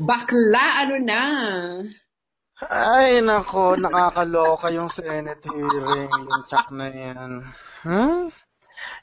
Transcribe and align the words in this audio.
Bakla, 0.00 0.64
ano 0.84 0.96
na? 0.96 1.22
Ay, 2.60 3.20
nako, 3.20 3.76
nakakaloka 3.76 4.72
yung 4.72 4.88
Senate 4.88 5.44
hearing, 5.44 6.08
yung 6.08 6.44
check 6.48 6.68
na 6.72 6.88
yan. 6.88 7.30
Hmm? 7.84 8.32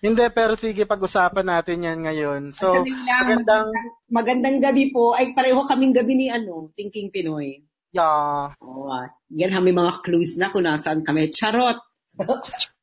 Hindi, 0.01 0.25
pero 0.33 0.57
sige, 0.57 0.89
pag-usapan 0.89 1.45
natin 1.45 1.85
yan 1.85 1.99
ngayon. 2.01 2.41
So, 2.49 2.81
lang, 2.81 3.29
magandang, 3.29 3.69
Magandang 4.09 4.57
gabi 4.57 4.89
po. 4.89 5.13
Ay, 5.13 5.37
pareho 5.37 5.61
kaming 5.69 5.93
gabi 5.93 6.13
ni 6.17 6.27
ano, 6.33 6.73
Thinking 6.73 7.13
Pinoy. 7.13 7.61
yeah. 7.93 8.53
Oh, 8.57 8.89
ah, 8.89 9.05
yan 9.29 9.53
may 9.61 9.73
mga 9.73 10.01
clues 10.01 10.37
na 10.41 10.49
kung 10.49 10.65
nasaan 10.65 11.05
kami. 11.05 11.29
Charot! 11.29 11.77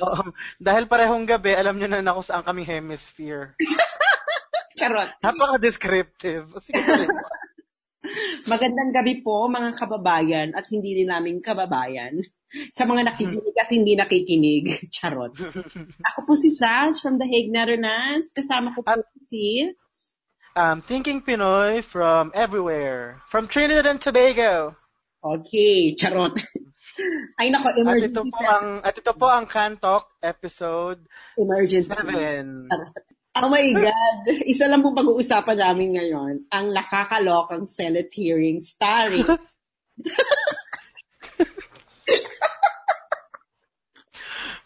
Um, 0.00 0.32
dahil 0.56 0.88
parehong 0.88 1.28
gabi, 1.28 1.52
alam 1.52 1.76
nyo 1.76 1.84
na 1.84 2.00
na 2.00 2.16
kung 2.16 2.24
saan 2.24 2.40
kaming 2.40 2.64
hemisphere. 2.64 3.52
Charot! 4.80 5.10
Napaka-descriptive. 5.20 6.48
Sige. 6.64 7.04
Magandang 8.52 8.96
gabi 8.96 9.20
po 9.20 9.44
mga 9.52 9.76
kababayan 9.76 10.48
at 10.56 10.64
hindi 10.72 10.96
rin 10.96 11.12
namin 11.12 11.44
kababayan. 11.44 12.16
Sa 12.72 12.88
mga 12.88 13.12
nakikinig 13.12 13.56
at 13.60 13.68
hindi 13.68 13.92
nakikinig. 13.92 14.64
Charot. 14.96 15.36
Ako 16.00 16.18
po 16.24 16.32
si 16.32 16.48
Saz 16.48 17.04
from 17.04 17.20
The 17.20 17.28
Hague, 17.28 17.52
Netherlands. 17.52 18.32
Kasama 18.32 18.72
ko 18.72 18.80
po 18.80 19.04
si... 19.20 19.68
um, 20.56 20.80
Thinking 20.80 21.20
Pinoy 21.20 21.84
from 21.84 22.32
everywhere. 22.32 23.20
From 23.28 23.46
Trinidad 23.46 23.84
and 23.84 24.00
Tobago. 24.00 24.74
Okay, 25.20 25.92
charot. 25.92 26.32
Ay 27.36 27.52
nako, 27.52 27.68
At 27.68 27.76
emergency. 27.76 28.08
ito 28.16 28.22
po 28.24 28.40
ang, 28.40 28.66
at 28.80 28.94
ito 28.96 29.12
po 29.12 29.26
ang 29.28 29.44
Cantok 29.44 30.16
episode 30.24 31.04
emergency. 31.36 31.92
7. 31.92 32.72
Oh 33.40 33.48
my 33.48 33.72
God. 33.72 34.20
Isa 34.44 34.68
lang 34.68 34.84
po 34.84 34.92
pag-uusapan 34.92 35.56
namin 35.56 35.96
ngayon, 35.96 36.44
ang 36.52 36.66
nakakalokang 36.76 37.64
Senate 37.64 38.12
hearing 38.12 38.60
starring 38.60 39.24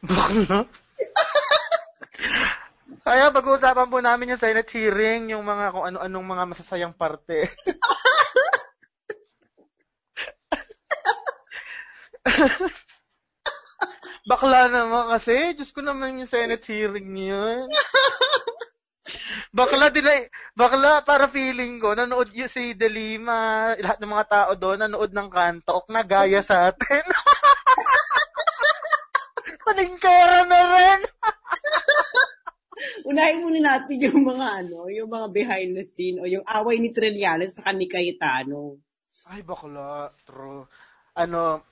Bakla? 0.05 0.69
Kaya 3.05 3.33
pag-uusapan 3.33 3.89
po 3.89 4.01
namin 4.03 4.35
yung 4.35 4.41
Senate 4.43 4.69
hearing, 4.75 5.31
yung 5.33 5.47
mga 5.47 5.73
kung 5.73 5.87
ano-anong 5.95 6.27
mga 6.27 6.45
masasayang 6.51 6.93
parte. 6.99 7.49
Bakla 14.25 14.73
naman 14.73 15.13
kasi. 15.13 15.53
Diyos 15.53 15.69
ko 15.69 15.85
naman 15.85 16.21
yung 16.21 16.29
Senate 16.29 16.65
hearing 16.65 17.13
yun. 17.13 17.69
Bakla 19.55 19.93
din 19.93 20.09
ay, 20.09 20.27
bakla 20.59 21.07
para 21.07 21.31
feeling 21.31 21.79
ko, 21.79 21.95
nanood 21.95 22.35
yung 22.35 22.51
si 22.51 22.75
De 22.75 22.91
Lima, 22.91 23.71
lahat 23.79 24.03
ng 24.03 24.11
mga 24.11 24.27
tao 24.27 24.51
doon, 24.59 24.83
nanood 24.83 25.15
ng 25.15 25.31
kantok, 25.31 25.87
nagaya 25.95 26.43
sa 26.43 26.75
atin. 26.75 27.05
Paningkera 29.69 30.43
na 30.49 30.61
rin. 30.75 31.01
Unahin 33.09 33.47
muna 33.47 33.61
natin 33.63 34.03
yung 34.03 34.27
mga 34.27 34.67
ano, 34.67 34.91
yung 34.91 35.07
mga 35.07 35.27
behind 35.31 35.79
the 35.79 35.87
scene 35.87 36.19
o 36.19 36.27
yung 36.27 36.43
away 36.51 36.83
ni 36.83 36.91
Trillanes 36.91 37.61
sa 37.61 37.71
ni 37.71 37.87
Cayetano. 37.87 38.81
Ay, 39.31 39.47
bakla. 39.47 40.11
True. 40.27 40.67
Ano, 41.15 41.63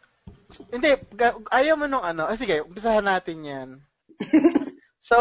hindi, 0.72 0.90
ayaw 1.48 1.74
mo 1.76 1.86
nung 1.88 2.04
ano. 2.04 2.28
Ah, 2.28 2.36
sige, 2.36 2.60
umpisahan 2.60 3.04
natin 3.04 3.38
yan. 3.44 3.68
so, 5.08 5.16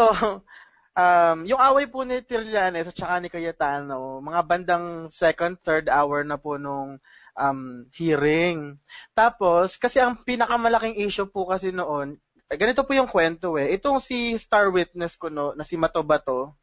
um, 0.96 1.38
yung 1.48 1.60
away 1.60 1.88
po 1.88 2.04
ni 2.04 2.20
Trillanes 2.20 2.88
at 2.88 2.96
saka 2.96 3.20
ni 3.20 3.28
Cayetano, 3.32 4.20
mga 4.20 4.40
bandang 4.44 4.86
second, 5.08 5.56
third 5.64 5.88
hour 5.88 6.24
na 6.24 6.36
po 6.36 6.60
nung 6.60 7.00
um, 7.36 7.60
hearing. 7.96 8.76
Tapos, 9.16 9.80
kasi 9.80 10.00
ang 10.00 10.20
pinakamalaking 10.20 11.00
issue 11.00 11.28
po 11.28 11.48
kasi 11.48 11.72
noon, 11.72 12.20
ganito 12.52 12.84
po 12.84 12.92
yung 12.92 13.08
kwento 13.08 13.56
eh. 13.56 13.72
Itong 13.72 14.00
si 14.00 14.36
star 14.36 14.68
witness 14.68 15.16
ko 15.16 15.32
no, 15.32 15.56
na 15.56 15.64
si 15.64 15.80
Mato 15.80 16.04
Bato, 16.04 16.56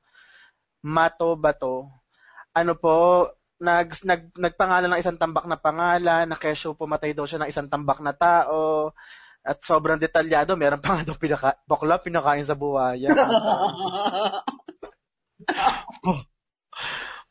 Mato 0.85 1.33
Bato, 1.33 1.89
ano 2.53 2.73
po, 2.77 3.29
nag, 3.59 3.91
nag, 4.07 4.31
nagpangalan 4.39 4.89
ng 4.95 5.01
isang 5.03 5.19
tambak 5.19 5.43
na 5.45 5.59
pangalan, 5.59 6.25
na 6.25 6.39
kesyo 6.39 6.73
pumatay 6.79 7.11
daw 7.11 7.27
siya 7.27 7.43
ng 7.43 7.51
isang 7.51 7.67
tambak 7.67 7.99
na 7.99 8.15
tao, 8.15 8.95
at 9.43 9.59
sobrang 9.63 9.99
detalyado, 9.99 10.55
meron 10.55 10.79
pa 10.79 10.99
nga 10.99 11.11
daw 11.11 11.15
pinaka, 11.19 11.59
bakla, 11.67 11.99
pinakain 11.99 12.47
sa 12.47 12.55
buhaya. 12.55 13.11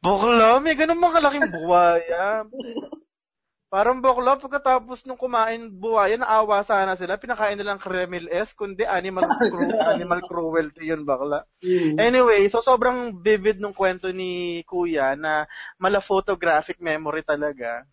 bakla, 0.05 0.61
may 0.61 0.77
ganun 0.77 1.01
mga 1.01 1.17
kalaking 1.21 1.49
buhaya. 1.53 2.45
Parang 3.69 4.01
bakla, 4.01 4.41
pagkatapos 4.41 5.05
nung 5.05 5.21
kumain 5.21 5.69
buhaya, 5.69 6.17
naawa 6.17 6.65
sana 6.65 6.97
sila, 6.97 7.21
pinakain 7.21 7.53
nilang 7.53 7.77
Kremil 7.77 8.25
S, 8.33 8.57
kundi 8.57 8.89
animal, 8.89 9.21
cru- 9.53 9.81
animal 9.93 10.21
cruelty 10.25 10.89
yun 10.89 11.05
bakla. 11.05 11.45
Mm. 11.61 12.01
Anyway, 12.01 12.49
so 12.49 12.65
sobrang 12.65 13.21
vivid 13.21 13.61
nung 13.61 13.77
kwento 13.77 14.09
ni 14.09 14.65
Kuya 14.65 15.13
na 15.21 15.45
mala 15.77 16.01
photographic 16.01 16.81
memory 16.81 17.21
talaga. 17.21 17.85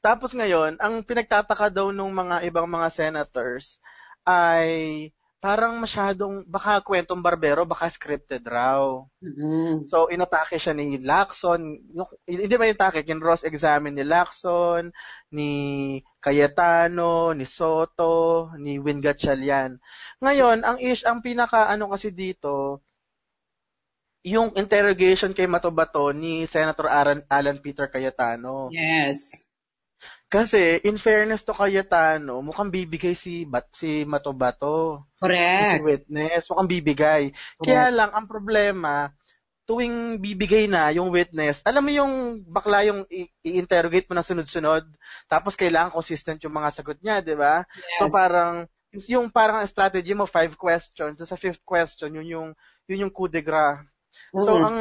Tapos 0.00 0.32
ngayon, 0.32 0.80
ang 0.80 1.04
pinagtataka 1.04 1.68
daw 1.68 1.92
nung 1.92 2.12
mga 2.12 2.40
ibang 2.48 2.64
mga 2.64 2.88
senators 2.88 3.76
ay 4.24 5.12
parang 5.42 5.74
masyadong, 5.82 6.46
baka 6.46 6.78
kwentong 6.86 7.18
barbero, 7.18 7.66
baka 7.66 7.90
scripted 7.90 8.46
raw. 8.46 9.02
Mm. 9.18 9.82
So, 9.90 10.06
inatake 10.06 10.54
siya 10.54 10.70
ni 10.70 11.02
Lacson. 11.02 11.82
Yung, 11.98 12.06
hindi 12.30 12.54
ba 12.54 12.70
inatake? 12.70 13.02
Kin-Ross 13.02 13.42
examine 13.42 13.98
ni 13.98 14.06
Lacson, 14.06 14.94
ni 15.34 15.50
Cayetano, 16.22 17.34
ni 17.34 17.42
Soto, 17.42 18.54
ni 18.54 18.78
Win 18.78 19.02
Gatchalian. 19.02 19.82
Ngayon, 20.22 20.62
ang 20.62 20.78
ish, 20.78 21.02
ang 21.02 21.18
pinaka 21.26 21.66
ano 21.66 21.90
kasi 21.90 22.14
dito, 22.14 22.86
yung 24.22 24.54
interrogation 24.54 25.34
kay 25.34 25.50
Matobato 25.50 26.14
ni 26.14 26.46
Senator 26.46 26.86
Alan, 26.86 27.26
Alan 27.26 27.58
Peter 27.58 27.90
Cayetano. 27.90 28.70
Yes. 28.70 29.42
Kasi, 30.32 30.80
in 30.88 30.96
fairness 30.96 31.44
to 31.44 31.52
Cayetano, 31.52 32.40
mukhang 32.40 32.72
bibigay 32.72 33.12
si, 33.12 33.44
Bat, 33.44 33.68
si 33.76 34.08
Matobato. 34.08 35.04
Si 35.52 35.76
Correct. 35.76 35.84
witness, 35.84 36.48
mukhang 36.48 36.72
bibigay. 36.72 37.22
Kaya 37.60 37.92
lang, 37.92 38.10
ang 38.16 38.24
problema, 38.24 39.12
tuwing 39.68 40.16
bibigay 40.18 40.64
na 40.66 40.88
yung 40.90 41.12
witness, 41.12 41.60
alam 41.62 41.84
mo 41.84 41.92
yung 41.92 42.40
bakla 42.48 42.82
yung 42.88 43.04
i-interrogate 43.44 44.08
mo 44.10 44.16
na 44.16 44.24
sunod-sunod, 44.26 44.82
tapos 45.30 45.54
kailangan 45.54 45.92
consistent 45.94 46.40
yung 46.42 46.56
mga 46.56 46.72
sagot 46.72 46.98
niya, 47.04 47.20
di 47.20 47.36
ba? 47.36 47.62
So 48.00 48.08
Yes. 48.08 48.12
parang, 48.16 48.64
yung 49.06 49.28
parang 49.30 49.60
ang 49.62 49.68
strategy 49.70 50.16
mo, 50.16 50.24
five 50.24 50.56
questions, 50.58 51.20
so 51.20 51.28
sa 51.28 51.36
fifth 51.38 51.62
question, 51.62 52.16
yun 52.16 52.26
yung, 52.26 52.48
yun 52.88 53.06
yung 53.06 53.12
coup 53.14 53.28
de 53.28 53.44
grace. 53.44 53.91
So, 54.32 54.56
Mm. 54.56 54.64
ang 54.64 54.78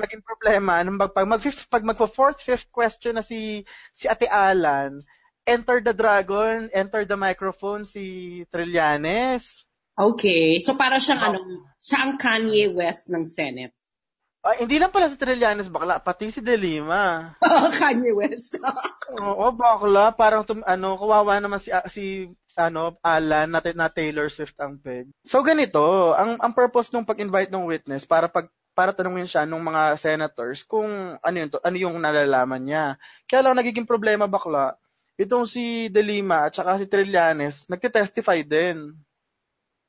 naging 0.00 0.24
problema, 0.24 0.80
nung 0.80 0.96
pag, 0.96 1.12
pag, 1.12 1.28
mag, 1.28 1.40
fifth, 1.40 1.68
pag 1.68 1.84
magpo-fourth, 1.84 2.40
fifth 2.40 2.72
question 2.72 3.16
na 3.16 3.24
si, 3.24 3.64
si 3.92 4.04
Ate 4.08 4.28
Alan, 4.28 5.00
enter 5.44 5.84
the 5.84 5.92
dragon, 5.92 6.72
enter 6.72 7.04
the 7.04 7.16
microphone 7.16 7.84
si 7.84 8.42
Trillanes. 8.48 9.68
Okay. 9.94 10.58
So, 10.58 10.74
para 10.74 10.98
siyang 10.98 11.20
ano, 11.20 11.38
siya 11.78 12.08
ang 12.08 12.16
Kanye 12.16 12.72
West 12.72 13.12
ng 13.12 13.28
Senate. 13.28 13.76
Ay, 14.44 14.68
hindi 14.68 14.76
lang 14.76 14.92
pala 14.92 15.08
si 15.08 15.16
Trillanes 15.16 15.72
bakla, 15.72 16.04
pati 16.04 16.28
si 16.28 16.44
De 16.44 16.56
Lima. 16.56 17.32
Kanye 17.80 18.12
West. 18.12 18.60
Oo, 19.24 19.48
bakla. 19.56 20.12
Parang 20.12 20.44
tum, 20.44 20.60
ano, 20.64 21.00
kawawa 21.00 21.40
naman 21.40 21.60
si, 21.60 21.72
si 21.88 22.28
ano, 22.54 22.96
Alan 23.02 23.50
na, 23.50 23.60
na 23.60 23.88
Taylor 23.88 24.28
Swift 24.30 24.54
ang 24.60 24.78
peg. 24.78 25.10
So 25.26 25.42
ganito, 25.42 26.12
ang 26.14 26.38
ang 26.38 26.52
purpose 26.54 26.92
nung 26.92 27.08
pag-invite 27.08 27.50
ng 27.50 27.66
witness 27.66 28.06
para 28.06 28.30
pag 28.30 28.46
para 28.74 28.90
tanungin 28.90 29.24
siya 29.24 29.46
nung 29.46 29.62
mga 29.62 29.94
senators 29.96 30.66
kung 30.66 31.16
ano 31.22 31.36
yun, 31.38 31.48
to, 31.48 31.62
ano 31.62 31.76
yung 31.78 31.96
nalalaman 32.02 32.60
niya. 32.60 32.84
Kaya 33.30 33.46
lang 33.46 33.56
nagiging 33.56 33.86
problema 33.86 34.26
bakla. 34.26 34.74
Itong 35.14 35.46
si 35.46 35.86
De 35.94 36.02
Lima 36.02 36.50
at 36.50 36.58
saka 36.58 36.82
si 36.82 36.90
Trillanes, 36.90 37.70
nagte-testify 37.70 38.42
din. 38.42 38.90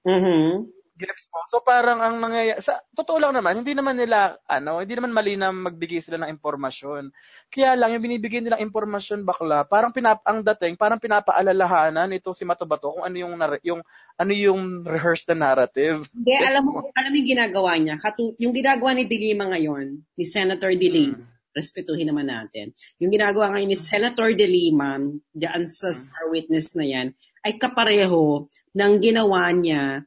Mhm. 0.06 0.70
Gets 0.96 1.28
mo? 1.28 1.44
So 1.52 1.60
parang 1.60 2.00
ang 2.00 2.24
nangyayari, 2.24 2.64
sa 2.64 2.80
totoo 2.96 3.20
lang 3.20 3.36
naman, 3.36 3.60
hindi 3.60 3.76
naman 3.76 4.00
nila, 4.00 4.40
ano, 4.48 4.80
hindi 4.80 4.96
naman 4.96 5.12
mali 5.12 5.36
na 5.36 5.52
magbigay 5.52 6.00
sila 6.00 6.24
ng 6.24 6.32
impormasyon. 6.40 7.12
Kaya 7.52 7.76
lang, 7.76 7.92
yung 7.92 8.06
binibigay 8.08 8.40
nilang 8.40 8.64
impormasyon 8.64 9.28
bakla, 9.28 9.68
parang 9.68 9.92
pinap, 9.92 10.24
ang 10.24 10.40
dating, 10.40 10.80
parang 10.80 10.96
pinapaalalahanan 11.04 12.16
ito 12.16 12.32
si 12.32 12.48
Matobato 12.48 12.96
kung 12.96 13.04
ano 13.04 13.16
yung, 13.20 13.36
yung, 13.68 13.82
ano 14.16 14.32
yung 14.32 14.88
rehearsed 14.88 15.28
na 15.36 15.52
narrative. 15.52 16.08
Hindi, 16.16 16.34
alam 16.40 16.64
mo, 16.64 16.88
alam 16.88 17.10
mo 17.12 17.16
yung 17.20 17.32
ginagawa 17.36 17.72
niya. 17.76 17.96
Katu- 18.00 18.40
yung 18.40 18.56
ginagawa 18.56 18.96
ni 18.96 19.04
Dilima 19.04 19.52
ngayon, 19.52 20.00
ni 20.16 20.24
Senator 20.24 20.72
Dilima, 20.80 21.36
respetuhin 21.56 22.12
naman 22.12 22.28
natin. 22.28 22.76
Yung 23.00 23.12
ginagawa 23.12 23.56
ngayon 23.56 23.72
ni 23.72 23.80
Senator 23.80 24.32
De 24.36 24.44
Lima, 24.44 25.00
dyan 25.32 25.64
sa 25.68 25.96
star 25.96 26.28
witness 26.28 26.76
na 26.76 26.84
yan, 26.84 27.08
ay 27.48 27.56
kapareho 27.56 28.48
ng 28.76 28.94
ginawa 29.00 29.48
niya 29.56 30.04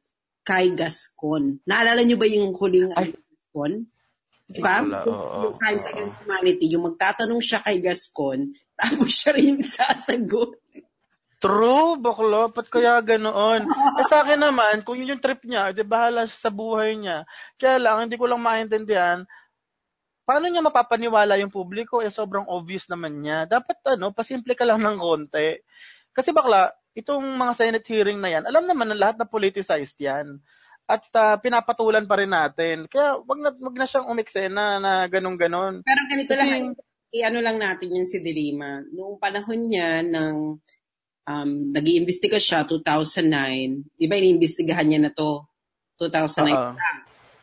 kay 0.49 0.73
Gascon. 0.73 1.61
Naalala 1.69 2.01
niyo 2.01 2.17
ba 2.17 2.25
yung 2.25 2.57
huling 2.57 2.89
Ay. 2.97 3.13
ano, 3.13 3.21
Gascon? 3.21 3.73
Diba? 4.49 4.77
Wala, 4.81 5.05
yung, 5.45 5.55
Crimes 5.61 5.85
oo. 5.85 5.93
Against 5.93 6.17
Humanity, 6.25 6.67
yung 6.73 6.85
magtatanong 6.89 7.43
siya 7.45 7.61
kay 7.61 7.85
Gascon, 7.85 8.49
tapos 8.81 9.13
siya 9.13 9.37
rin 9.37 9.53
yung 9.53 9.61
sasagot. 9.61 10.57
True, 11.39 12.01
bakla. 12.01 12.51
Ba't 12.51 12.67
kaya 12.67 12.99
ganoon? 13.05 13.63
eh 14.01 14.07
sa 14.09 14.25
akin 14.25 14.41
naman, 14.41 14.83
kung 14.83 14.97
yun 14.97 15.15
yung 15.15 15.23
trip 15.23 15.45
niya, 15.45 15.71
di 15.77 15.85
bahala 15.85 16.25
siya 16.25 16.49
sa 16.49 16.51
buhay 16.51 16.97
niya. 16.97 17.29
Kaya 17.61 17.77
lang, 17.79 18.09
hindi 18.09 18.17
ko 18.17 18.25
lang 18.27 18.43
maintindihan, 18.43 19.23
paano 20.25 20.49
niya 20.49 20.65
mapapaniwala 20.65 21.39
yung 21.39 21.53
publiko? 21.53 22.01
Eh, 22.01 22.11
sobrang 22.11 22.49
obvious 22.49 22.89
naman 22.89 23.21
niya. 23.21 23.45
Dapat, 23.47 24.01
ano, 24.01 24.17
pasimple 24.17 24.57
ka 24.57 24.65
lang 24.67 24.81
ng 24.81 24.97
konti. 24.97 25.61
Kasi 26.11 26.35
bakla, 26.35 26.73
itong 26.97 27.25
mga 27.25 27.53
Senate 27.57 27.87
hearing 27.89 28.21
na 28.21 28.31
yan, 28.33 28.45
alam 28.47 28.65
naman 28.65 28.89
na 28.93 28.97
lahat 28.97 29.17
na 29.21 29.29
politicized 29.29 29.99
yan. 30.01 30.41
At 30.89 31.05
ah, 31.13 31.37
pinapatulan 31.37 32.09
pa 32.09 32.17
rin 32.17 32.33
natin. 32.33 32.89
Kaya 32.89 33.21
wag 33.21 33.39
na, 33.45 33.51
wag 33.53 33.77
na 33.77 33.85
siyang 33.85 34.09
umiksena 34.09 34.81
na 34.81 35.05
ganun-ganon. 35.05 35.85
Pero 35.85 36.01
ganito 36.09 36.33
Kasi- 36.33 36.49
lang, 36.49 36.73
i-ano 37.13 37.39
lang 37.45 37.57
natin 37.61 37.93
yun 37.93 38.09
si 38.09 38.21
Dilima. 38.25 38.81
Noong 38.89 39.21
panahon 39.21 39.69
niya 39.69 40.01
ng 40.05 40.37
um, 41.29 41.51
nag-iimbestiga 41.73 42.41
siya, 42.41 42.65
2009, 42.65 43.97
di 44.01 44.07
ba 44.09 44.17
iniimbestigahan 44.17 44.89
niya 44.89 45.01
na 45.09 45.13
to, 45.13 45.45
2009 46.01 46.53
Oo. 46.53 46.73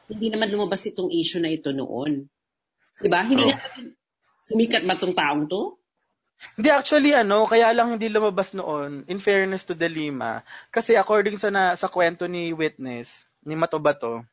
hindi 0.10 0.28
naman 0.30 0.50
lumabas 0.54 0.86
itong 0.90 1.10
issue 1.14 1.42
na 1.42 1.54
ito 1.54 1.70
noon. 1.70 2.26
Di 2.98 3.10
ba? 3.10 3.22
Hindi 3.26 3.46
Oo. 3.46 3.50
nga 3.54 3.62
sumikat 4.46 4.86
ba 4.86 4.98
tong 4.98 5.18
taong 5.18 5.46
to? 5.50 5.85
Hindi, 6.56 6.70
actually, 6.72 7.12
ano, 7.16 7.48
kaya 7.48 7.72
lang 7.72 7.96
hindi 7.96 8.08
lumabas 8.12 8.56
noon, 8.56 9.04
in 9.08 9.20
fairness 9.20 9.64
to 9.66 9.74
the 9.74 9.88
Lima, 9.88 10.44
kasi 10.72 10.96
according 10.96 11.40
sa, 11.40 11.50
na, 11.50 11.76
sa 11.76 11.88
kwento 11.88 12.28
ni 12.28 12.52
witness, 12.52 13.28
ni 13.44 13.56
Matobato, 13.56 14.24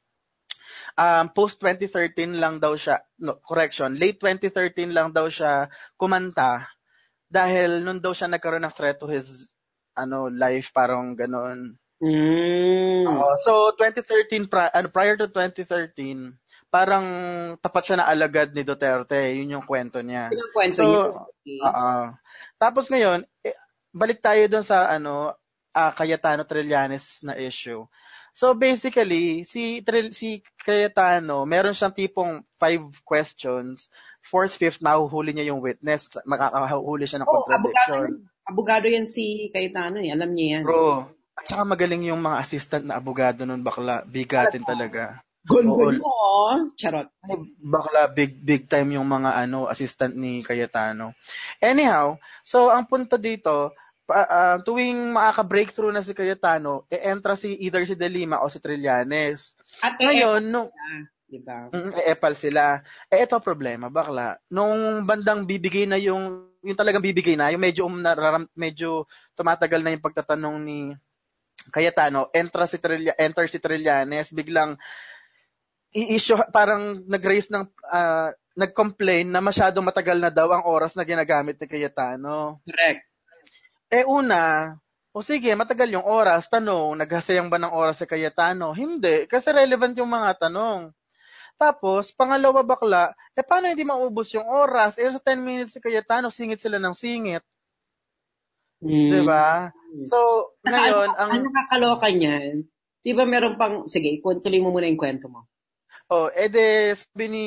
um, 0.96 1.26
post 1.32 1.62
2013 1.62 2.36
lang 2.36 2.58
daw 2.58 2.74
siya, 2.76 3.00
no, 3.22 3.38
correction, 3.40 3.94
late 3.96 4.18
2013 4.20 4.92
lang 4.92 5.10
daw 5.14 5.28
siya 5.28 5.68
kumanta 5.96 6.68
dahil 7.32 7.80
nun 7.80 8.00
daw 8.02 8.12
siya 8.12 8.28
nagkaroon 8.28 8.64
ng 8.68 8.76
threat 8.76 9.00
to 9.00 9.08
his 9.08 9.48
ano 9.96 10.28
life 10.28 10.68
parang 10.76 11.16
ganon. 11.16 11.76
Mm. 12.02 13.06
Oo. 13.06 13.34
so 13.40 13.72
2013 13.78 14.50
pri- 14.50 14.74
ano, 14.74 14.90
prior 14.90 15.14
to 15.14 15.30
2013 15.30 16.34
parang 16.72 17.04
tapat 17.60 17.82
siya 17.84 17.96
na 18.00 18.08
alagad 18.08 18.48
ni 18.50 18.64
Duterte, 18.64 19.36
yun 19.36 19.60
yung 19.60 19.66
kwento 19.68 20.00
niya. 20.00 20.32
Pinakwento 20.32 20.72
So, 20.74 20.84
niya. 20.88 21.04
Okay. 21.28 21.58
Oo. 21.60 21.96
Tapos 22.56 22.84
ngayon, 22.88 23.20
eh, 23.44 23.52
balik 23.92 24.24
tayo 24.24 24.40
dun 24.48 24.64
sa 24.64 24.88
ano, 24.88 25.36
ah, 25.70 25.92
Cayetano 25.92 26.48
Trillanes 26.48 27.20
na 27.20 27.36
issue. 27.36 27.84
So 28.32 28.56
basically, 28.56 29.44
si 29.44 29.84
Tril- 29.84 30.16
si 30.16 30.40
Cayetano, 30.56 31.44
meron 31.44 31.76
siyang 31.76 31.92
tipong 31.92 32.40
five 32.56 32.80
questions, 33.04 33.92
fourth, 34.24 34.56
fifth, 34.56 34.80
mahuhuli 34.80 35.36
niya 35.36 35.52
yung 35.52 35.60
witness, 35.60 36.08
makakahuli 36.24 37.04
siya 37.04 37.20
ng 37.20 37.28
Oh, 37.28 37.44
abogado, 37.44 37.68
contradiction. 37.68 38.00
yan. 38.00 38.48
abogado 38.48 38.86
yan 38.88 39.04
si 39.04 39.52
Cayetano 39.52 40.00
eh. 40.00 40.08
Alam 40.08 40.32
niya 40.32 40.46
yan. 40.56 40.62
Bro, 40.64 41.12
at 41.36 41.44
saka 41.44 41.68
magaling 41.68 42.08
yung 42.08 42.24
mga 42.24 42.40
assistant 42.40 42.88
na 42.88 42.96
abogado 42.96 43.44
nun, 43.44 43.60
bakla, 43.60 44.00
bigatin 44.08 44.64
talaga. 44.64 45.20
Oo. 45.50 45.90
mo, 45.98 46.06
oh. 46.06 46.54
Charot. 46.78 47.10
Bakla 47.58 48.06
big 48.14 48.38
big 48.46 48.70
time 48.70 48.94
yung 48.94 49.10
mga 49.10 49.34
ano 49.42 49.66
assistant 49.66 50.14
ni 50.14 50.46
Cayetano. 50.46 51.18
Anyhow, 51.58 52.14
so 52.46 52.70
ang 52.70 52.86
punto 52.86 53.18
dito, 53.18 53.74
pa, 54.06 54.22
ah, 54.26 54.56
tuwing 54.62 55.10
makaka-breakthrough 55.10 55.90
na 55.90 56.06
si 56.06 56.14
Cayetano, 56.14 56.86
e-entra 56.86 57.34
si 57.34 57.58
either 57.58 57.82
si 57.82 57.98
De 57.98 58.06
Lima 58.06 58.38
o 58.42 58.46
si 58.46 58.62
Trillanes. 58.62 59.58
At 59.82 59.98
Ngayon, 59.98 60.46
nung 60.46 60.70
eh, 60.70 61.10
di 61.26 61.42
ba? 61.42 61.66
mm, 61.74 61.90
e-epal 62.06 62.38
sila. 62.38 62.78
Eh 63.10 63.26
ito 63.26 63.34
problema, 63.42 63.90
bakla. 63.90 64.38
Nung 64.52 65.02
bandang 65.02 65.42
bibigay 65.42 65.90
na 65.90 65.98
yung 65.98 66.54
yung 66.62 66.78
talagang 66.78 67.02
bibigay 67.02 67.34
na, 67.34 67.50
yung 67.50 67.62
medyo 67.62 67.90
um, 67.90 67.98
nararam, 67.98 68.46
medyo 68.54 69.10
tumatagal 69.34 69.82
na 69.82 69.90
yung 69.90 70.04
pagtatanong 70.06 70.56
ni 70.62 70.78
Cayetano, 71.74 72.30
entra 72.34 72.66
si 72.66 72.78
Trilla, 72.78 73.14
enter 73.18 73.46
si 73.46 73.58
Trillanes, 73.58 74.34
biglang 74.34 74.78
i-issue 75.92 76.40
parang 76.50 77.04
nag-raise 77.04 77.52
ng 77.52 77.64
ah, 77.88 78.32
nag-complain 78.56 79.28
na 79.28 79.40
masyadong 79.40 79.84
matagal 79.84 80.18
na 80.20 80.28
daw 80.28 80.52
ang 80.52 80.64
oras 80.68 80.92
na 80.96 81.04
ginagamit 81.08 81.56
ni 81.56 81.66
Cayetano. 81.68 82.60
Correct. 82.68 83.08
Eh 83.92 84.04
una, 84.04 84.72
o 85.12 85.20
sige, 85.20 85.52
matagal 85.52 85.92
yung 85.92 86.04
oras, 86.04 86.48
tanong, 86.48 86.96
naghasayang 86.96 87.52
ba 87.52 87.60
ng 87.60 87.72
oras 87.72 88.00
si 88.00 88.08
Cayetano? 88.08 88.72
Hindi, 88.72 89.28
kasi 89.28 89.52
relevant 89.52 89.96
yung 90.00 90.08
mga 90.08 90.48
tanong. 90.48 90.92
Tapos, 91.60 92.12
pangalawa 92.16 92.64
bakla, 92.64 93.12
eh 93.36 93.44
paano 93.44 93.68
hindi 93.68 93.84
maubos 93.84 94.32
yung 94.32 94.48
oras? 94.48 94.96
Eh 94.96 95.12
sa 95.12 95.20
10 95.20 95.44
minutes 95.44 95.76
si 95.76 95.80
Cayetano, 95.84 96.32
singit 96.32 96.60
sila 96.60 96.80
ng 96.80 96.96
singit. 96.96 97.44
Mm. 98.82 99.10
Di 99.12 99.20
ba? 99.22 99.68
So, 100.08 100.18
ngayon, 100.64 101.12
ang, 101.14 101.28
ang, 101.28 101.30
ang 101.38 101.42
nakakaloka 101.44 102.08
niyan, 102.08 102.66
di 103.04 103.12
ba 103.12 103.24
meron 103.28 103.60
pang, 103.60 103.84
sige, 103.84 104.16
tuloy 104.20 104.60
mo 104.64 104.72
muna 104.72 104.88
yung 104.88 105.00
kwento 105.00 105.28
mo. 105.28 105.51
Oh, 106.08 106.28
ede 106.32 106.96
sabi 106.98 107.26
ni 107.30 107.46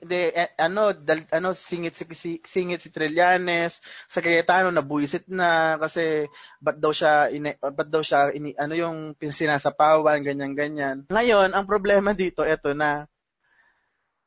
de 0.00 0.30
eh, 0.32 0.50
ano 0.60 0.94
dal, 0.94 1.26
ano 1.34 1.50
singit 1.56 1.96
si, 1.96 2.04
si 2.14 2.30
singit 2.44 2.80
si 2.80 2.94
Trillanes 2.94 3.82
sa 4.06 4.22
Cayetano 4.22 4.70
na 4.70 4.84
buisit 4.84 5.26
na 5.28 5.80
kasi 5.80 6.26
ba't 6.62 6.78
daw 6.78 6.94
siya 6.94 7.32
ini, 7.32 7.56
ba't 7.58 7.88
daw 7.90 8.00
siya 8.04 8.30
ini, 8.32 8.54
ano 8.54 8.74
yung 8.78 8.96
sinasapawan 9.18 10.22
ganyan 10.24 10.54
ganyan. 10.54 10.96
Ngayon, 11.10 11.52
ang 11.52 11.66
problema 11.68 12.14
dito 12.14 12.46
eto 12.46 12.72
na 12.76 13.08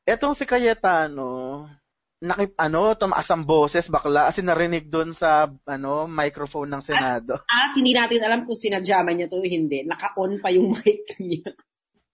etong 0.06 0.36
si 0.36 0.44
Cayetano 0.50 1.66
nakip 2.22 2.54
ano 2.54 2.94
tumaas 2.94 3.26
ang 3.34 3.42
boses 3.42 3.90
bakla 3.90 4.30
kasi 4.30 4.46
narinig 4.46 4.94
doon 4.94 5.10
sa 5.10 5.50
ano 5.66 6.06
microphone 6.06 6.70
ng 6.70 6.84
Senado. 6.86 7.42
At 7.50 7.74
hindi 7.74 7.98
natin 7.98 8.22
alam 8.22 8.46
kung 8.46 8.54
sinadyaman 8.54 9.18
niya 9.18 9.28
to 9.28 9.42
hindi. 9.42 9.82
Naka-on 9.82 10.38
pa 10.38 10.54
yung 10.54 10.70
mic 10.78 11.18
niya. 11.18 11.50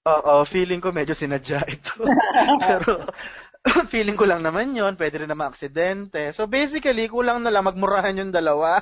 Oo, 0.08 0.48
feeling 0.48 0.80
ko 0.80 0.96
medyo 0.96 1.12
sinadya 1.12 1.60
ito. 1.76 1.92
Pero 2.64 3.04
feeling 3.92 4.16
ko 4.16 4.24
lang 4.24 4.40
naman 4.40 4.72
yon 4.72 4.96
pwede 4.96 5.24
rin 5.24 5.32
naman 5.32 5.52
aksidente. 5.52 6.32
So 6.32 6.48
basically, 6.48 7.12
kulang 7.12 7.44
na 7.44 7.52
lang 7.52 7.68
magmurahan 7.68 8.16
yung 8.16 8.32
dalawa. 8.32 8.80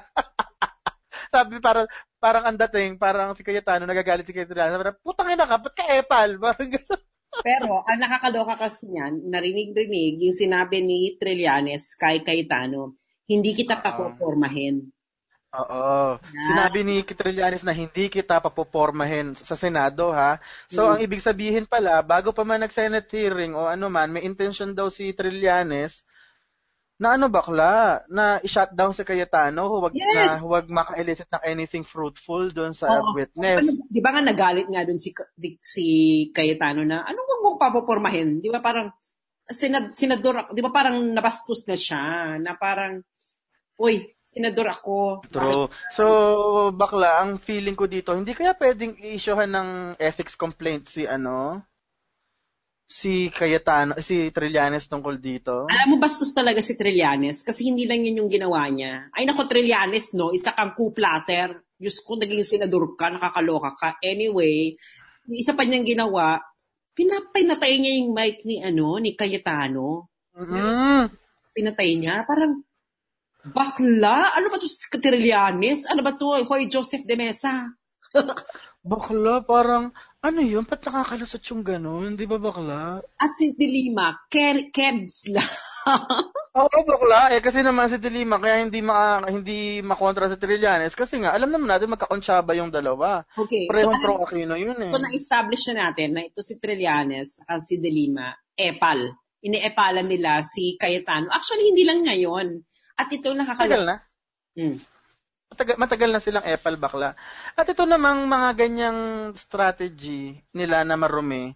Sabi 1.33 1.57
parang 1.57 1.89
parang 2.21 2.45
ang 2.45 2.57
dating, 2.57 3.01
parang 3.01 3.33
si 3.33 3.41
Cayetano 3.41 3.89
nagagalit 3.89 4.29
si 4.29 4.33
Cayetano. 4.35 4.77
Sabi, 4.77 4.93
putang 5.01 5.33
ina 5.33 5.49
ka, 5.49 5.57
ba't 5.57 5.73
ka 5.73 5.85
epal? 5.97 6.37
Parang 6.37 6.69
gano'n. 6.69 7.01
Pero 7.35 7.83
ang 7.83 7.99
nakakaloka 7.99 8.55
kasi 8.55 8.87
niyan, 8.87 9.27
narinig-rinig 9.27 10.23
yung 10.23 10.37
sinabi 10.37 10.79
ni 10.79 11.19
Trillanes 11.19 11.99
kay 11.99 12.23
Cayetano, 12.23 12.95
hindi 13.27 13.51
kita 13.51 13.81
Oo. 13.81 13.83
papopormahin. 13.83 14.94
Oo. 15.55 16.19
Yeah. 16.19 16.45
Sinabi 16.51 16.83
ni 16.83 16.95
Trillanes 17.01 17.63
na 17.63 17.71
hindi 17.71 18.11
kita 18.11 18.43
papopormahin 18.43 19.39
sa 19.39 19.55
Senado, 19.55 20.11
ha? 20.11 20.37
So, 20.67 20.83
Mm. 20.83 20.91
ang 20.91 20.99
ibig 21.01 21.23
sabihin 21.23 21.65
pala, 21.65 22.03
bago 22.03 22.35
pa 22.35 22.43
man 22.43 22.59
nag-Senate 22.61 23.07
hearing 23.07 23.55
o 23.55 23.63
ano 23.63 23.87
man, 23.87 24.11
may 24.11 24.23
intention 24.23 24.75
daw 24.75 24.91
si 24.91 25.15
Trillanes 25.15 26.03
na 26.95 27.19
ano 27.19 27.27
bakla, 27.27 28.07
na 28.07 28.39
i-shutdown 28.39 28.95
si 28.95 29.03
Cayetano, 29.03 29.67
huwag, 29.67 29.91
Yes! 29.91 30.15
na, 30.15 30.39
huwag 30.39 30.71
maka-elicit 30.71 31.27
ng 31.27 31.43
anything 31.43 31.83
fruitful 31.83 32.47
doon 32.55 32.71
sa 32.71 32.87
Oo. 32.87 33.11
witness. 33.11 33.67
Di 33.91 33.99
ba 33.99 34.15
nga 34.15 34.23
nagalit 34.23 34.71
nga 34.71 34.87
dun 34.87 34.95
si, 34.95 35.11
di- 35.35 35.59
si 35.59 35.85
Cayetano 36.31 36.87
na, 36.87 37.03
anong 37.03 37.27
wag 37.27 37.41
mong 37.43 37.59
papopormahin? 37.59 38.39
Di 38.39 38.47
ba 38.47 38.63
parang, 38.63 38.95
sinad, 39.43 39.91
senador, 39.91 40.47
di 40.55 40.63
ba 40.63 40.71
parang 40.71 40.95
nabastos 41.11 41.67
na 41.67 41.75
siya, 41.75 42.03
na 42.39 42.55
parang, 42.55 43.03
uy, 43.79 44.15
senador 44.25 44.71
ako. 44.71 45.21
True. 45.29 45.69
So, 45.93 46.03
bakla, 46.73 47.21
ang 47.21 47.37
feeling 47.37 47.77
ko 47.77 47.85
dito, 47.85 48.15
hindi 48.15 48.33
kaya 48.33 48.57
pwedeng 48.57 48.97
i-issuehan 48.97 49.51
ng 49.51 49.69
ethics 50.01 50.33
complaint 50.33 50.89
si 50.89 51.05
ano, 51.05 51.61
si 52.85 53.33
Cayetano, 53.33 53.97
si 54.01 54.29
Trillanes 54.29 54.85
tungkol 54.85 55.17
dito. 55.17 55.65
Alam 55.65 55.87
mo, 55.93 55.95
bastos 55.97 56.31
talaga 56.33 56.61
si 56.61 56.77
Trillanes 56.77 57.41
kasi 57.41 57.65
hindi 57.65 57.89
lang 57.89 58.05
yun 58.05 58.25
yung 58.25 58.31
ginawa 58.31 58.69
niya. 58.69 59.09
Ay 59.09 59.25
nako, 59.25 59.49
Trillanes, 59.49 60.13
no? 60.13 60.29
Isa 60.29 60.53
kang 60.53 60.77
coup-platter. 60.77 61.65
Diyos 61.75 61.99
ko, 62.05 62.15
naging 62.15 62.45
senador 62.47 62.95
ka, 62.95 63.11
nakakaloka 63.11 63.75
ka. 63.75 63.89
Anyway, 63.99 64.79
isa 65.33 65.57
pa 65.57 65.65
niyang 65.65 65.83
ginawa, 65.83 66.39
pinapinatay 66.95 67.73
niya 67.75 67.91
yung 67.99 68.15
mic 68.15 68.45
ni, 68.47 68.63
ano, 68.63 68.95
ni 69.01 69.17
Cayetano. 69.17 70.07
Mm. 70.37 71.11
Pinatay 71.51 71.89
niya. 71.99 72.23
Parang, 72.23 72.63
bakla? 73.45 74.33
Ano 74.33 74.49
ba 74.49 74.57
to 74.57 74.65
si 74.65 74.89
Trillanes? 74.89 75.85
Ano 75.85 76.01
ba 76.01 76.17
to? 76.17 76.45
Hoy, 76.45 76.65
Joseph 76.65 77.05
de 77.05 77.15
Mesa. 77.17 77.69
Bakla, 78.85 79.41
parang, 79.41 79.89
ano 80.21 80.39
yun? 80.45 80.61
Ba't 80.61 80.85
nakakalusot 80.85 81.41
yung 81.49 81.65
ganun? 81.65 82.13
Di 82.13 82.29
ba 82.29 82.37
bakla? 82.37 83.01
At 83.17 83.33
si 83.33 83.57
Dilima, 83.57 84.13
Ker 84.29 84.69
Kebs 84.69 85.33
lang. 85.33 85.53
Oo, 86.61 86.77
bakla. 86.85 87.33
Eh, 87.33 87.41
kasi 87.41 87.65
naman 87.65 87.89
si 87.89 87.97
Dilima, 87.97 88.37
kaya 88.37 88.61
hindi 88.61 88.85
ma 88.85 89.25
hindi 89.25 89.81
makontra 89.81 90.29
sa 90.29 90.37
Trillanes. 90.37 90.93
Kasi 90.93 91.17
nga, 91.17 91.33
alam 91.33 91.49
naman 91.49 91.65
natin 91.65 91.97
magkakonsyaba 91.97 92.53
yung 92.61 92.69
dalawa. 92.69 93.25
Okay. 93.33 93.65
Parehong 93.65 93.97
so, 93.97 94.05
pro 94.05 94.21
Aquino 94.21 94.53
yun 94.53 94.77
eh. 94.77 94.93
So, 94.93 95.01
na-establish 95.01 95.73
na 95.73 95.89
natin 95.89 96.13
na 96.13 96.21
ito 96.21 96.45
si 96.45 96.61
Trillanes 96.61 97.41
at 97.49 97.65
si 97.65 97.81
De 97.81 97.89
Lima, 97.89 98.37
epal. 98.53 99.17
iniepalan 99.45 100.05
nila 100.05 100.45
si 100.45 100.77
Cayetano. 100.77 101.29
Actually, 101.29 101.73
hindi 101.73 101.85
lang 101.85 102.05
ngayon. 102.05 102.65
At 102.95 103.07
ito 103.11 103.31
nakakal... 103.35 103.67
Matagal 103.67 103.83
na. 103.83 103.95
Hmm. 104.55 104.77
Matagal, 105.51 105.75
matagal 105.77 106.09
na 106.11 106.21
silang 106.23 106.47
epal 106.47 106.75
bakla. 106.79 107.13
At 107.53 107.67
ito 107.67 107.83
namang 107.83 108.27
mga 108.27 108.49
ganyang 108.55 108.99
strategy 109.35 110.39
nila 110.55 110.83
na 110.83 110.95
marumi. 110.95 111.53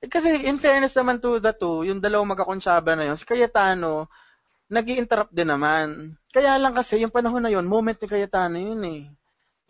Eh, 0.00 0.08
Kasi 0.08 0.46
in 0.46 0.62
fairness 0.62 0.94
naman 0.94 1.18
to 1.18 1.42
the 1.42 1.52
two, 1.52 1.84
yung 1.84 1.98
dalawang 1.98 2.32
magkakonsyaba 2.32 2.94
na 2.94 3.10
yun, 3.10 3.18
si 3.18 3.26
Cayetano, 3.26 4.08
nag 4.70 4.86
interrupt 4.86 5.34
din 5.34 5.50
naman. 5.50 6.18
Kaya 6.30 6.58
lang 6.58 6.74
kasi, 6.74 7.02
yung 7.02 7.14
panahon 7.14 7.42
na 7.42 7.52
yun, 7.52 7.66
moment 7.66 7.96
ni 7.96 8.06
Cayetano 8.06 8.56
yun 8.58 8.82
eh. 8.82 9.02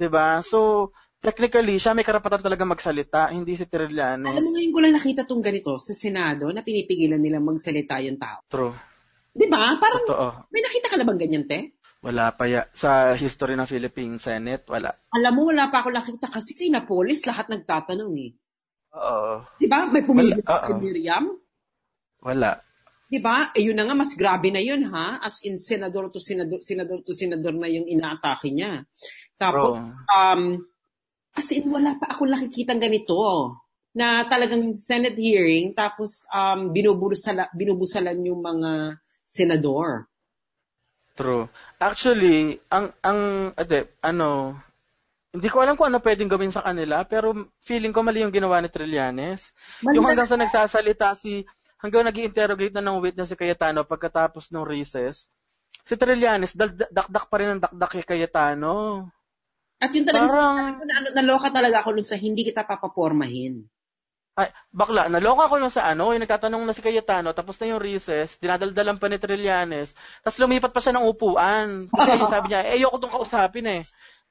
ba 0.09 0.41
So, 0.41 0.91
technically, 1.21 1.77
siya 1.81 1.97
may 1.97 2.05
karapatan 2.05 2.43
talaga 2.43 2.65
magsalita, 2.65 3.29
hindi 3.33 3.57
si 3.57 3.69
Trillanes. 3.69 4.31
Alam 4.31 4.45
mo 4.45 4.51
ngayon 4.57 4.73
ko 4.73 4.81
lang 4.81 4.95
nakita 4.95 5.23
tong 5.25 5.43
ganito 5.45 5.77
sa 5.81 5.93
Senado 5.93 6.49
na 6.53 6.65
pinipigilan 6.65 7.21
nilang 7.21 7.45
magsalita 7.45 8.01
yung 8.05 8.19
tao. 8.19 8.41
True. 8.49 8.96
Di 9.37 9.47
ba? 9.53 9.77
Parang 9.77 10.05
Totoo. 10.09 10.29
may 10.49 10.65
nakita 10.65 10.89
ka 10.89 10.97
na 10.97 11.05
bang 11.05 11.21
ganyan, 11.21 11.45
te? 11.45 11.77
Wala 12.01 12.33
pa 12.33 12.49
ya. 12.49 12.65
Sa 12.73 13.13
history 13.13 13.53
ng 13.53 13.69
Philippine 13.69 14.17
Senate, 14.17 14.65
wala. 14.73 14.89
Alam 15.13 15.33
mo, 15.37 15.41
wala 15.53 15.69
pa 15.69 15.85
ako 15.85 15.93
nakita 15.93 16.33
kasi 16.33 16.57
kay 16.57 16.73
Napolis 16.73 17.29
lahat 17.29 17.53
nagtatanong 17.53 18.13
eh. 18.17 18.33
Oo. 18.97 19.45
Di 19.61 19.69
ba? 19.69 19.85
May 19.93 20.09
pumili 20.09 20.41
kay. 20.41 20.73
Miriam. 20.81 21.37
Wala. 22.25 22.57
Di 23.07 23.21
ba? 23.21 23.53
Eh, 23.53 23.69
yun 23.69 23.77
na 23.77 23.85
nga, 23.85 23.95
mas 23.95 24.17
grabe 24.17 24.49
na 24.49 24.59
yun, 24.59 24.89
ha? 24.89 25.21
As 25.21 25.45
in, 25.45 25.61
senador 25.61 26.09
to 26.09 26.19
senador, 26.19 26.59
senador 26.65 27.05
to 27.05 27.13
senador 27.13 27.55
na 27.55 27.69
yung 27.69 27.87
inaatake 27.87 28.51
niya. 28.51 28.83
Tapos, 29.37 29.77
Bro. 29.79 30.09
um, 30.11 30.43
as 31.37 31.49
in, 31.53 31.69
wala 31.69 31.95
pa 32.01 32.17
ako 32.17 32.27
nakikitang 32.27 32.81
ganito. 32.81 33.15
Na 33.97 34.29
talagang 34.29 34.77
Senate 34.77 35.17
hearing, 35.17 35.73
tapos 35.73 36.29
um, 36.29 36.69
binubusala, 36.69 37.49
binubusalan 37.57 38.21
yung 38.29 38.45
mga 38.45 39.01
senador. 39.27 40.07
True. 41.19 41.51
Actually, 41.83 42.61
ang 42.71 42.95
ang 43.03 43.51
ade, 43.57 43.91
ano, 44.05 44.55
hindi 45.35 45.49
ko 45.51 45.61
alam 45.61 45.75
kung 45.75 45.91
ano 45.91 46.01
pwedeng 46.01 46.31
gawin 46.31 46.55
sa 46.55 46.65
kanila, 46.65 47.03
pero 47.05 47.35
feeling 47.61 47.93
ko 47.93 48.01
mali 48.01 48.23
yung 48.23 48.33
ginawa 48.33 48.63
ni 48.63 48.71
Trillanes. 48.71 49.51
Mali 49.83 49.99
yung 49.99 50.07
hanggang 50.07 50.29
sa 50.31 50.39
nagsasalita 50.39 51.13
si 51.19 51.45
hanggang 51.81 52.07
nag 52.07 52.17
interrogate 52.17 52.73
na 52.73 52.85
ng 52.85 53.03
witness 53.03 53.33
si 53.33 53.37
Cayetano 53.37 53.85
pagkatapos 53.85 54.49
ng 54.49 54.65
recess, 54.65 55.29
si 55.85 55.95
Trillanes 55.97 56.57
dakdak 56.57 57.27
pa 57.29 57.37
rin 57.37 57.57
ng 57.57 57.63
dakdak 57.65 58.01
kay 58.01 58.05
Cayetano. 58.05 59.09
At 59.77 59.93
yun 59.93 60.09
talaga, 60.09 60.33
Parang- 60.33 60.81
na, 60.89 60.95
ano, 61.05 61.09
naloka 61.13 61.53
talaga 61.53 61.85
ako 61.85 62.01
nun 62.01 62.07
sa 62.07 62.17
hindi 62.17 62.49
kita 62.49 62.65
papapormahin. 62.65 63.61
Ay, 64.37 64.53
bakla, 64.69 65.09
naloka 65.09 65.49
ko 65.49 65.57
lang 65.57 65.73
sa 65.73 65.89
ano, 65.89 66.13
yung 66.13 66.21
nagtatanong 66.21 66.61
na 66.69 66.77
si 66.77 66.85
Cayetano, 66.85 67.33
tapos 67.33 67.57
na 67.57 67.73
yung 67.73 67.81
recess, 67.81 68.37
dinadaldalan 68.37 69.01
pa 69.01 69.09
ni 69.09 69.17
Trillanes, 69.17 69.97
tapos 70.21 70.37
lumipat 70.45 70.77
pa 70.77 70.81
siya 70.85 70.93
ng 70.93 71.09
upuan. 71.09 71.89
Kasi 71.89 72.21
yung 72.21 72.29
sabi 72.37 72.53
niya, 72.53 72.61
eh, 72.69 72.77
ayoko 72.77 73.01
tong 73.01 73.17
kausapin 73.17 73.65
eh. 73.65 73.83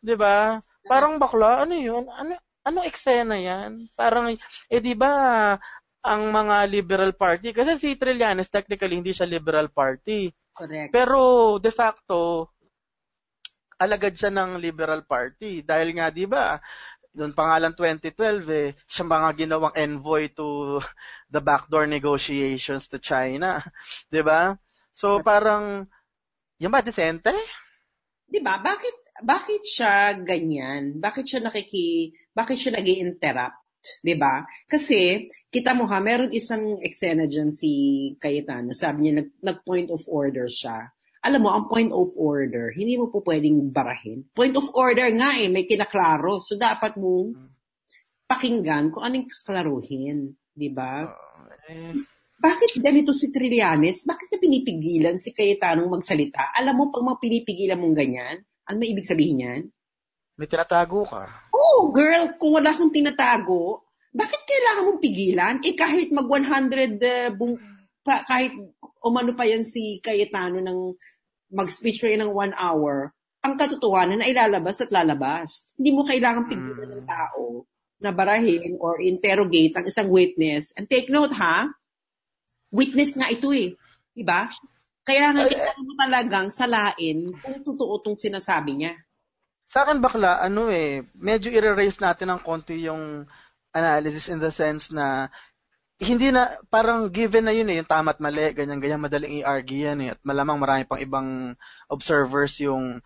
'Di 0.06 0.14
ba? 0.14 0.62
Parang 0.86 1.18
bakla, 1.18 1.66
ano 1.66 1.74
yun? 1.74 2.06
Ano, 2.06 2.38
ano 2.62 2.80
eksena 2.86 3.34
yan? 3.42 3.90
Parang, 3.98 4.30
eh 4.30 4.80
di 4.82 4.94
ba, 4.94 5.58
ang 6.06 6.30
mga 6.30 6.70
liberal 6.70 7.14
party, 7.18 7.50
kasi 7.50 7.74
si 7.82 7.98
Trillanes, 7.98 8.54
technically, 8.54 9.02
hindi 9.02 9.10
siya 9.10 9.26
liberal 9.26 9.74
party. 9.74 10.30
Correct. 10.54 10.94
Pero, 10.94 11.58
de 11.58 11.74
facto, 11.74 12.54
alagad 13.82 14.14
siya 14.16 14.32
ng 14.32 14.62
liberal 14.62 15.04
party. 15.04 15.66
Dahil 15.66 15.98
nga, 15.98 16.08
di 16.14 16.30
ba, 16.30 16.62
noong 17.16 17.34
pangalan 17.34 17.72
2012, 17.74 18.46
eh, 18.52 18.70
siya 18.86 19.04
mga 19.08 19.30
ginawang 19.48 19.76
envoy 19.76 20.30
to 20.36 20.80
the 21.34 21.40
backdoor 21.40 21.88
negotiations 21.88 22.92
to 22.92 23.00
China. 23.00 23.64
Di 24.14 24.20
ba? 24.22 24.54
So, 24.92 25.20
parang, 25.24 25.88
yan 26.60 26.72
ba, 26.72 26.84
disente? 26.84 27.32
Di 28.28 28.40
ba? 28.40 28.60
Bakit, 28.60 29.24
bakit 29.24 29.64
siya 29.64 30.20
ganyan? 30.20 31.00
Bakit 31.00 31.26
siya 31.28 31.42
nakiki, 31.44 32.12
bakit 32.36 32.60
siya 32.60 32.76
nag 32.76 32.88
interrupt 32.88 33.64
Di 34.02 34.16
ba? 34.18 34.42
Kasi, 34.66 35.30
kita 35.52 35.78
mo 35.78 35.86
ha, 35.86 36.02
meron 36.02 36.34
isang 36.34 36.80
eksena 36.82 37.30
dyan 37.30 37.54
si 37.54 37.72
Cayetano. 38.18 38.74
Sabi 38.74 39.08
niya, 39.08 39.14
nag, 39.22 39.30
nag-point 39.44 39.94
of 39.94 40.02
order 40.10 40.50
siya. 40.50 40.95
Alam 41.26 41.42
mo, 41.42 41.50
ang 41.50 41.66
point 41.66 41.90
of 41.90 42.14
order, 42.22 42.70
hindi 42.70 43.02
mo 43.02 43.10
po 43.10 43.26
pwedeng 43.26 43.74
barahin. 43.74 44.30
Point 44.30 44.54
of 44.62 44.70
order 44.78 45.10
nga 45.18 45.42
eh, 45.42 45.50
may 45.50 45.66
kinaklaro. 45.66 46.38
So, 46.38 46.54
dapat 46.54 47.02
mong 47.02 47.34
pakinggan 48.30 48.94
kung 48.94 49.02
anong 49.02 49.26
kaklaruhin. 49.26 50.38
Di 50.54 50.70
ba? 50.70 51.02
Eh, 51.66 51.98
Bakit 52.38 52.78
ganito 52.78 53.10
si 53.10 53.34
Trillanes? 53.34 54.06
Bakit 54.06 54.28
na 54.30 54.38
pinipigilan 54.38 55.18
si 55.18 55.34
Cayetano 55.34 55.90
magsalita? 55.90 56.54
Alam 56.54 56.78
mo, 56.78 56.84
pag 56.94 57.02
mga 57.02 57.18
pinipigilan 57.18 57.80
mong 57.82 57.96
ganyan, 57.98 58.36
ano 58.70 58.76
may 58.78 58.94
ibig 58.94 59.10
sabihin 59.10 59.46
yan? 59.46 59.62
may 60.36 60.52
tinatago 60.52 61.08
ka. 61.08 61.48
Oh, 61.56 61.96
girl, 61.96 62.36
kung 62.36 62.60
wala 62.60 62.76
kang 62.76 62.92
tinatago, 62.92 63.88
bakit 64.12 64.44
kailangan 64.44 64.86
mong 64.92 65.02
pigilan? 65.04 65.56
Eh 65.64 65.76
kahit 65.76 66.12
mag 66.12 66.28
100, 66.28 67.00
uh, 67.00 67.30
bung, 67.32 67.56
pa, 68.04 68.24
kahit 68.28 68.52
umano 69.00 69.32
pa 69.32 69.48
yan 69.48 69.64
si 69.64 70.04
Cayetano 70.04 70.60
ng 70.60 70.80
mag-speech 71.52 72.02
yan 72.06 72.26
ng 72.26 72.34
one 72.34 72.54
hour, 72.58 73.14
ang 73.46 73.54
katotohanan 73.62 74.22
na 74.22 74.30
ilalabas 74.30 74.82
at 74.82 74.90
lalabas. 74.90 75.70
Hindi 75.78 75.90
mo 75.94 76.02
kailangan 76.02 76.50
pigilan 76.50 76.90
ng 76.90 77.06
tao 77.06 77.70
na 78.02 78.10
barahin 78.10 78.76
or 78.82 78.98
interrogate 79.00 79.78
ang 79.78 79.86
isang 79.86 80.10
witness. 80.10 80.74
And 80.74 80.90
take 80.90 81.14
note 81.14 81.34
ha, 81.38 81.70
witness 82.74 83.14
nga 83.14 83.30
ito 83.30 83.54
eh. 83.54 83.78
Diba? 84.18 84.50
Kaya 85.06 85.30
nga 85.38 85.46
kailangan 85.46 85.86
mo 85.86 85.94
talagang 85.94 86.48
salain 86.50 87.30
kung 87.38 87.62
totoo 87.62 88.02
itong 88.02 88.18
sinasabi 88.18 88.82
niya. 88.82 88.94
Sa 89.70 89.86
akin 89.86 90.02
bakla, 90.02 90.42
ano 90.42 90.70
eh, 90.70 91.06
medyo 91.14 91.54
i-raise 91.54 92.02
natin 92.02 92.34
ng 92.34 92.42
konti 92.42 92.86
yung 92.86 93.26
analysis 93.74 94.30
in 94.30 94.42
the 94.42 94.50
sense 94.50 94.90
na 94.90 95.30
hindi 95.96 96.28
na, 96.28 96.60
parang 96.68 97.08
given 97.08 97.48
na 97.48 97.56
yun 97.56 97.72
eh, 97.72 97.80
yung 97.80 97.88
tama 97.88 98.12
at 98.12 98.20
mali, 98.20 98.52
ganyan-ganyan, 98.52 99.00
madaling 99.00 99.40
i-argue 99.40 99.88
yan 99.88 100.00
eh, 100.04 100.10
at 100.12 100.20
malamang 100.28 100.60
marami 100.60 100.84
pang 100.84 101.00
ibang 101.00 101.30
observers 101.88 102.60
yung 102.60 103.00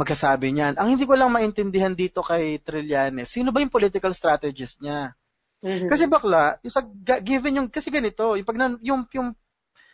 magkasabi 0.00 0.56
niyan. 0.56 0.80
Ang 0.80 0.96
hindi 0.96 1.04
ko 1.04 1.12
lang 1.12 1.28
maintindihan 1.28 1.92
dito 1.92 2.24
kay 2.24 2.56
Trillanes, 2.64 3.28
sino 3.28 3.52
ba 3.52 3.60
yung 3.60 3.72
political 3.72 4.16
strategist 4.16 4.80
niya? 4.80 5.12
Kasi 5.62 6.08
bakla, 6.08 6.56
yung 6.64 6.72
sa, 6.72 6.82
given 7.20 7.58
yung, 7.60 7.68
kasi 7.68 7.92
ganito, 7.92 8.34
yung, 8.34 8.48
pag 8.48 8.58
na, 8.58 8.66
yung, 8.80 9.04
yung, 9.12 9.36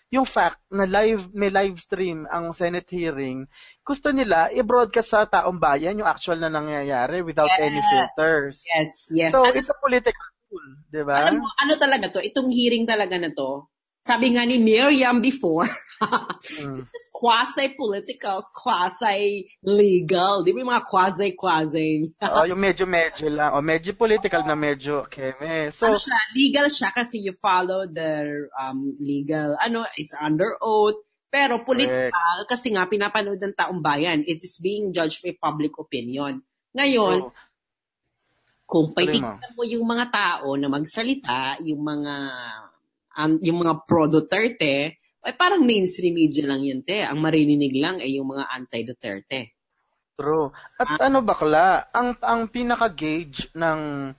yung 0.08 0.24
fact 0.24 0.62
na 0.72 0.88
live, 0.88 1.28
may 1.34 1.50
live 1.52 1.76
stream 1.76 2.24
ang 2.30 2.54
Senate 2.54 2.88
hearing, 2.88 3.44
gusto 3.82 4.14
nila 4.14 4.48
i-broadcast 4.54 5.10
sa 5.10 5.26
taong 5.26 5.58
bayan 5.58 5.98
yung 5.98 6.08
actual 6.08 6.38
na 6.38 6.48
nangyayari 6.48 7.20
without 7.20 7.50
Yes. 7.58 7.60
any 7.60 7.82
filters. 7.82 8.56
Yes, 8.64 8.90
yes. 9.10 9.30
So, 9.34 9.44
it's 9.52 9.68
a 9.68 9.76
political 9.82 10.24
tool, 10.48 10.66
di 10.88 11.02
ba? 11.04 11.28
Alam 11.28 11.44
mo, 11.44 11.48
ano 11.52 11.72
talaga 11.76 12.08
to? 12.08 12.24
Itong 12.24 12.48
hearing 12.48 12.88
talaga 12.88 13.20
na 13.20 13.28
to, 13.30 13.68
sabi 14.00 14.32
nga 14.32 14.48
ni 14.48 14.56
Miriam 14.56 15.20
before, 15.20 15.68
Mm. 16.62 16.86
it's 16.86 17.10
quasi-political, 17.10 18.46
quasi-legal. 18.54 20.46
Di 20.46 20.54
ba 20.54 20.58
yung 20.62 20.70
mga 20.70 20.86
quasi-quasi? 20.86 22.14
Oo, 22.22 22.46
yung 22.46 22.62
medyo-medyo 22.62 23.26
lang. 23.26 23.58
O, 23.58 23.62
medyo 23.62 23.90
political 23.98 24.46
na 24.46 24.54
medyo 24.54 25.02
keme. 25.10 25.74
So, 25.74 25.90
ano 25.90 25.98
siya, 25.98 26.18
legal 26.38 26.70
siya 26.70 26.94
kasi 26.94 27.18
you 27.18 27.34
follow 27.42 27.90
the 27.90 28.46
um, 28.54 28.94
legal, 29.02 29.58
ano, 29.58 29.82
it's 29.98 30.14
under 30.14 30.54
oath. 30.62 31.02
Pero 31.28 31.60
political 31.60 32.46
kasi 32.48 32.72
nga 32.72 32.88
pinapanood 32.88 33.36
ng 33.42 33.52
taong 33.58 33.84
bayan. 33.84 34.24
It 34.24 34.40
is 34.40 34.62
being 34.62 34.96
judged 34.96 35.20
by 35.20 35.36
public 35.36 35.76
opinion. 35.76 36.40
Ngayon, 36.72 37.28
so, 37.28 37.34
kung 38.68 38.92
Tuloy 38.92 39.16
mo. 39.16 39.64
yung 39.64 39.86
mga 39.88 40.06
tao 40.12 40.52
na 40.60 40.68
magsalita, 40.68 41.56
yung 41.64 41.80
mga 41.80 42.14
ang- 43.16 43.40
yung 43.40 43.64
mga 43.64 43.88
pro 43.88 44.06
Duterte, 44.06 45.00
ay 45.24 45.32
parang 45.34 45.64
mainstream 45.64 46.14
media 46.14 46.44
lang 46.44 46.62
yun, 46.62 46.84
te. 46.84 47.00
Ang 47.00 47.18
marininig 47.18 47.74
lang 47.74 47.96
ay 47.98 48.20
yung 48.20 48.28
mga 48.28 48.44
anti-Duterte. 48.44 49.56
True. 50.18 50.52
At 50.76 51.00
ano 51.00 51.24
bakla, 51.24 51.88
ang 51.94 52.18
ang 52.20 52.50
pinaka-gauge 52.52 53.54
ng 53.56 54.12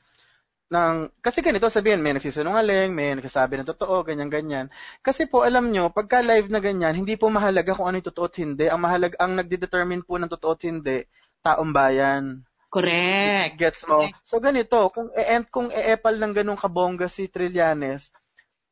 ng 0.70 0.94
kasi 1.22 1.42
ganito 1.42 1.66
sabihin, 1.70 2.02
may 2.02 2.14
nagsisinungaling, 2.18 2.94
may 2.94 3.18
nagsasabi 3.18 3.60
ng 3.60 3.70
totoo, 3.70 4.02
ganyan 4.02 4.30
ganyan. 4.30 4.66
Kasi 5.06 5.30
po 5.30 5.46
alam 5.46 5.70
nyo, 5.70 5.94
pagka 5.94 6.26
live 6.26 6.50
na 6.50 6.62
ganyan, 6.62 6.94
hindi 6.98 7.18
po 7.18 7.30
mahalaga 7.30 7.74
kung 7.78 7.90
ano 7.90 8.02
yung 8.02 8.10
totoo 8.10 8.26
at 8.26 8.38
hindi. 8.42 8.66
Ang 8.66 8.82
mahalaga 8.82 9.16
ang 9.22 9.34
nagde-determine 9.38 10.04
po 10.08 10.18
ng 10.18 10.32
totoo 10.32 10.52
at 10.58 10.64
hindi, 10.66 10.98
taong 11.46 11.72
bayan. 11.74 12.49
Correct. 12.70 13.58
Gets 13.58 13.82
mo? 13.90 14.06
Correct. 14.06 14.22
So 14.24 14.38
ganito, 14.38 14.78
kung 14.94 15.10
e 15.12 15.26
kung 15.50 15.74
e-epal 15.74 16.16
ng 16.22 16.34
ganung 16.38 16.60
kabongga 16.62 17.10
si 17.10 17.26
Trillanes, 17.26 18.14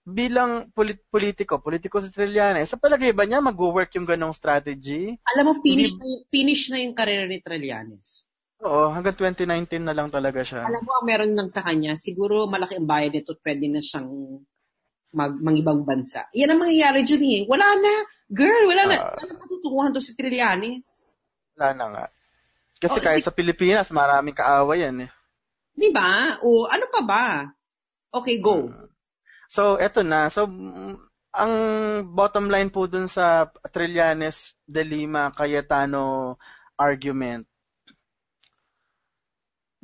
bilang 0.08 0.72
polit- 0.72 1.04
politiko, 1.12 1.60
politiko 1.60 2.00
si 2.00 2.16
Trillanes, 2.16 2.72
sa 2.72 2.80
palagay 2.80 3.12
ba 3.12 3.28
niya 3.28 3.44
mag-work 3.44 3.92
yung 4.00 4.08
ganong 4.08 4.32
strategy? 4.32 5.20
Alam 5.36 5.52
mo, 5.52 5.54
finish 5.60 5.92
na 6.00 6.06
yung, 6.08 6.24
finish 6.32 6.64
na 6.72 6.78
yung 6.80 6.96
karera 6.96 7.28
ni 7.28 7.44
Trillanes. 7.44 8.24
Oo, 8.64 8.88
hanggang 8.90 9.20
2019 9.20 9.84
na 9.84 9.92
lang 9.92 10.08
talaga 10.08 10.42
siya. 10.48 10.64
Alam 10.64 10.82
mo, 10.82 10.92
ang 10.96 11.06
meron 11.06 11.36
lang 11.36 11.52
sa 11.52 11.60
kanya, 11.60 12.00
siguro 12.00 12.48
malaki 12.48 12.80
ang 12.80 12.88
bayad 12.88 13.14
nito 13.14 13.36
pwede 13.44 13.68
na 13.68 13.84
siyang 13.84 14.10
mag, 15.12 15.36
mangibang 15.44 15.84
bansa. 15.84 16.26
Yan 16.32 16.56
ang 16.56 16.64
mangyayari 16.64 17.04
dyan 17.04 17.24
eh. 17.28 17.42
Wala 17.46 17.68
na. 17.76 17.94
Girl, 18.32 18.64
wala 18.64 18.84
na. 18.88 18.96
Ah. 18.98 19.12
wala 19.12 19.24
na 19.28 19.42
patutunguhan 19.44 19.92
to 19.92 20.00
si 20.00 20.16
Trillanes. 20.16 21.12
Wala 21.60 21.68
na 21.76 21.86
nga. 21.92 22.06
Kasi 22.78 22.98
Oh, 22.98 23.04
kahit 23.04 23.22
si- 23.22 23.28
sa 23.28 23.34
Pilipinas, 23.34 23.90
maraming 23.90 24.38
kaaway 24.38 24.86
yan 24.86 25.08
eh. 25.08 25.12
Di 25.78 25.90
ba? 25.94 26.42
O 26.42 26.66
ano 26.66 26.86
pa 26.90 27.02
ba? 27.06 27.26
Okay, 28.14 28.42
go. 28.42 28.70
So, 29.50 29.78
eto 29.78 30.02
na. 30.02 30.28
So, 30.34 30.50
ang 31.38 31.54
bottom 32.18 32.50
line 32.50 32.74
po 32.74 32.90
dun 32.90 33.06
sa 33.06 33.50
Trillanes 33.70 34.58
de 34.66 34.82
Lima 34.82 35.30
Cayetano 35.30 36.36
argument 36.78 37.46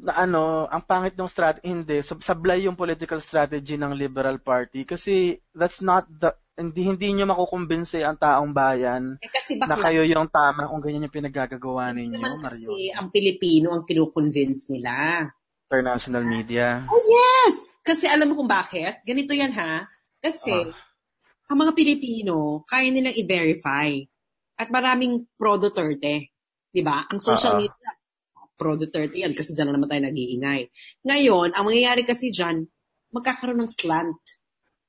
na 0.03 0.25
ano, 0.25 0.65
ang 0.67 0.81
pangit 0.83 1.13
ng 1.13 1.29
strategy, 1.29 1.69
hindi, 1.69 2.01
sab- 2.01 2.25
sablay 2.25 2.65
yung 2.65 2.75
political 2.75 3.21
strategy 3.21 3.77
ng 3.77 3.93
Liberal 3.93 4.41
Party 4.41 4.83
kasi 4.83 5.37
that's 5.53 5.79
not 5.79 6.09
the, 6.09 6.33
hindi, 6.53 6.81
hindi 6.85 7.07
nyo 7.11 7.25
makukumbinse 7.27 8.01
ang 8.01 8.13
taong 8.15 8.51
bayan 8.51 9.17
Eh 9.17 9.27
kasi 9.27 9.57
na 9.57 9.65
bakla. 9.65 9.89
kayo 9.89 10.05
yung 10.05 10.29
tama 10.29 10.69
kung 10.69 10.79
ganyan 10.79 11.05
yung 11.05 11.15
pinagagagawa 11.15 11.89
ninyo, 11.91 12.13
naman 12.13 12.37
kasi 12.39 12.69
Mario. 12.69 12.93
ang 12.93 13.07
Pilipino 13.09 13.67
ang 13.73 13.83
kinukonvince 13.83 14.69
nila. 14.69 15.25
International 15.65 16.21
media. 16.21 16.85
Oh 16.85 17.01
yes! 17.01 17.65
Kasi 17.81 18.05
alam 18.05 18.29
mo 18.29 18.37
kung 18.37 18.47
bakit? 18.47 19.01
Ganito 19.01 19.33
yan 19.33 19.49
ha. 19.51 19.89
Kasi 20.17 20.53
Ah. 20.53 20.69
ang 21.49 21.57
mga 21.59 21.73
Pilipino, 21.73 22.61
kaya 22.63 22.87
nilang 22.87 23.17
i-verify. 23.17 23.97
At 24.53 24.69
maraming 24.69 25.25
pro 25.33 25.57
Duterte. 25.57 26.29
Di 26.69 26.81
ba? 26.81 27.09
Ang 27.09 27.17
social 27.17 27.57
Ah, 27.57 27.57
ah. 27.57 27.61
media, 27.65 27.89
pro 28.53 28.77
Duterte 28.77 29.17
yan 29.17 29.33
kasi 29.33 29.51
dyan 29.51 29.73
na 29.73 29.75
naman 29.75 29.89
tayo 29.89 30.05
nag-iingay. 30.05 30.69
Ngayon, 31.01 31.57
ang 31.57 31.65
mangyayari 31.65 32.05
kasi 32.05 32.29
dyan, 32.29 32.69
magkakaroon 33.09 33.57
ng 33.59 33.71
slant 33.73 34.21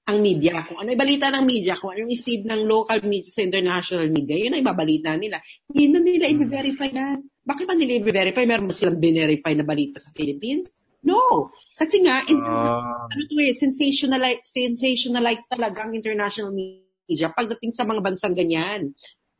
ang 0.04 0.18
media. 0.20 0.61
Kung 0.68 0.84
ano 0.84 0.92
ibalita 0.92 1.32
ng 1.32 1.44
media, 1.49 1.80
kung 1.80 1.96
ano 1.96 2.04
yung 2.04 2.12
i-feed 2.12 2.44
ng 2.44 2.61
local 2.68 3.00
media 3.08 3.30
sa 3.32 3.40
international 3.40 4.08
media, 4.12 4.37
yun 4.37 4.52
ang 4.52 4.61
ibabalita 4.61 5.16
nila. 5.16 5.40
Hindi 5.73 5.84
na 5.88 5.99
nila 6.04 6.25
Hmm. 6.28 6.44
i-verify 6.44 6.88
yan. 6.92 7.18
Bakit 7.44 7.64
ba 7.64 7.75
nila 7.76 7.92
i-verify? 8.00 8.44
Meron 8.44 8.68
ba 8.68 8.75
silang 8.76 9.00
binerify 9.00 9.52
na 9.56 9.64
balita 9.64 9.96
sa 10.00 10.12
Philippines? 10.12 10.76
No. 11.04 11.52
Kasi 11.76 12.00
nga, 12.04 12.20
in- 12.28 12.40
Ah. 12.40 13.08
ano 13.08 13.23
to 13.28 13.37
eh, 13.40 13.52
sensationalize, 13.52 14.44
sensationalize 14.44 15.44
talaga 15.49 15.84
ang 15.84 15.92
international 15.92 16.52
media 16.52 17.28
pagdating 17.32 17.73
sa 17.73 17.84
mga 17.84 18.00
bansang 18.00 18.32
ganyan. 18.37 18.92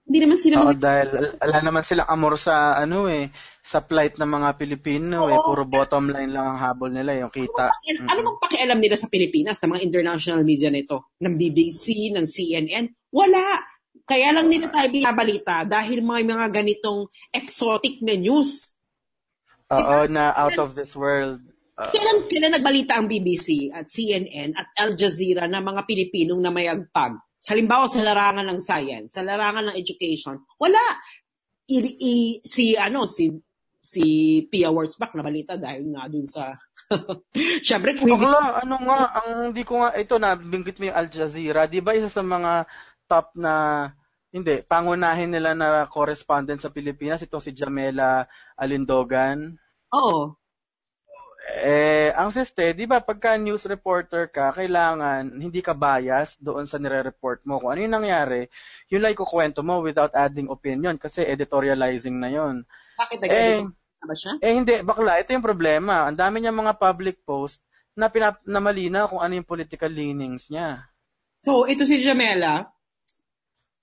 Hindi 0.05 0.19
naman 0.21 0.37
sila 0.37 0.55
Oo, 0.61 0.65
mga- 0.69 0.85
dahil 0.85 1.09
ala 1.41 1.59
naman 1.65 1.81
silang 1.81 2.09
amor 2.13 2.37
sa 2.37 2.77
ano 2.77 3.09
eh, 3.09 3.33
sa 3.65 3.81
plight 3.81 4.21
ng 4.21 4.29
mga 4.29 4.49
Pilipino 4.61 5.33
eh, 5.33 5.37
Oo. 5.41 5.49
puro 5.49 5.65
bottom 5.65 6.13
line 6.13 6.29
lang 6.29 6.45
ang 6.45 6.61
habol 6.61 6.93
nila, 6.93 7.17
yung 7.17 7.33
kita. 7.33 7.73
Ano 7.73 8.13
ano 8.13 8.21
bang 8.29 8.41
pakialam 8.45 8.79
nila 8.85 9.01
sa 9.01 9.09
Pilipinas, 9.09 9.57
sa 9.57 9.65
mga 9.65 9.81
international 9.81 10.45
media 10.45 10.69
nito? 10.69 11.17
Ng 11.25 11.35
BBC, 11.41 12.13
ng 12.13 12.29
CNN? 12.29 12.85
Wala. 13.17 13.65
Kaya 14.05 14.37
lang 14.37 14.53
nila 14.53 14.69
tayo 14.69 14.93
binabalita 14.93 15.65
dahil 15.65 16.05
may 16.05 16.21
mga 16.21 16.53
ganitong 16.53 17.09
exotic 17.33 18.05
na 18.05 18.13
news. 18.21 18.77
Oo, 19.73 20.05
na 20.13 20.37
out 20.37 20.61
of 20.61 20.77
this 20.77 20.93
world. 20.93 21.41
Ah, 21.75 21.89
Kailan, 21.89 22.29
kailan 22.29 22.53
nagbalita 22.55 23.01
ang 23.01 23.09
BBC 23.09 23.73
at 23.73 23.89
CNN 23.89 24.53
at 24.55 24.69
Al 24.79 24.95
Jazeera 24.95 25.49
na 25.49 25.65
mga 25.65 25.89
Pilipinong 25.89 26.39
na 26.39 26.53
may 26.53 26.69
agpag? 26.69 27.17
Halimbawa 27.49 27.87
sa 27.89 28.01
larangan 28.01 28.47
ng 28.49 28.61
science, 28.61 29.17
sa 29.17 29.23
larangan 29.25 29.71
ng 29.73 29.77
education, 29.77 30.41
wala. 30.57 30.81
I, 31.65 31.81
i- 31.81 32.39
si 32.45 32.77
ano 32.77 33.09
si 33.09 33.33
si 33.81 34.05
Pia 34.53 34.69
Wurzbach 34.69 35.17
na 35.17 35.25
balita 35.25 35.57
dahil 35.57 35.93
nga 35.93 36.09
dun 36.13 36.29
sa 36.29 36.53
Syempre 37.69 37.97
kung 37.97 38.09
hindi 38.09 38.25
ano 38.29 38.77
nga, 38.85 39.01
ang 39.17 39.29
hindi 39.53 39.65
ko 39.65 39.81
nga, 39.85 39.97
ito 39.97 40.17
na, 40.21 40.37
binggit 40.37 40.77
mo 40.81 40.89
yung 40.89 40.99
Al 40.99 41.09
Jazeera, 41.09 41.65
di 41.65 41.81
ba 41.81 41.97
isa 41.97 42.13
sa 42.13 42.21
mga 42.21 42.69
top 43.09 43.33
na, 43.37 43.89
hindi, 44.35 44.61
pangunahin 44.67 45.31
nila 45.33 45.57
na 45.57 45.89
correspondent 45.89 46.61
sa 46.61 46.73
Pilipinas, 46.73 47.23
itong 47.25 47.41
si 47.45 47.57
Jamela 47.57 48.27
Alindogan. 48.59 49.57
Oo. 49.95 50.37
Eh, 51.45 52.09
ang 52.17 52.33
siste, 52.33 52.73
di 52.73 52.89
ba, 52.89 53.05
pagka 53.05 53.37
news 53.37 53.69
reporter 53.69 54.33
ka, 54.33 54.57
kailangan 54.57 55.29
hindi 55.37 55.61
ka 55.61 55.77
bias 55.77 56.41
doon 56.41 56.65
sa 56.65 56.81
nire-report 56.81 57.45
mo. 57.45 57.61
Kung 57.61 57.69
ano 57.77 57.85
yung 57.85 57.97
nangyari, 58.01 58.49
yun 58.89 59.05
lang 59.05 59.13
ikukwento 59.13 59.61
mo 59.61 59.85
without 59.85 60.17
adding 60.17 60.49
opinion 60.49 60.97
kasi 60.97 61.21
editorializing 61.21 62.17
na 62.17 62.33
yun. 62.33 62.65
Bakit 62.97 63.19
Eh, 63.29 63.61
nag-edit 63.61 63.69
ba 64.05 64.15
siya? 64.17 64.33
eh 64.41 64.53
hindi, 64.57 64.75
bakla, 64.81 65.21
ito 65.21 65.37
yung 65.37 65.45
problema. 65.45 66.09
Ang 66.09 66.17
dami 66.17 66.41
niya 66.41 66.53
mga 66.53 66.81
public 66.81 67.21
post 67.29 67.61
na, 67.93 68.09
pinap- 68.09 68.45
na 68.49 68.61
malinaw 68.65 69.13
kung 69.13 69.21
ano 69.21 69.37
yung 69.37 69.47
political 69.49 69.93
leanings 69.93 70.49
niya. 70.49 70.81
So, 71.45 71.69
ito 71.69 71.85
si 71.85 72.01
Jamela, 72.01 72.65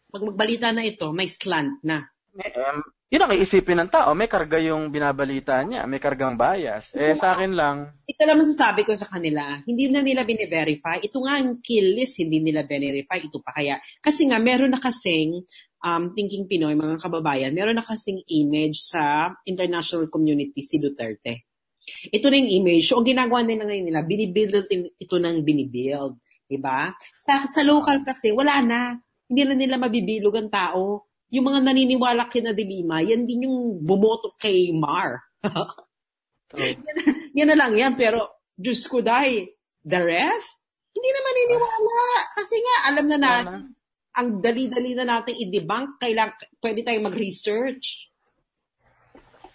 pag 0.10 0.24
magbalita 0.26 0.74
na 0.74 0.82
ito, 0.82 1.14
may 1.14 1.30
slant 1.30 1.78
na. 1.86 2.02
Eh, 2.42 2.50
em, 2.50 2.82
yun 3.12 3.28
ang 3.28 3.36
iisipin 3.36 3.76
ng 3.84 3.92
tao. 3.92 4.16
May 4.16 4.32
karga 4.32 4.56
yung 4.64 4.88
binabalita 4.88 5.60
niya. 5.68 5.84
May 5.84 6.00
kargang 6.00 6.40
bias. 6.40 6.96
Eh, 6.96 7.12
sa 7.12 7.36
akin 7.36 7.52
lang, 7.52 7.92
Ito 8.08 8.24
lang 8.24 8.40
masasabi 8.40 8.88
ko 8.88 8.96
sa 8.96 9.12
kanila, 9.12 9.60
hindi 9.68 9.92
na 9.92 10.00
nila 10.00 10.24
bine-verify. 10.24 11.04
Ito 11.04 11.20
nga 11.20 11.44
ang 11.44 11.60
kill 11.60 11.92
list, 11.92 12.24
hindi 12.24 12.40
nila 12.40 12.64
verify. 12.64 13.20
Ito 13.20 13.44
pa 13.44 13.52
kaya. 13.52 13.84
Kasi 14.00 14.32
nga, 14.32 14.40
meron 14.40 14.72
na 14.72 14.80
kasing 14.80 15.44
um, 15.84 16.16
Thinking 16.16 16.48
Pinoy, 16.48 16.72
mga 16.72 17.04
kababayan, 17.04 17.52
meron 17.52 17.76
na 17.76 17.84
kasing 17.84 18.24
image 18.32 18.80
sa 18.80 19.36
international 19.44 20.08
community 20.08 20.64
si 20.64 20.80
Duterte. 20.80 21.52
Ito 22.16 22.32
na 22.32 22.40
yung 22.40 22.64
image. 22.64 22.96
So, 22.96 23.04
ang 23.04 23.08
ginagawa 23.12 23.44
nila 23.44 23.68
ngayon 23.68 23.86
nila, 23.92 24.08
binibuild 24.08 24.72
ito 24.72 25.16
nang 25.20 25.44
binibuild. 25.44 26.16
Diba? 26.48 26.96
Sa, 27.20 27.44
sa 27.44 27.62
local 27.68 28.08
kasi, 28.08 28.32
wala 28.32 28.64
na. 28.64 28.96
Hindi 29.28 29.42
na 29.44 29.56
nila 29.56 29.76
mabibilog 29.76 30.36
ang 30.40 30.48
tao. 30.48 31.11
Yung 31.32 31.48
mga 31.48 31.60
naniniwala 31.64 32.28
kina 32.28 32.52
Dilima, 32.52 33.00
yan 33.00 33.24
din 33.24 33.48
yung 33.48 33.80
bumoto 33.80 34.36
kay 34.36 34.76
Mar. 34.76 35.24
true. 36.52 36.76
yan 37.38 37.48
na 37.48 37.58
lang 37.58 37.72
yan. 37.72 37.96
Pero, 37.96 38.44
Diyos 38.52 38.84
ko 38.92 39.00
dahil, 39.00 39.48
the 39.82 40.00
rest, 40.04 40.60
hindi 40.92 41.10
na 41.10 41.22
maniniwala. 41.24 42.00
Kasi 42.36 42.56
nga, 42.60 42.76
alam 42.92 43.06
na 43.08 43.18
natin, 43.18 43.60
ang 44.12 44.30
dali-dali 44.44 44.92
na 44.92 45.08
natin 45.08 45.40
i-debunk, 45.40 45.96
kailang, 46.04 46.36
pwede 46.60 46.84
tayong 46.84 47.08
mag-research. 47.08 48.12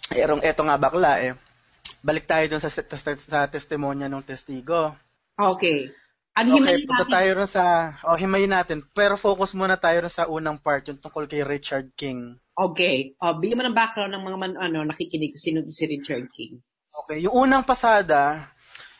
Erong 0.09 0.41
eto 0.41 0.65
nga 0.65 0.81
bakla 0.81 1.21
eh. 1.21 1.37
Balik 2.01 2.25
tayo 2.25 2.45
dun 2.49 2.61
sa, 2.63 2.73
sa, 2.73 2.83
sa 3.13 3.39
testimonya 3.45 4.09
ng 4.09 4.25
testigo. 4.25 4.97
Okay. 5.37 5.93
Ano 6.37 6.53
Okay, 6.53 6.61
himayin 6.61 6.85
punta 6.85 7.01
natin? 7.01 7.15
tayo 7.17 7.29
rin 7.33 7.49
sa, 7.49 7.63
oh, 8.05 8.13
himayin 8.13 8.53
natin. 8.53 8.77
Pero 8.93 9.17
focus 9.17 9.57
muna 9.57 9.73
tayo 9.73 10.05
rin 10.05 10.13
sa 10.13 10.29
unang 10.29 10.61
part, 10.61 10.85
yung 10.85 11.01
tungkol 11.01 11.25
kay 11.25 11.41
Richard 11.41 11.89
King. 11.97 12.37
Okay. 12.53 13.17
O, 13.17 13.33
bigyan 13.41 13.57
mo 13.57 13.63
ng 13.65 13.73
background 13.73 14.13
ng 14.13 14.21
mga 14.21 14.37
man, 14.37 14.53
ano, 14.53 14.85
nakikinig 14.85 15.33
kung 15.33 15.41
sino 15.41 15.57
si 15.65 15.89
Richard 15.89 16.29
King. 16.29 16.61
Okay, 17.03 17.25
yung 17.25 17.49
unang 17.49 17.65
pasada, 17.65 18.53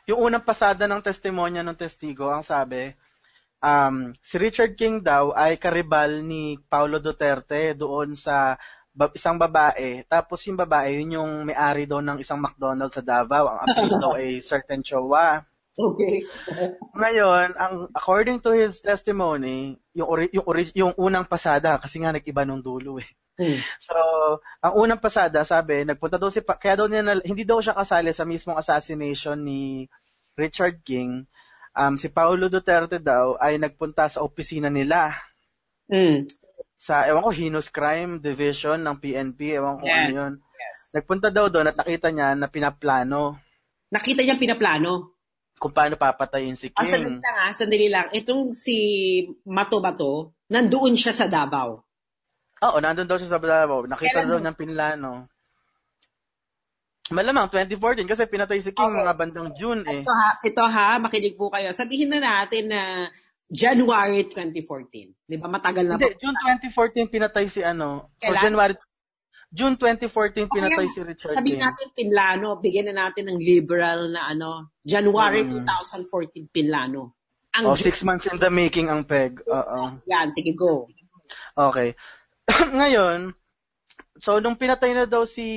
yung 0.09 0.25
unang 0.25 0.41
pasada 0.41 0.89
ng 0.89 0.97
testimonya 0.97 1.61
ng 1.61 1.77
testigo, 1.77 2.25
ang 2.25 2.41
sabi, 2.41 2.89
um, 3.61 4.17
si 4.21 4.35
Richard 4.41 4.73
King 4.73 5.05
daw 5.05 5.33
ay 5.37 5.61
karibal 5.61 6.25
ni 6.25 6.57
Paulo 6.65 6.97
Duterte 6.97 7.77
doon 7.77 8.17
sa 8.17 8.57
isang 9.13 9.37
babae. 9.37 10.01
Tapos 10.09 10.41
yung 10.49 10.57
babae, 10.57 10.97
yun 10.97 11.21
yung 11.21 11.31
may-ari 11.45 11.85
daw 11.85 12.01
ng 12.01 12.17
isang 12.17 12.41
McDonald's 12.41 12.97
sa 12.97 13.05
Davao. 13.05 13.45
Ang 13.45 13.59
apelido 13.61 14.09
ay 14.19 14.41
Certain 14.41 14.81
Chowa. 14.81 15.45
Okay. 15.77 16.25
Ngayon, 16.97 17.53
ang 17.53 17.73
according 17.93 18.41
to 18.41 18.49
his 18.49 18.81
testimony, 18.81 19.77
yung 19.93 20.09
ori- 20.09 20.33
yung 20.33 20.45
ori- 20.49 20.73
yung 20.73 20.93
unang 20.97 21.29
pasada 21.29 21.77
kasi 21.77 22.01
nga 22.01 22.09
nag-iba 22.09 22.41
nung 22.41 22.65
dulo 22.65 22.97
eh. 22.97 23.05
Hmm. 23.37 23.61
So, 23.77 23.93
ang 24.65 24.73
unang 24.73 24.97
pasada, 24.97 25.45
sabi, 25.45 25.85
nagpunta 25.85 26.17
daw 26.17 26.33
si, 26.33 26.41
Pa- 26.41 26.57
kaya 26.57 26.81
daw 26.81 26.89
niya, 26.89 27.05
na, 27.05 27.21
hindi 27.21 27.45
daw 27.45 27.61
siya 27.61 27.77
kasali 27.77 28.09
sa 28.09 28.25
mismong 28.25 28.57
assassination 28.57 29.37
ni 29.37 29.85
Richard 30.33 30.81
King. 30.81 31.29
Um, 31.77 31.93
si 32.01 32.09
Paulo 32.09 32.49
Duterte 32.49 32.97
daw 32.97 33.37
ay 33.37 33.61
nagpunta 33.61 34.09
sa 34.09 34.25
opisina 34.25 34.73
nila 34.73 35.13
Hmm. 35.85 36.25
sa, 36.73 37.05
ewan 37.05 37.21
ko, 37.21 37.29
Heinous 37.29 37.69
Crime 37.69 38.17
Division 38.17 38.81
ng 38.81 38.97
PNP, 38.97 39.53
ewan 39.53 39.77
ko 39.77 39.85
Yeah. 39.85 40.09
ano 40.09 40.11
yun. 40.11 40.33
Yes. 40.57 40.77
Nagpunta 40.97 41.29
daw 41.29 41.53
doon 41.53 41.69
at 41.69 41.77
nakita 41.77 42.09
niya 42.09 42.33
na 42.33 42.49
pinaplano 42.49 43.37
Nakita 43.87 44.19
niyang 44.19 44.41
pinaplano. 44.41 45.15
Kung 45.57 45.73
paano 45.73 45.97
papatayin 45.97 46.53
si 46.53 46.69
Ah, 46.71 46.85
sandali 46.85 47.03
King. 47.09 47.19
lang 47.19 47.37
ah, 47.37 47.51
sandali 47.51 47.87
lang. 47.89 48.07
Itong 48.13 48.53
si 48.53 48.77
Mato 49.43 49.81
Bato, 49.81 50.37
nandoon 50.47 50.93
siya 50.93 51.11
sa 51.11 51.25
Davao. 51.25 51.81
Oo, 52.57 52.77
nandun 52.77 53.05
daw 53.05 53.17
siya 53.17 53.33
sa 53.33 53.41
Davao. 53.41 53.85
Nakita 53.85 54.21
Kailan 54.21 54.29
daw 54.29 54.39
niyang 54.39 54.57
pinlano. 54.57 55.11
Malamang, 57.07 57.47
2014, 57.47 58.03
kasi 58.03 58.27
pinatay 58.27 58.59
si 58.59 58.75
King 58.75 58.91
Okay. 58.91 58.99
mga 58.99 59.13
bandang 59.15 59.49
June 59.55 59.81
eh. 59.87 60.03
Ito 60.03 60.11
ha, 60.11 60.29
ito 60.43 60.63
ha, 60.63 60.87
makinig 60.99 61.39
po 61.39 61.47
kayo. 61.47 61.71
Sabihin 61.71 62.11
na 62.11 62.19
natin 62.19 62.67
na 62.67 63.07
January 63.47 64.27
2014. 64.27 65.15
Di 65.23 65.39
ba? 65.39 65.47
Matagal 65.47 65.87
na 65.87 65.95
Hindi, 65.95 66.11
po. 66.11 66.19
June 66.19 66.35
2014 66.67 67.07
pinatay 67.07 67.47
si 67.47 67.63
ano. 67.63 68.11
So 68.19 68.27
Kailan? 68.27 68.43
January 68.43 68.75
June 69.47 69.75
2014 69.75 70.51
pinatay 70.51 70.85
yan. 70.85 70.91
si 70.91 70.99
Richard 71.01 71.33
Sabihin 71.33 71.55
King. 71.55 71.63
natin 71.63 71.87
Pinlano, 71.95 72.59
bigyan 72.59 72.91
na 72.91 73.07
natin 73.07 73.31
ng 73.31 73.39
liberal 73.39 74.11
na 74.11 74.27
ano, 74.27 74.75
January 74.81 75.41
Mm. 75.41 75.63
2014 75.63 76.51
Pinlano. 76.51 77.15
Ang 77.55 77.63
Oh, 77.65 77.79
six 77.79 78.03
months 78.03 78.27
in 78.27 78.37
the 78.37 78.51
making 78.51 78.85
ang 78.85 79.01
peg. 79.01 79.39
Oo. 79.41 79.97
Yan, 80.05 80.29
sige, 80.29 80.51
go. 80.51 80.85
Okay. 81.55 81.95
Ngayon, 82.77 83.33
so 84.15 84.37
nung 84.37 84.55
pinatay 84.55 84.93
na 84.93 85.05
daw 85.05 85.23
si 85.23 85.47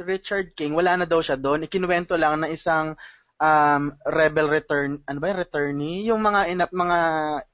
Richard 0.00 0.54
King, 0.54 0.72
wala 0.72 0.96
na 0.96 1.04
daw 1.04 1.18
siya 1.18 1.34
doon. 1.34 1.66
Ikinuwento 1.66 2.14
lang 2.14 2.40
na 2.40 2.48
isang 2.48 2.94
um, 3.40 3.96
rebel 4.04 4.52
return, 4.52 5.00
ano 5.08 5.18
ba 5.18 5.32
yung 5.32 5.40
returnee? 5.40 5.98
Yung 6.12 6.20
mga 6.20 6.40
inap, 6.52 6.70
mga 6.70 6.98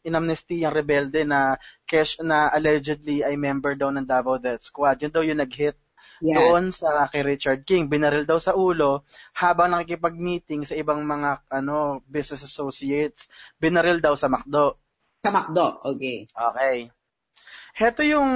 inamnestiyang 0.02 0.74
rebelde 0.74 1.22
na 1.22 1.54
cash 1.86 2.18
na 2.20 2.50
allegedly 2.50 3.22
ay 3.22 3.38
member 3.38 3.78
daw 3.78 3.94
ng 3.94 4.04
Davao 4.04 4.36
Death 4.36 4.66
Squad. 4.66 5.00
Yun 5.00 5.14
daw 5.14 5.22
yung 5.22 5.38
nag-hit 5.38 5.78
Yan. 6.20 6.34
doon 6.36 6.64
sa 6.74 7.06
kay 7.06 7.22
Richard 7.22 7.62
King. 7.62 7.86
Binaril 7.86 8.26
daw 8.26 8.42
sa 8.42 8.58
ulo 8.58 9.06
habang 9.38 9.72
nakikipag-meeting 9.72 10.66
sa 10.66 10.74
ibang 10.74 11.06
mga 11.06 11.46
ano 11.54 12.02
business 12.10 12.42
associates. 12.42 13.30
Binaril 13.62 14.02
daw 14.02 14.18
sa 14.18 14.26
McDo. 14.26 14.76
Sa 15.22 15.30
McDo, 15.30 15.80
okay. 15.86 16.26
Okay. 16.28 16.90
Heto 17.76 18.00
yung 18.00 18.30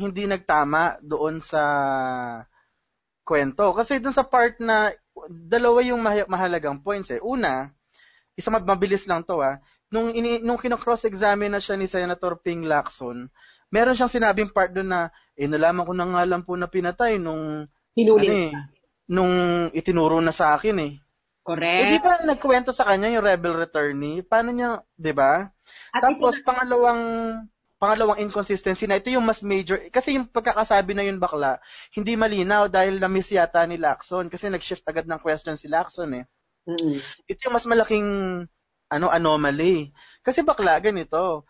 hindi 0.00 0.24
nagtama 0.24 0.96
doon 1.04 1.44
sa 1.44 1.62
kwento. 3.20 3.76
Kasi 3.76 4.00
doon 4.00 4.16
sa 4.16 4.24
part 4.24 4.56
na 4.56 4.88
dalawa 5.26 5.82
yung 5.82 5.98
maha- 5.98 6.28
mahalagang 6.30 6.78
points 6.78 7.10
eh. 7.10 7.18
Una, 7.18 7.74
isa 8.38 8.48
mab- 8.54 8.66
mabilis 8.66 9.04
lang 9.10 9.26
to 9.26 9.42
ah. 9.42 9.58
Nung, 9.88 10.12
ini, 10.12 10.38
nung 10.44 10.60
kino-cross-examine 10.60 11.48
na 11.48 11.62
siya 11.62 11.80
ni 11.80 11.88
Senator 11.88 12.36
Ping 12.38 12.68
Lacson, 12.68 13.26
meron 13.72 13.96
siyang 13.96 14.12
sinabing 14.12 14.52
part 14.52 14.70
doon 14.76 14.88
na, 14.92 15.00
eh 15.32 15.48
nalaman 15.48 15.88
ko 15.88 15.92
na 15.96 16.04
nga 16.04 16.22
lang 16.28 16.44
po 16.44 16.54
na 16.54 16.68
pinatay 16.68 17.16
nung, 17.16 17.64
Hinuli. 17.96 18.28
ano 18.28 18.34
eh, 18.36 18.50
nung 19.08 19.34
itinuro 19.72 20.20
na 20.20 20.30
sa 20.30 20.52
akin 20.54 20.76
eh. 20.84 20.92
Correct. 21.40 21.80
Eh 21.80 21.96
di 21.96 21.98
ba 22.04 22.20
nagkwento 22.20 22.76
sa 22.76 22.84
kanya 22.84 23.08
yung 23.08 23.24
rebel 23.24 23.56
returnee? 23.56 24.20
Paano 24.20 24.52
niya, 24.52 24.84
di 24.92 25.16
ba? 25.16 25.48
Tapos 25.96 26.36
ito, 26.36 26.44
pangalawang 26.44 27.00
pangalawang 27.78 28.18
inconsistency 28.20 28.90
na 28.90 28.98
ito 28.98 29.08
yung 29.08 29.22
mas 29.22 29.38
major 29.40 29.78
kasi 29.94 30.18
yung 30.18 30.26
pagkakasabi 30.26 30.98
na 30.98 31.06
yun 31.06 31.22
bakla 31.22 31.62
hindi 31.94 32.18
malinaw 32.18 32.66
dahil 32.66 32.98
na-miss 32.98 33.30
yata 33.30 33.62
ni 33.64 33.78
Lacson 33.78 34.26
kasi 34.26 34.50
nag-shift 34.50 34.82
agad 34.84 35.06
ng 35.06 35.22
question 35.22 35.54
si 35.54 35.70
Lacson 35.70 36.10
eh. 36.18 36.24
Mm-mm. 36.68 36.98
Ito 37.30 37.40
yung 37.48 37.54
mas 37.56 37.64
malaking 37.64 38.08
ano 38.88 39.06
anomaly. 39.08 39.88
Kasi 40.20 40.44
bakla 40.44 40.76
ganito. 40.80 41.44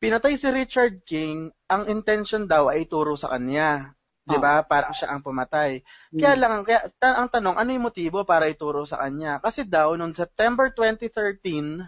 Pinatay 0.00 0.36
si 0.36 0.48
Richard 0.52 1.00
King, 1.08 1.48
ang 1.64 1.88
intention 1.88 2.44
daw 2.44 2.68
ay 2.68 2.84
turo 2.84 3.16
sa 3.16 3.32
kanya. 3.32 3.96
'Di 4.24 4.36
ba? 4.40 4.64
Parang 4.64 4.92
siya 4.92 5.12
ang 5.12 5.20
pumatay. 5.20 5.80
Kaya 6.16 6.32
Mm. 6.36 6.40
lang 6.40 6.52
kaya 6.64 6.80
ta- 6.96 7.16
ang 7.20 7.28
tanong, 7.28 7.56
ano 7.60 7.68
yung 7.72 7.86
motibo 7.88 8.24
para 8.24 8.48
ituro 8.48 8.84
sa 8.88 9.00
kanya? 9.00 9.40
Kasi 9.40 9.64
daw 9.68 9.92
noong 9.96 10.16
September 10.16 10.72
2013 10.72 11.80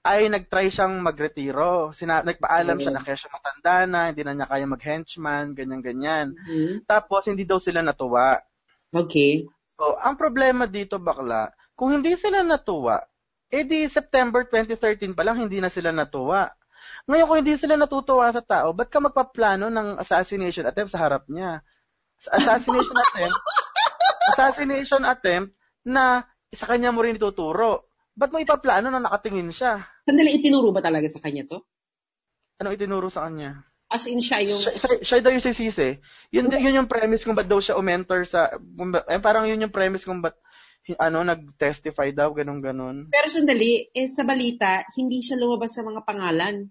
ay 0.00 0.32
nagtry 0.32 0.72
siyang 0.72 0.96
magretiro. 1.04 1.92
Sina- 1.92 2.24
nagpaalam 2.24 2.80
siya 2.80 2.92
na 2.96 3.04
kaya 3.04 3.16
siya 3.20 3.30
matanda 3.32 3.76
na, 3.84 4.00
hindi 4.08 4.22
na 4.24 4.32
niya 4.32 4.48
kaya 4.48 4.64
mag-henchman, 4.64 5.52
ganyan-ganyan. 5.52 6.32
Mhm. 6.32 6.88
Tapos 6.88 7.28
hindi 7.28 7.44
daw 7.44 7.60
sila 7.60 7.84
natuwa. 7.84 8.40
Okay. 8.90 9.44
So, 9.70 10.00
ang 10.00 10.16
problema 10.16 10.64
dito 10.66 10.96
bakla, 10.98 11.52
kung 11.76 12.00
hindi 12.00 12.16
sila 12.16 12.40
natuwa, 12.42 13.00
eh 13.50 13.64
di 13.66 13.86
September 13.90 14.46
2013 14.46 15.12
pa 15.12 15.22
lang 15.26 15.36
hindi 15.46 15.60
na 15.60 15.68
sila 15.68 15.92
natuwa. 15.92 16.48
Ngayon 17.06 17.26
kung 17.28 17.38
hindi 17.44 17.54
sila 17.60 17.76
natutuwa 17.76 18.30
sa 18.32 18.40
tao, 18.40 18.72
ba't 18.72 18.88
ka 18.88 19.00
magpaplano 19.02 19.68
ng 19.68 20.00
assassination 20.00 20.64
attempt 20.64 20.92
sa 20.94 21.02
harap 21.02 21.28
niya? 21.28 21.60
Sa 22.20 22.36
Assassination 22.36 22.96
attempt, 22.96 23.36
assassination 24.32 25.02
attempt 25.04 25.50
na 25.84 26.24
sa 26.52 26.66
kanya 26.68 26.92
mo 26.92 27.04
rin 27.04 27.16
ituturo. 27.16 27.89
Ba't 28.14 28.30
mo 28.34 28.38
ipaplano 28.42 28.90
na 28.90 29.02
nakatingin 29.02 29.50
siya? 29.54 29.84
Sandali, 30.04 30.38
itinuro 30.38 30.74
ba 30.74 30.82
talaga 30.82 31.06
sa 31.06 31.22
kanya 31.22 31.46
to? 31.46 31.58
Ano 32.60 32.74
itinuro 32.74 33.08
sa 33.08 33.26
kanya? 33.28 33.64
As 33.90 34.06
in 34.06 34.22
siya 34.22 34.42
yung... 34.46 34.60
Siya, 34.62 34.74
siya, 34.78 34.90
siya 35.02 35.18
daw 35.22 35.32
yung 35.34 35.42
sisisi. 35.42 35.88
Yun, 36.30 36.46
yun 36.52 36.78
yung 36.84 36.90
premise 36.90 37.26
kung 37.26 37.34
ba't 37.34 37.50
daw 37.50 37.58
siya 37.58 37.78
umentor 37.78 38.22
sa... 38.22 38.54
Eh, 39.10 39.20
parang 39.22 39.50
yun 39.50 39.66
yung 39.66 39.74
premise 39.74 40.06
kung 40.06 40.22
ba't 40.22 40.38
ano, 40.96 41.22
nag-testify 41.22 42.10
daw, 42.10 42.32
ganun 42.32 42.64
ganon 42.64 43.12
Pero 43.12 43.28
sandali, 43.28 43.92
eh, 43.92 44.08
sa 44.08 44.24
balita, 44.24 44.82
hindi 44.96 45.20
siya 45.20 45.38
lumabas 45.38 45.76
sa 45.76 45.84
mga 45.84 46.02
pangalan. 46.02 46.66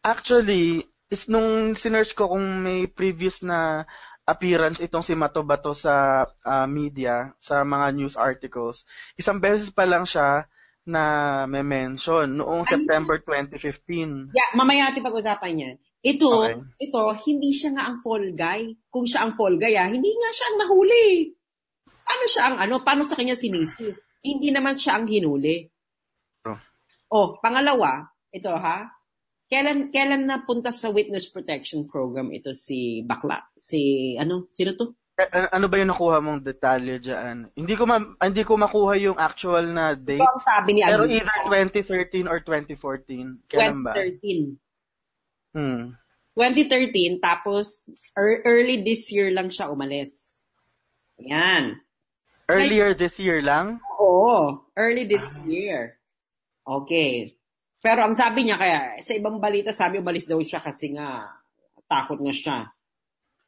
Actually, 0.00 0.86
is 1.10 1.26
nung 1.26 1.74
sinearch 1.74 2.14
ko 2.14 2.30
kung 2.30 2.62
may 2.62 2.86
previous 2.86 3.42
na 3.42 3.84
appearance 4.30 4.78
itong 4.78 5.02
si 5.02 5.18
Mato 5.18 5.42
Bato 5.42 5.74
sa 5.74 6.24
ah, 6.46 6.66
media, 6.70 7.34
sa 7.42 7.66
mga 7.66 7.86
news 7.98 8.14
articles, 8.14 8.86
isang 9.18 9.42
beses 9.42 9.74
pa 9.74 9.82
lang 9.82 10.06
siya 10.06 10.46
na 10.86 11.02
may 11.50 11.66
mention 11.66 12.38
noong 12.38 12.64
Ay. 12.66 12.70
September 12.78 13.18
2015. 13.18 14.32
Yeah, 14.32 14.50
mamaya 14.54 14.90
natin 14.90 15.04
pag-usapan 15.04 15.62
yan. 15.62 15.76
Ito, 16.00 16.28
Okay. 16.48 16.56
ito, 16.88 17.02
hindi 17.28 17.52
siya 17.52 17.76
nga 17.76 17.84
ang 17.92 18.00
fall 18.00 18.32
guy. 18.32 18.72
Kung 18.88 19.04
siya 19.04 19.28
ang 19.28 19.36
fall 19.36 19.60
guy, 19.60 19.76
ah, 19.76 19.90
hindi 19.90 20.08
nga 20.08 20.30
siya 20.32 20.46
ang 20.48 20.56
nahuli. 20.64 21.06
Paano 21.84 22.24
siya 22.26 22.42
ang 22.48 22.56
ano? 22.58 22.74
Paano 22.80 23.02
sa 23.04 23.14
kanya 23.18 23.36
sinisi? 23.36 23.92
Hindi 24.24 24.48
naman 24.48 24.74
siya 24.80 24.96
ang 24.96 25.06
hinuli. 25.06 25.68
Oh. 26.48 26.58
Oh, 27.12 27.28
pangalawa, 27.38 28.08
ito 28.32 28.50
ha. 28.50 28.88
Kailan 29.50 29.90
kailan 29.90 30.30
napunta 30.30 30.70
sa 30.70 30.94
witness 30.94 31.26
protection 31.26 31.82
program 31.82 32.30
ito 32.30 32.54
si 32.54 33.02
Bakla? 33.02 33.50
Si 33.58 34.14
ano? 34.14 34.46
Sino 34.46 34.78
to? 34.78 34.94
Eh, 35.18 35.26
an- 35.26 35.50
ano 35.50 35.66
ba 35.66 35.76
yung 35.82 35.90
nakuha 35.90 36.22
mong 36.22 36.46
detalye 36.46 37.02
diyan? 37.02 37.50
Hindi 37.58 37.74
ko 37.74 37.82
ma- 37.82 38.14
hindi 38.22 38.46
ko 38.46 38.54
makuha 38.54 38.94
yung 39.02 39.18
actual 39.18 39.74
na 39.74 39.92
Ito 39.92 40.06
date. 40.06 40.22
ang 40.22 40.38
sabi 40.40 40.78
ni 40.78 40.86
Pero 40.86 41.02
either 41.04 41.38
2013 41.50 42.30
or 42.30 42.38
2014. 42.40 43.42
Kailan 43.50 43.82
ba? 43.82 43.92
2013. 43.98 44.54
Hmm. 45.50 45.98
2013, 46.38 47.18
tapos 47.18 47.82
ear- 48.14 48.46
early 48.46 48.86
this 48.86 49.10
year 49.10 49.34
lang 49.34 49.50
siya 49.50 49.66
umalis. 49.66 50.46
Yan. 51.18 51.74
Earlier 52.46 52.94
this 52.94 53.18
year 53.18 53.42
lang? 53.42 53.82
Oo, 53.98 54.62
early 54.78 55.04
this 55.04 55.34
year. 55.42 55.98
Okay. 56.62 57.34
Pero 57.80 58.04
ang 58.04 58.12
sabi 58.12 58.44
niya 58.44 58.60
kaya, 58.60 59.00
sa 59.00 59.16
ibang 59.16 59.40
balita 59.40 59.72
sabi 59.72 59.98
umalis 59.98 60.28
daw 60.28 60.36
siya 60.36 60.60
kasi 60.60 60.92
nga 60.92 61.24
takot 61.88 62.20
nga 62.20 62.34
siya 62.36 62.56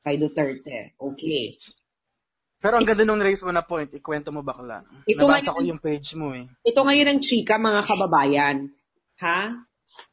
kay 0.02 0.16
Duterte. 0.18 0.96
Okay. 0.96 1.60
Pero 2.62 2.78
ang 2.78 2.86
ganda 2.86 3.02
nung 3.02 3.20
raise 3.20 3.42
mo 3.42 3.50
na 3.50 3.66
point, 3.66 3.90
ikwento 3.90 4.30
mo 4.30 4.40
bakla. 4.40 4.86
Ito 5.04 5.26
Nabasa 5.26 5.50
ngayon- 5.50 5.54
ko 5.54 5.68
yung 5.68 5.82
page 5.82 6.08
mo 6.14 6.30
eh. 6.32 6.46
Ito 6.62 6.80
ngayon 6.80 7.08
ang 7.10 7.20
chika 7.20 7.58
mga 7.58 7.82
kababayan. 7.82 8.56
Ha? 9.18 9.40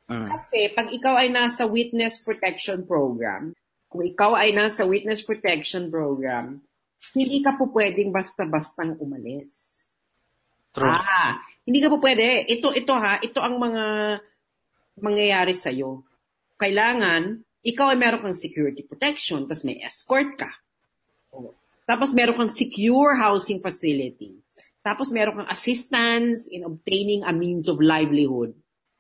Mm. 0.10 0.26
Kasi 0.26 0.60
pag 0.74 0.90
ikaw 0.90 1.16
ay 1.22 1.30
nasa 1.30 1.70
witness 1.70 2.20
protection 2.26 2.84
program, 2.90 3.54
kung 3.86 4.02
ikaw 4.02 4.34
ay 4.34 4.54
nasa 4.54 4.86
witness 4.86 5.22
protection 5.22 5.94
program, 5.94 6.62
hindi 7.16 7.40
ka 7.40 7.56
po 7.56 7.70
pwedeng 7.72 8.12
basta-bastang 8.12 8.98
umalis. 8.98 9.79
True. 10.70 10.86
Ah, 10.86 11.42
hindi 11.66 11.82
ka 11.82 11.90
po 11.90 11.98
pwede. 11.98 12.46
Ito, 12.46 12.74
ito 12.74 12.94
ha, 12.94 13.18
ito 13.22 13.40
ang 13.42 13.58
mga 13.58 13.84
mangyayari 15.02 15.54
sa'yo. 15.56 16.06
Kailangan, 16.60 17.42
ikaw 17.66 17.96
ay 17.96 17.98
meron 17.98 18.22
kang 18.24 18.38
security 18.38 18.86
protection, 18.86 19.48
tapos 19.48 19.66
may 19.66 19.80
escort 19.82 20.38
ka. 20.38 20.52
O, 21.34 21.56
Tapos 21.90 22.14
meron 22.14 22.38
kang 22.38 22.54
secure 22.54 23.18
housing 23.18 23.64
facility. 23.64 24.38
Tapos 24.86 25.10
meron 25.12 25.42
kang 25.42 25.52
assistance 25.52 26.48
in 26.54 26.64
obtaining 26.64 27.26
a 27.26 27.34
means 27.34 27.68
of 27.68 27.82
livelihood. 27.82 28.54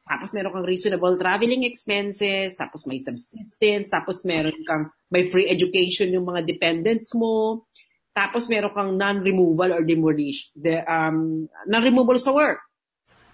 Tapos 0.10 0.34
meron 0.34 0.50
kang 0.50 0.66
reasonable 0.66 1.14
traveling 1.22 1.70
expenses, 1.70 2.58
tapos 2.58 2.90
may 2.90 2.98
subsistence, 2.98 3.94
tapos 3.94 4.26
meron 4.26 4.58
kang 4.66 4.90
may 5.14 5.30
free 5.30 5.46
education 5.46 6.10
yung 6.10 6.26
mga 6.26 6.50
dependents 6.50 7.14
mo, 7.14 7.70
tapos 8.12 8.50
meron 8.50 8.74
kang 8.74 8.92
non-removal 8.98 9.72
or 9.76 9.84
demolition, 9.86 10.52
the, 10.58 10.82
um, 10.84 11.48
non-removal 11.70 12.18
sa 12.20 12.34
work 12.34 12.60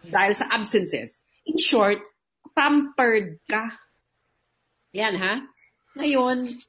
dahil 0.06 0.38
sa 0.38 0.52
absences. 0.54 1.22
In 1.50 1.58
short, 1.58 2.02
pampered 2.54 3.42
ka. 3.50 3.82
Yan 4.94 5.16
ha. 5.20 5.44
Ngayon, 5.96 6.60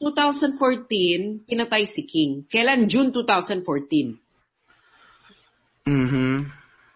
2014, 0.00 1.42
pinatay 1.46 1.84
si 1.84 2.06
King. 2.06 2.46
Kailan? 2.46 2.86
June 2.86 3.10
2014. 3.10 4.14
Mhm. 5.88 6.46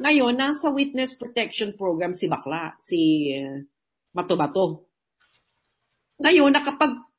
Ngayon, 0.03 0.35
nasa 0.35 0.71
witness 0.71 1.15
protection 1.15 1.75
program 1.79 2.15
si 2.15 2.27
Bakla, 2.27 2.75
si 2.79 3.31
uh, 3.35 3.59
Mato-Bato. 4.15 4.91
Ngayon, 6.23 6.55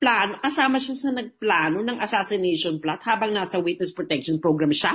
nakapagplano, 0.04 0.34
kasama 0.44 0.78
siya 0.80 0.96
sa 1.00 1.10
nagplano 1.16 1.80
ng 1.80 1.98
assassination 2.04 2.78
plot 2.84 3.02
habang 3.08 3.32
nasa 3.32 3.64
witness 3.64 3.96
protection 3.96 4.38
program 4.44 4.76
siya. 4.76 4.92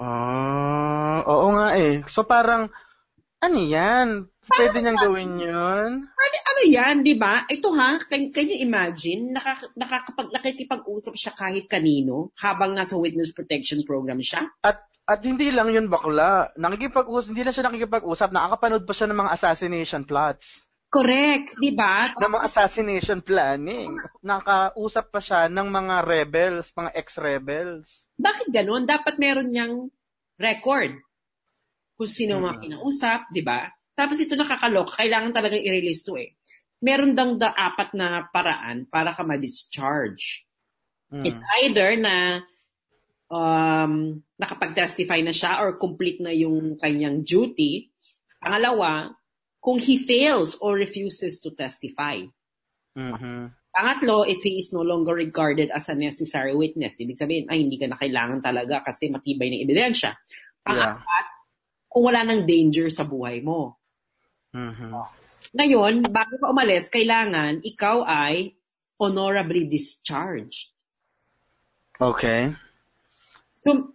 Ah, 0.00 1.22
oo 1.22 1.54
nga 1.54 1.78
eh. 1.78 2.02
So 2.10 2.26
parang, 2.26 2.66
ano 3.40 3.58
yan? 3.62 4.26
Pwede 4.50 4.82
niyang 4.82 4.98
gawin 4.98 5.38
yun? 5.38 5.90
Ano, 6.10 6.36
ano 6.50 6.62
yan, 6.66 7.06
di 7.06 7.14
ba? 7.14 7.46
Ito 7.46 7.70
ha, 7.78 8.02
can, 8.02 8.34
can 8.34 8.50
you 8.50 8.58
imagine, 8.66 9.30
nakak, 9.30 9.70
nakakapag, 9.78 10.34
nakikipag-usap 10.34 11.14
siya 11.14 11.32
kahit 11.38 11.70
kanino 11.70 12.34
habang 12.42 12.74
nasa 12.74 12.98
witness 12.98 13.30
protection 13.30 13.86
program 13.86 14.18
siya? 14.18 14.50
At 14.66 14.90
at 15.10 15.26
hindi 15.26 15.50
lang 15.50 15.74
yun 15.74 15.90
bakla. 15.90 16.54
Nakikipag-usap, 16.54 17.34
hindi 17.34 17.42
lang 17.42 17.54
siya 17.54 17.66
nakikipag-usap, 17.66 18.30
nakakapanood 18.30 18.86
pa 18.86 18.94
siya 18.94 19.10
ng 19.10 19.18
mga 19.18 19.34
assassination 19.34 20.02
plots. 20.06 20.69
Correct, 20.90 21.54
di 21.62 21.70
ba? 21.70 22.10
Ng 22.18 22.34
mga 22.34 22.46
assassination 22.50 23.22
planning. 23.22 23.94
Nakausap 24.26 25.14
pa 25.14 25.22
siya 25.22 25.46
ng 25.46 25.70
mga 25.70 26.02
rebels, 26.02 26.74
mga 26.74 26.90
ex-rebels. 26.98 28.10
Bakit 28.18 28.50
ganun? 28.50 28.82
Dapat 28.90 29.14
meron 29.22 29.54
niyang 29.54 29.86
record 30.34 30.98
kung 31.94 32.10
sino 32.10 32.42
mga 32.42 32.58
Hmm. 32.58 32.64
kinausap, 32.66 33.30
di 33.30 33.38
ba? 33.46 33.70
Tapos 33.94 34.18
ito 34.18 34.34
nakakaloka, 34.34 34.98
kailangan 34.98 35.30
talaga 35.30 35.54
i-release 35.54 36.02
to 36.02 36.18
eh. 36.18 36.34
Meron 36.82 37.14
dang 37.14 37.38
da 37.38 37.54
apat 37.54 37.94
na 37.94 38.26
paraan 38.26 38.88
para 38.90 39.14
ka 39.14 39.22
ma-discharge. 39.22 40.42
Mm. 41.12 41.22
It's 41.28 41.42
either 41.60 41.94
na 42.00 42.40
um, 43.30 44.24
nakapag-testify 44.40 45.20
na 45.22 45.30
siya 45.30 45.60
or 45.62 45.76
complete 45.76 46.18
na 46.18 46.32
yung 46.32 46.80
kanyang 46.80 47.20
duty. 47.22 47.92
Pangalawa, 48.40 49.12
kung 49.60 49.76
he 49.76 50.00
fails 50.00 50.56
or 50.58 50.74
refuses 50.74 51.38
to 51.44 51.52
testify. 51.52 52.24
Mhm. 52.96 53.52
Pangatlo, 53.70 54.26
if 54.26 54.42
he 54.42 54.58
is 54.58 54.74
no 54.74 54.82
longer 54.82 55.14
regarded 55.14 55.70
as 55.70 55.86
a 55.86 55.94
necessary 55.94 56.56
witness. 56.56 56.98
Ibig 56.98 57.14
sabihin, 57.14 57.46
ay, 57.46 57.62
hindi 57.62 57.78
ka 57.78 57.86
na 57.86 57.94
kailangan 57.94 58.42
talaga 58.42 58.82
kasi 58.82 59.06
matibay 59.06 59.46
ng 59.52 59.62
ebidensya. 59.62 60.18
Pangapat, 60.66 61.26
kung 61.86 62.10
wala 62.10 62.26
ng 62.26 62.42
danger 62.50 62.90
sa 62.90 63.06
buhay 63.06 63.38
mo. 63.44 63.78
Mhm. 64.50 64.90
Ngayon, 65.54 66.10
bago 66.10 66.34
ka 66.34 66.50
umalis, 66.50 66.90
kailangan 66.90 67.62
ikaw 67.62 68.02
ay 68.02 68.58
honorably 68.98 69.70
discharged. 69.70 70.74
Okay. 72.00 72.50
So, 73.60 73.94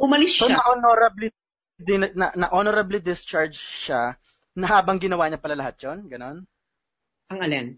umalis 0.00 0.38
So, 0.38 0.48
siya. 0.48 0.56
na-honorably, 0.56 1.28
din, 1.76 2.08
na, 2.16 2.32
na-honorably 2.32 3.04
discharged 3.04 3.60
siya 3.60 4.16
na 4.58 4.66
habang 4.66 4.98
ginawa 4.98 5.30
niya 5.30 5.38
pala 5.38 5.54
lahat 5.54 5.78
yon 5.78 6.10
Ganon? 6.10 6.42
Ang 7.30 7.38
alin? 7.38 7.68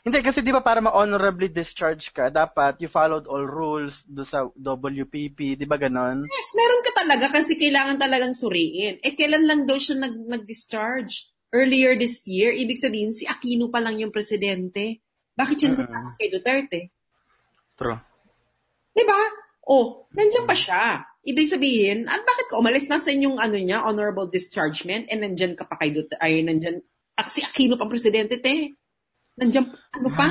Hindi, 0.00 0.20
kasi 0.24 0.40
di 0.40 0.52
ba 0.52 0.64
para 0.64 0.80
ma-honorably 0.80 1.52
discharge 1.52 2.08
ka, 2.12 2.32
dapat 2.32 2.80
you 2.80 2.88
followed 2.88 3.28
all 3.28 3.44
rules 3.44 4.00
do 4.08 4.24
sa 4.24 4.48
WPP, 4.56 5.60
di 5.60 5.66
ba 5.68 5.76
ganon? 5.76 6.24
Yes, 6.24 6.48
meron 6.56 6.80
ka 6.80 6.92
talaga 7.04 7.26
kasi 7.28 7.56
kailangan 7.56 8.00
talagang 8.00 8.32
suriin. 8.32 9.00
Eh, 9.04 9.12
kailan 9.12 9.44
lang 9.44 9.60
daw 9.68 9.76
siya 9.76 10.00
nag- 10.00 10.28
nag-discharge? 10.28 11.32
Earlier 11.54 11.94
this 11.94 12.26
year, 12.26 12.50
ibig 12.50 12.82
sabihin, 12.82 13.14
si 13.14 13.28
Aquino 13.30 13.70
pa 13.70 13.78
lang 13.78 13.94
yung 14.00 14.10
presidente. 14.10 15.04
Bakit 15.38 15.56
siya 15.56 15.68
Mm-mm. 15.70 15.86
natakot 15.86 16.14
kay 16.18 16.28
Duterte? 16.32 16.80
True. 17.78 18.00
Di 18.90 19.04
ba? 19.06 19.20
Oh, 19.70 20.10
nandiyan 20.10 20.46
pa 20.50 20.56
siya. 20.56 20.98
Ibig 21.24 21.48
sabihin, 21.48 22.04
ah, 22.04 22.20
bakit 22.20 22.46
ka 22.52 22.60
umalis? 22.60 22.86
Nasa 22.92 23.08
yung 23.16 23.40
ano 23.40 23.56
niya, 23.56 23.80
honorable 23.80 24.28
dischargement, 24.28 25.08
and 25.08 25.24
nandyan 25.24 25.56
ka 25.56 25.64
pa 25.64 25.80
kay 25.80 25.90
Duterte, 25.96 26.20
ay 26.20 26.44
nandyan, 26.44 26.84
ah, 27.16 27.28
si 27.28 27.40
Aquino 27.40 27.80
pang 27.80 27.88
presidente, 27.88 28.36
te. 28.44 28.76
Nandyan, 29.40 29.72
ano 29.72 30.08
pa? 30.12 30.28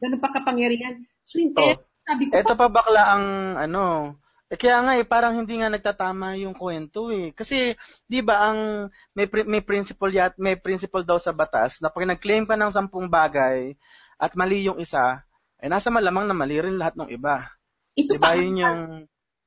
Ganun 0.00 0.20
pa 0.20 0.32
kapangyarihan. 0.32 1.04
So, 1.28 1.38
hindi, 1.38 1.60
Oh, 1.60 1.76
sabi 2.08 2.32
ko 2.32 2.40
Ito 2.40 2.56
pa, 2.56 2.66
pa 2.66 2.72
bakla 2.72 3.02
ang 3.12 3.26
ano, 3.60 4.16
eh 4.50 4.58
kaya 4.58 4.82
nga 4.82 4.98
eh, 4.98 5.06
parang 5.06 5.38
hindi 5.38 5.62
nga 5.62 5.70
nagtatama 5.70 6.34
yung 6.42 6.58
kwento 6.58 7.14
eh. 7.14 7.30
Kasi, 7.30 7.78
di 8.10 8.18
ba, 8.18 8.50
ang 8.50 8.90
may, 9.14 9.30
pri- 9.30 9.46
may 9.46 9.62
principle 9.62 10.10
yat, 10.10 10.34
may 10.42 10.58
principle 10.58 11.06
daw 11.06 11.22
sa 11.22 11.30
batas 11.30 11.78
na 11.78 11.92
pag 11.92 12.02
nag-claim 12.02 12.48
ka 12.50 12.58
ng 12.58 12.74
sampung 12.74 13.06
bagay 13.06 13.78
at 14.18 14.32
mali 14.34 14.66
yung 14.66 14.82
isa, 14.82 15.22
eh 15.62 15.70
nasa 15.70 15.92
malamang 15.92 16.26
na 16.26 16.34
mali 16.34 16.58
rin 16.58 16.80
lahat 16.80 16.98
ng 16.98 17.12
iba. 17.14 17.46
ito 17.94 18.16
Di 18.16 18.18
pa, 18.18 18.34
yun 18.34 18.58
yung... 18.58 18.80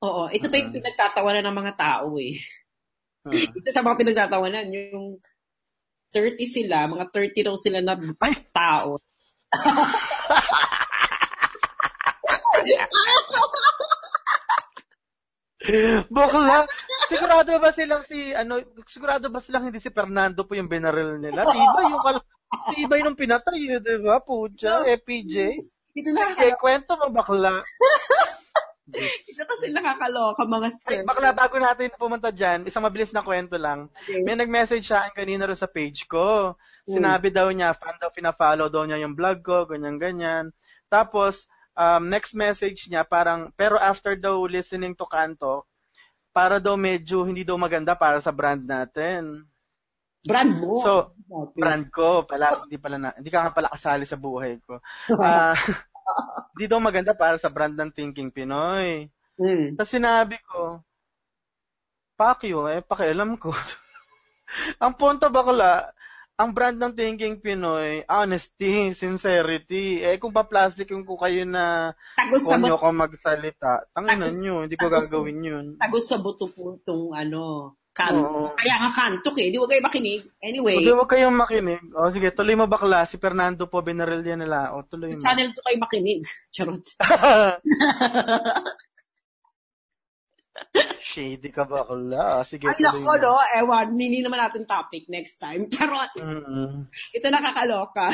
oo, 0.04 0.28
ito 0.30 0.46
pa 0.52 0.56
yung 0.60 0.70
Mm. 0.72 0.78
pinagtatawanan 0.84 1.44
ng 1.48 1.58
mga 1.64 1.74
tao 1.80 2.08
eh. 2.20 2.36
Hmm. 3.24 3.32
Isa 3.58 3.72
sa 3.72 3.86
mga 3.86 4.00
pinagtatawanan, 4.04 4.68
yung 4.70 5.18
30 6.12 6.44
sila, 6.46 6.86
mga 6.92 7.08
30 7.10 7.48
daw 7.48 7.56
sila 7.58 7.80
na 7.82 7.96
Ay! 8.22 8.36
tao. 8.52 9.00
Bakla! 16.12 16.68
Sigurado 17.08 17.56
ba 17.56 17.72
silang 17.72 18.04
si, 18.04 18.36
ano, 18.36 18.60
sigurado 18.84 19.32
ba 19.32 19.40
silang 19.40 19.72
hindi 19.72 19.80
si 19.80 19.88
Fernando 19.90 20.44
po 20.44 20.60
yung 20.60 20.68
binaril 20.68 21.24
nila? 21.24 21.48
Tibay 21.48 21.86
yung, 21.88 22.04
tibay 22.76 23.00
nung 23.02 23.16
pinatay, 23.16 23.72
eh, 23.72 23.80
di 23.80 23.96
ba? 24.04 24.20
Pucha, 24.20 24.84
FPJ. 24.84 25.56
Ito 25.94 26.10
na, 26.12 26.36
Kaya 26.36 26.60
kwento 26.60 27.00
mo, 27.00 27.08
bakla. 27.16 27.58
ito 28.92 29.44
kasi 29.48 29.72
nakakaloka 29.72 30.44
mga 30.44 30.70
sir. 30.76 31.00
Ay, 31.00 31.08
bakla, 31.08 31.32
bago 31.32 31.56
natin 31.56 31.94
pumunta 31.96 32.30
dyan, 32.30 32.68
isang 32.68 32.84
mabilis 32.84 33.16
na 33.16 33.24
kwento 33.24 33.56
lang. 33.56 33.88
May 34.28 34.36
nag-message 34.36 34.84
sa 34.84 35.08
akin 35.08 35.16
kanina 35.16 35.48
rin 35.48 35.56
sa 35.56 35.72
page 35.72 36.04
ko. 36.06 36.58
Sinabi 36.84 37.32
daw 37.32 37.48
niya, 37.48 37.72
fan 37.72 37.96
daw, 37.96 38.12
pina-follow 38.12 38.68
daw 38.68 38.84
niya 38.84 39.00
yung 39.00 39.16
vlog 39.16 39.40
ko, 39.40 39.64
ganyan-ganyan. 39.64 40.52
Tapos, 40.92 41.48
um, 41.80 42.12
next 42.12 42.36
message 42.36 42.92
niya, 42.92 43.08
parang, 43.08 43.56
pero 43.56 43.80
after 43.80 44.20
daw 44.20 44.36
listening 44.44 44.92
to 44.92 45.08
Kanto, 45.08 45.64
para 46.36 46.60
daw 46.60 46.76
medyo 46.76 47.24
hindi 47.24 47.46
daw 47.48 47.56
maganda 47.56 47.96
para 47.96 48.20
sa 48.20 48.34
brand 48.36 48.66
natin. 48.66 49.48
Brand 50.28 50.52
mo. 50.60 50.76
So, 50.82 50.92
Okay. 51.34 51.62
brand 51.66 51.86
ko, 51.90 52.28
pala, 52.30 52.52
hindi 52.66 52.78
pala 52.78 52.98
na, 53.02 53.10
hindi 53.18 53.34
ka 53.34 53.42
nga 53.42 53.54
pala 53.56 53.74
kasali 53.74 54.06
sa 54.06 54.20
buhay 54.20 54.62
ko. 54.62 54.78
Ah, 55.24 55.56
hindi 56.54 56.66
daw 56.70 56.80
maganda 56.80 57.14
para 57.18 57.36
sa 57.42 57.50
brand 57.50 57.74
ng 57.74 57.92
Thinking 57.92 58.30
Pinoy. 58.30 59.10
Mm. 59.40 59.76
Tapos 59.78 59.92
sinabi 59.92 60.38
ko, 60.46 60.84
fuck 62.14 62.46
you, 62.46 62.70
eh, 62.70 62.86
pakialam 62.86 63.36
ko. 63.42 63.50
ang 64.84 64.94
punto 64.94 65.28
bakla, 65.34 65.90
ang 66.38 66.50
brand 66.54 66.78
ng 66.78 66.94
Thinking 66.94 67.42
Pinoy, 67.42 68.06
honesty, 68.10 68.90
sincerity. 69.02 70.02
Eh, 70.02 70.18
kung 70.18 70.34
pa-plastic 70.34 70.90
yung 70.94 71.06
ko 71.06 71.18
kayo 71.18 71.46
na 71.46 71.94
Tagos 72.18 72.46
sa 72.46 72.58
konyo 72.58 72.78
buto, 72.78 72.82
ko 72.82 72.88
magsalita, 72.94 73.72
tanginan 73.94 74.34
nyo, 74.42 74.56
hindi 74.66 74.78
ko 74.78 74.88
tapos- 74.90 75.10
gagawin 75.10 75.42
yun. 75.42 75.66
tagos 75.78 76.06
sa 76.06 76.18
buto 76.22 76.46
po 76.50 76.78
itong 76.78 77.14
ano, 77.14 77.74
kan. 77.94 78.18
Oo. 78.18 78.50
Kaya 78.58 78.76
nga 78.82 78.90
kantok 78.92 79.38
eh. 79.38 79.54
Di 79.54 79.62
ba 79.62 79.70
kayo 79.70 79.86
makinig? 79.86 80.26
Anyway, 80.42 80.82
Hindi, 80.82 80.92
huwag 80.92 81.10
kayong 81.14 81.38
makinig. 81.38 81.82
O, 81.94 82.10
sige, 82.10 82.34
tuloy 82.34 82.58
mo 82.58 82.66
bakla. 82.66 83.06
Si 83.06 83.22
Fernando 83.22 83.70
po, 83.70 83.86
binaril 83.86 84.26
yan 84.26 84.42
nila. 84.42 84.74
O, 84.74 84.82
tuloy 84.84 85.14
mo. 85.14 85.22
channel 85.22 85.54
2 85.54 85.62
kayo 85.62 85.78
makinig. 85.78 86.26
Charot. 86.54 86.82
Shady 91.14 91.50
ka 91.54 91.70
bakla. 91.70 92.42
Sige, 92.42 92.66
Ay, 92.66 92.82
tuloy 92.82 93.06
nako, 93.06 93.14
no? 93.22 93.38
Ewan, 93.62 93.94
hindi 93.94 94.26
naman 94.26 94.42
natin 94.42 94.66
topic 94.66 95.06
next 95.08 95.38
time. 95.38 95.70
Charot. 95.74 96.10
Mm-mm. 96.18 96.90
Ito 97.14 97.28
nakakaloka. 97.30 98.10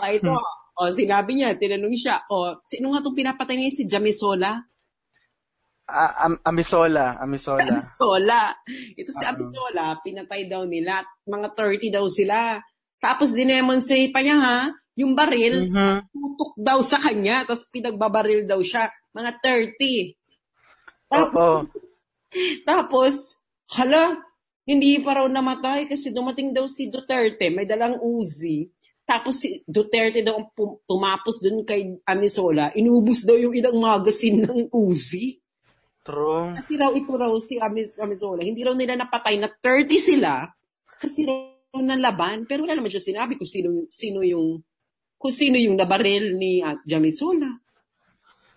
o, 0.00 0.08
ito. 0.08 0.32
O, 0.72 0.88
sinabi 0.88 1.36
niya, 1.36 1.52
tinanong 1.60 1.92
siya, 1.92 2.24
o, 2.32 2.56
sino 2.64 2.96
nga 2.96 3.04
itong 3.04 3.12
pinapatay 3.12 3.60
niya 3.60 3.76
si 3.76 3.84
Jamisola? 3.84 4.56
Ah, 5.82 6.30
am- 6.30 6.40
Amisola, 6.46 7.18
Amisola. 7.18 7.82
Amisola. 7.82 8.54
Ito 8.96 9.10
si 9.10 9.24
Oo. 9.24 9.30
Amisola, 9.34 9.84
pinatay 10.00 10.46
daw 10.46 10.62
nila. 10.64 11.02
Mga 11.26 11.48
30 11.52 11.90
daw 11.90 12.06
sila. 12.06 12.56
Tapos 12.96 13.34
dinemonstrate 13.34 14.14
pa 14.14 14.22
niya 14.22 14.38
ha, 14.38 14.58
yung 14.94 15.18
baril, 15.18 15.66
Mhm. 15.68 15.96
tutok 16.14 16.52
daw 16.54 16.78
sa 16.86 17.02
kanya, 17.02 17.42
tapos 17.42 17.66
pinagbabaril 17.68 18.46
daw 18.46 18.62
siya. 18.62 18.86
Mga 19.10 19.30
30. 19.42 20.14
Tapos, 21.10 21.66
tapos, 22.70 23.14
hala, 23.74 24.16
hindi 24.62 25.02
pa 25.02 25.18
raw 25.18 25.26
namatay 25.26 25.90
kasi 25.90 26.14
dumating 26.14 26.54
daw 26.54 26.70
si 26.70 26.86
Duterte, 26.86 27.50
may 27.50 27.66
dalang 27.66 27.98
Uzi. 27.98 28.70
Tapos 29.02 29.42
si 29.42 29.58
Duterte 29.66 30.22
daw 30.22 30.38
ang 30.38 30.48
pum- 30.54 30.78
tumapos 30.86 31.42
dun 31.42 31.66
kay 31.66 31.98
Amisola, 32.06 32.70
inubos 32.78 33.26
daw 33.26 33.34
yung 33.34 33.52
ilang 33.52 33.74
magazine 33.76 34.46
ng 34.46 34.70
Uzi. 34.70 35.41
True. 36.02 36.58
Kasi 36.58 36.74
raw 36.74 36.90
ito 36.90 37.14
raw 37.14 37.30
si 37.38 37.62
Amis, 37.62 37.98
Amisola, 38.02 38.42
hindi 38.42 38.66
raw 38.66 38.74
nila 38.74 38.98
napatay 38.98 39.38
na 39.38 39.46
30 39.46 39.86
sila 40.02 40.50
kasi 40.98 41.22
raw 41.22 41.78
ng 41.78 42.02
laban. 42.02 42.44
Pero 42.44 42.66
wala 42.66 42.74
naman 42.74 42.90
siya 42.90 43.02
sinabi 43.02 43.38
kung 43.38 43.46
sino, 43.46 43.86
sino 43.86 44.26
yung 44.26 44.60
kung 45.22 45.30
sino 45.30 45.54
yung 45.54 45.78
nabaril 45.78 46.34
ni 46.34 46.58
uh, 46.58 46.74
Jamisola. 46.82 47.46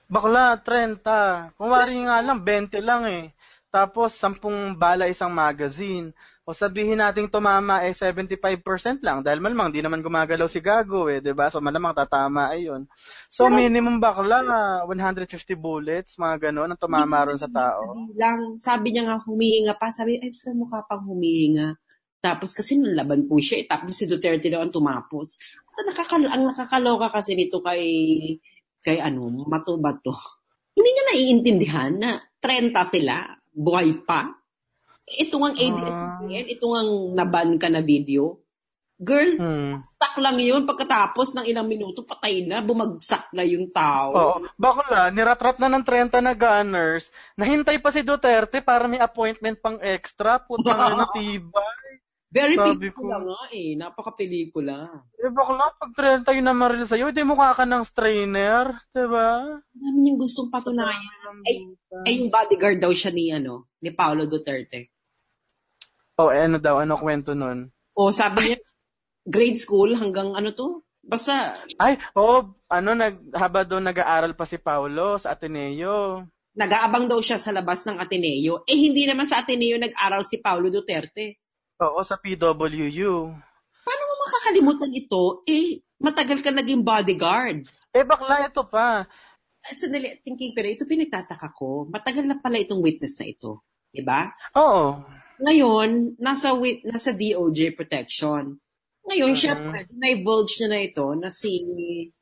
Bakla, 0.09 0.61
30. 0.61 1.57
Kung 1.57 1.69
wari 1.69 1.97
nga 2.05 2.21
lang, 2.25 2.41
20 2.41 2.81
lang 2.81 3.03
eh. 3.05 3.25
Tapos, 3.69 4.13
10 4.17 4.77
bala 4.77 5.09
isang 5.09 5.33
magazine. 5.33 6.13
O 6.45 6.53
sabihin 6.53 7.01
nating 7.01 7.33
tumama 7.33 7.81
eh 7.89 7.93
75% 7.97 9.01
lang 9.01 9.25
dahil 9.25 9.41
malamang 9.41 9.73
di 9.73 9.81
naman 9.81 10.05
gumagalaw 10.05 10.45
si 10.45 10.61
Gago 10.61 11.09
eh, 11.09 11.17
'di 11.17 11.33
ba? 11.33 11.49
So 11.49 11.57
malamang 11.57 11.97
tatama 11.97 12.53
ayun. 12.53 12.85
So 13.33 13.49
Pero- 13.49 13.57
minimum 13.57 13.97
bakla 13.97 14.45
150 14.85 15.57
bullets, 15.57 16.21
mga 16.21 16.49
gano'n 16.49 16.69
ang 16.69 16.77
tumama 16.77 17.25
ron 17.25 17.41
sa 17.41 17.49
tao. 17.49 17.97
Lang, 18.13 18.61
sabi 18.61 18.93
niya 18.93 19.09
nga 19.09 19.17
humihinga 19.25 19.73
pa, 19.81 19.89
sabi, 19.89 20.21
ay, 20.21 20.29
saan 20.37 20.61
mo 20.61 20.69
ka 20.69 20.85
pang 20.85 21.01
humihinga? 21.01 21.81
Tapos 22.21 22.53
kasi 22.53 22.77
nalaban 22.77 23.25
po 23.25 23.41
siya, 23.41 23.61
eh. 23.61 23.65
tapos 23.65 23.97
si 23.97 24.05
Duterte 24.05 24.45
daw 24.49 24.61
ang 24.61 24.73
tumapos. 24.73 25.41
At 25.75 25.83
nakakal 25.89 26.29
ang 26.29 26.45
nakakaloka 26.45 27.09
kasi 27.09 27.33
nito 27.33 27.57
kay, 27.65 27.81
kay 28.85 29.01
ano, 29.01 29.29
Mato-Bato. 29.49 30.13
Hindi 30.77 30.89
niya 30.93 31.05
naiintindihan 31.09 31.91
na 31.97 32.21
30 32.37 32.69
sila, 32.85 33.33
buhay 33.49 34.05
pa. 34.05 34.29
Ito 35.05 35.37
ang 35.37 35.53
ABS-CBN, 35.53 36.45
ito 36.49 36.67
ang 36.69 36.89
naban 37.13 37.55
ka 37.55 37.69
na 37.69 37.79
video. 37.79 38.41
Girl, 38.95 39.35
Hmm. 39.35 39.83
tak 39.99 40.15
lang 40.17 40.39
yun. 40.39 40.63
Pagkatapos 40.63 41.35
ng 41.35 41.45
ilang 41.45 41.67
minuto, 41.67 42.01
patay 42.01 42.41
na. 42.41 42.63
Bumagsak 42.63 43.27
na 43.35 43.43
yung 43.43 43.67
tao. 43.67 44.09
Oo. 44.09 44.35
Bakla, 44.55 45.11
niratrat 45.11 45.59
na 45.59 45.67
ng 45.67 45.83
30 45.83 46.23
na 46.23 46.31
gunners. 46.31 47.11
Nahintay 47.35 47.77
pa 47.77 47.91
si 47.91 48.01
Duterte 48.01 48.63
para 48.63 48.87
may 48.87 48.97
appointment 48.97 49.59
pang 49.59 49.77
extra. 49.77 50.39
Putang 50.39 50.79
na 50.95 51.11
tibay. 51.11 51.99
Very 52.31 52.55
Sabi 52.55 52.87
pelikula 52.87 53.15
ko. 53.15 53.27
nga 53.27 53.41
eh. 53.51 53.69
Napaka-pelikula. 53.75 54.75
Eh 55.13 55.29
bakla, 55.29 55.75
pag 55.75 55.91
30 55.91 56.31
yung 56.33 56.47
namaril 56.49 56.83
sa'yo, 56.83 57.11
hindi 57.11 57.23
mukha 57.23 57.51
ka 57.51 57.63
ng 57.63 57.83
strainer. 57.83 58.79
Diba? 58.89 59.59
Dami 59.71 59.97
niyang 60.01 60.19
gustong 60.19 60.47
patunayan. 60.47 61.35
Ay, 61.43 61.67
ay, 62.03 62.13
yung 62.19 62.31
bodyguard 62.31 62.79
daw 62.79 62.91
siya 62.91 63.11
ni, 63.11 63.27
ano, 63.29 63.67
ni 63.79 63.91
Paolo 63.91 64.23
Duterte. 64.23 64.94
Oh, 66.15 66.31
eh, 66.31 66.47
ano 66.47 66.63
daw, 66.63 66.79
ano 66.79 66.95
kwento 66.95 67.35
nun? 67.35 67.67
O 67.91 68.07
sabi 68.11 68.55
niya, 68.55 68.59
grade 69.27 69.59
school 69.59 69.91
hanggang 69.95 70.31
ano 70.31 70.55
to? 70.55 70.83
Basta, 71.05 71.59
Ay, 71.77 71.99
oh, 72.17 72.55
ano, 72.71 72.95
nag, 72.95 73.29
haba 73.35 73.61
doon 73.61 73.85
nag-aaral 73.85 74.33
pa 74.33 74.47
si 74.47 74.57
Paulo 74.57 75.19
sa 75.21 75.35
Ateneo. 75.35 76.23
nag-aabang 76.55 77.11
daw 77.11 77.19
siya 77.19 77.35
sa 77.35 77.51
labas 77.51 77.83
ng 77.83 77.99
Ateneo. 77.99 78.63
Eh, 78.63 78.79
hindi 78.79 79.03
naman 79.03 79.27
sa 79.27 79.43
Ateneo 79.43 79.75
nag-aral 79.75 80.23
si 80.23 80.39
Paolo 80.39 80.71
Duterte. 80.71 81.43
Oo, 81.83 81.99
sa 81.99 82.15
PWU. 82.15 83.13
Paano 83.83 84.03
mo 84.07 84.13
makakalimutan 84.23 84.95
ito? 84.95 85.43
Eh, 85.45 85.83
matagal 85.99 86.39
ka 86.39 86.55
naging 86.55 86.79
bodyguard. 86.81 87.67
Eh, 87.91 88.07
bakla, 88.07 88.47
ito 88.47 88.63
pa. 88.71 89.03
At 89.61 89.75
sandali, 89.75 90.23
thinking, 90.23 90.55
pero 90.55 90.71
ito 90.71 90.87
pinagtataka 90.87 91.51
ko. 91.51 91.91
Matagal 91.91 92.23
na 92.23 92.39
pala 92.39 92.55
itong 92.55 92.79
witness 92.79 93.19
na 93.19 93.27
ito. 93.27 93.67
Diba? 93.91 94.31
Oo. 94.55 95.03
Ngayon, 95.41 96.15
nasa 96.17 96.55
wit 96.55 96.83
nasa 96.87 97.11
DOJ 97.11 97.75
protection. 97.75 98.55
Ngayon, 99.05 99.31
Mhm. 99.35 99.39
syempre, 99.39 99.77
na-divulge 99.93 100.53
niya 100.57 100.67
na 100.71 100.79
ito 100.81 101.05
na 101.13 101.29
si, 101.29 101.61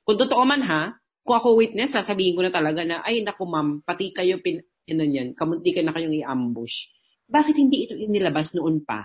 kung 0.03 0.19
totoo 0.19 0.43
man 0.43 0.59
ha, 0.67 0.91
kung 1.23 1.39
ako 1.39 1.55
witness, 1.55 1.95
sasabihin 1.95 2.35
ko 2.35 2.43
na 2.43 2.51
talaga 2.51 2.83
na, 2.83 2.99
ay 3.05 3.23
naku 3.23 3.47
ma'am, 3.47 3.79
pati 3.87 4.11
kayo, 4.11 4.43
pin, 4.43 4.59
ano 4.59 5.03
yan, 5.07 5.31
kamunti 5.31 5.71
ka 5.71 5.79
na 5.79 5.95
kayong 5.95 6.11
i-ambush. 6.19 6.91
Bakit 7.23 7.55
hindi 7.55 7.87
ito 7.87 7.95
inilabas 7.95 8.51
noon 8.59 8.83
pa? 8.83 8.99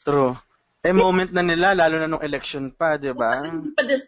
True. 0.00 0.32
Eh, 0.80 0.96
moment 0.96 1.28
na 1.28 1.44
nila, 1.44 1.76
lalo 1.76 2.00
na 2.00 2.08
nung 2.08 2.24
election 2.24 2.72
pa, 2.72 2.96
di 2.96 3.12
ba? 3.12 3.44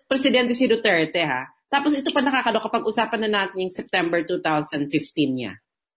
Presidente 0.08 0.56
si 0.56 0.64
Duterte 0.64 1.20
ha. 1.24 1.44
Tapos 1.68 1.92
ito 1.92 2.12
pa 2.12 2.24
nakakaloka 2.24 2.68
pag 2.72 2.84
usapan 2.88 3.28
na 3.28 3.44
natin 3.44 3.68
yung 3.68 3.72
September 3.72 4.24
2015 4.24 5.36
niya. 5.36 5.52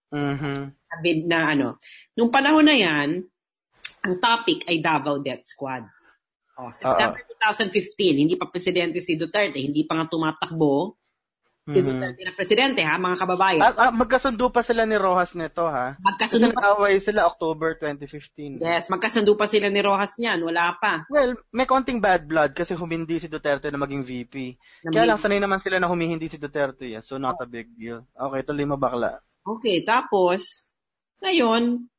Mhm. 0.10 0.74
Sabi 0.90 1.10
na 1.24 1.54
ano, 1.54 1.78
nung 2.14 2.30
panahon 2.30 2.66
na 2.66 2.74
yan, 2.74 3.22
ang 4.00 4.16
topic 4.18 4.66
ay 4.66 4.80
Davao 4.80 5.20
Death 5.20 5.46
Squad. 5.46 5.86
Oh, 6.58 6.72
September 6.72 7.24
2015, 7.40 8.20
hindi 8.20 8.36
pa 8.36 8.44
presidente 8.46 9.00
si 9.00 9.16
Duterte, 9.16 9.58
hindi 9.58 9.88
pa 9.88 9.96
nga 9.96 10.12
tumatakbo 10.12 10.98
si 11.64 11.80
Mhm. 11.80 11.86
Duterte 11.86 12.22
na 12.26 12.34
presidente 12.34 12.82
ha, 12.82 12.98
mga 12.98 13.16
kababayan. 13.16 13.62
Ah, 13.62 13.76
ah, 13.80 13.92
magkasundo 13.94 14.50
pa 14.50 14.60
sila 14.60 14.84
ni 14.84 14.98
Rojas 14.98 15.38
nito, 15.38 15.64
ha? 15.64 15.94
Kasi 15.96 16.36
magkasundo 16.36 16.48
pa, 16.50 16.60
nag-away 16.60 16.96
sila 16.98 17.30
October 17.30 17.78
2015. 17.78 18.58
yes, 18.58 18.90
magkasundo 18.90 19.38
pa 19.38 19.46
sila 19.46 19.70
ni 19.70 19.80
Rojas 19.80 20.18
niyan, 20.18 20.42
wala 20.42 20.76
pa. 20.76 21.06
Well, 21.08 21.38
may 21.54 21.64
konting 21.64 22.02
bad 22.02 22.26
blood 22.26 22.52
kasi 22.52 22.74
humindi 22.74 23.22
si 23.22 23.30
Duterte 23.30 23.70
na 23.70 23.78
maging 23.78 24.02
VP. 24.02 24.58
Na 24.84 24.90
Kaya 24.90 25.06
may- 25.06 25.08
lang, 25.08 25.20
sanay 25.22 25.40
naman 25.40 25.62
sila 25.62 25.78
na 25.78 25.88
humihindi 25.88 26.28
si 26.28 26.36
Duterte. 26.36 26.90
eh. 26.90 27.00
So, 27.00 27.16
not 27.16 27.38
a 27.38 27.46
big 27.46 27.72
deal. 27.72 28.04
Okay, 28.12 28.42
tuloy 28.42 28.66
mo 28.66 28.76
bakla. 28.76 29.22
Okay, 29.50 29.82
tapos, 29.82 30.70
ngayon, 31.26 31.90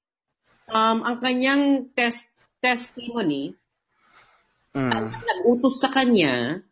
um, 0.70 0.98
ang 1.02 1.16
kanyang 1.18 1.90
test 1.98 2.30
testimony, 2.62 3.58
Mm. 4.70 5.10
nag-utos 5.10 5.82
sa 5.82 5.90
kanya 5.90 6.62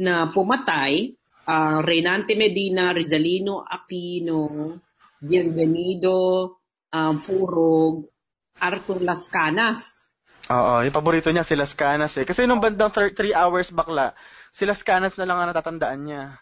na 0.00 0.32
pumatay 0.32 1.12
ang 1.44 1.84
Reynante 1.84 2.32
Medina, 2.32 2.96
Rizalino 2.96 3.60
Aquino, 3.60 4.72
Bienvenido, 5.20 6.56
um, 6.88 7.14
Furog, 7.20 8.08
Arthur 8.56 9.04
Las 9.04 9.28
Canas. 9.28 10.08
Oo, 10.48 10.80
yung 10.80 10.96
paborito 10.96 11.28
niya, 11.28 11.44
si 11.44 11.52
Las 11.52 11.76
Canas 11.76 12.16
eh. 12.16 12.24
Kasi 12.24 12.48
nung 12.48 12.62
bandang 12.62 12.88
3 12.88 13.12
hours 13.36 13.68
bakla, 13.68 14.16
si 14.48 14.64
Las 14.64 14.80
Canas 14.80 15.20
na 15.20 15.28
lang 15.28 15.36
ang 15.36 15.52
natatandaan 15.52 16.00
niya. 16.00 16.40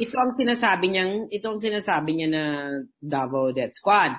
Ito 0.00 0.16
ang 0.16 0.32
sinasabi 0.32 0.88
niyang, 0.88 1.28
ito 1.28 1.46
ang 1.52 1.60
sinasabi 1.60 2.10
niya 2.16 2.28
na 2.32 2.42
Davao 2.96 3.52
Death 3.52 3.76
Squad. 3.76 4.16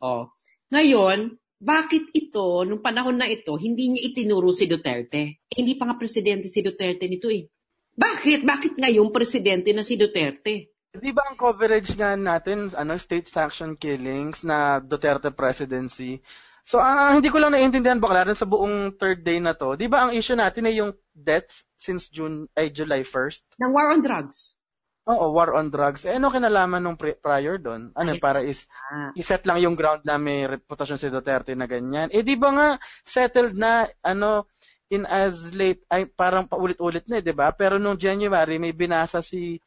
Oh. 0.00 0.32
Ngayon, 0.72 1.36
bakit 1.62 2.10
ito, 2.16 2.64
nung 2.64 2.80
panahon 2.80 3.20
na 3.20 3.28
ito, 3.28 3.54
hindi 3.60 3.92
niya 3.92 4.08
itinuro 4.08 4.50
si 4.50 4.64
Duterte? 4.66 5.44
Eh, 5.46 5.60
hindi 5.60 5.76
pa 5.76 5.86
nga 5.86 6.00
presidente 6.00 6.48
si 6.48 6.64
Duterte 6.64 7.06
nito 7.06 7.28
eh. 7.28 7.46
Bakit? 7.92 8.42
Bakit 8.42 8.72
ngayon 8.80 9.12
presidente 9.12 9.70
na 9.76 9.84
si 9.84 10.00
Duterte? 10.00 10.74
Di 10.92 11.12
ba 11.12 11.28
ang 11.28 11.36
coverage 11.36 11.92
nga 11.94 12.16
natin, 12.16 12.72
ano, 12.72 12.96
state 12.96 13.28
sanction 13.28 13.76
killings 13.76 14.42
na 14.42 14.80
Duterte 14.80 15.30
presidency? 15.30 16.18
So, 16.64 16.80
ah, 16.80 17.12
hindi 17.12 17.28
ko 17.28 17.42
lang 17.42 17.52
naiintindihan 17.52 18.00
bakla 18.00 18.26
rin 18.26 18.38
sa 18.38 18.46
buong 18.46 18.96
third 18.96 19.26
day 19.26 19.42
na 19.42 19.52
to. 19.52 19.74
Di 19.74 19.90
ba 19.90 20.08
ang 20.08 20.14
issue 20.14 20.38
natin 20.38 20.66
ay 20.66 20.80
yung 20.80 20.94
deaths 21.10 21.66
since 21.74 22.08
June, 22.08 22.46
ay 22.54 22.70
July 22.70 23.04
1st? 23.04 23.58
Ng 23.58 23.72
war 23.74 23.90
on 23.92 24.02
drugs. 24.02 24.61
Oo, 25.02 25.34
war 25.34 25.50
on 25.58 25.66
drugs. 25.66 26.06
Eh, 26.06 26.14
ano 26.14 26.30
kinalaman 26.30 26.78
nung 26.78 26.94
pre- 26.94 27.18
prior 27.18 27.58
doon? 27.58 27.90
Ano, 27.98 28.14
para 28.22 28.38
is, 28.38 28.70
Ah, 28.86 29.10
iset 29.18 29.42
lang 29.50 29.58
yung 29.58 29.74
ground 29.74 30.06
na 30.06 30.14
may 30.14 30.46
reputasyon 30.46 30.94
si 30.94 31.10
Duterte 31.10 31.58
na 31.58 31.66
ganyan. 31.66 32.06
Eh, 32.14 32.22
di 32.22 32.38
ba 32.38 32.54
nga, 32.54 32.68
settled 33.02 33.58
na, 33.58 33.90
ano, 34.06 34.46
in 34.86 35.02
as 35.02 35.50
late, 35.56 35.82
ay, 35.90 36.06
parang 36.06 36.46
paulit-ulit 36.46 37.02
na, 37.10 37.18
eh, 37.18 37.24
di 37.24 37.34
ba? 37.34 37.50
Pero 37.50 37.82
nung 37.82 37.98
January, 37.98 38.62
may 38.62 38.70
binasa 38.70 39.18
si 39.18 39.58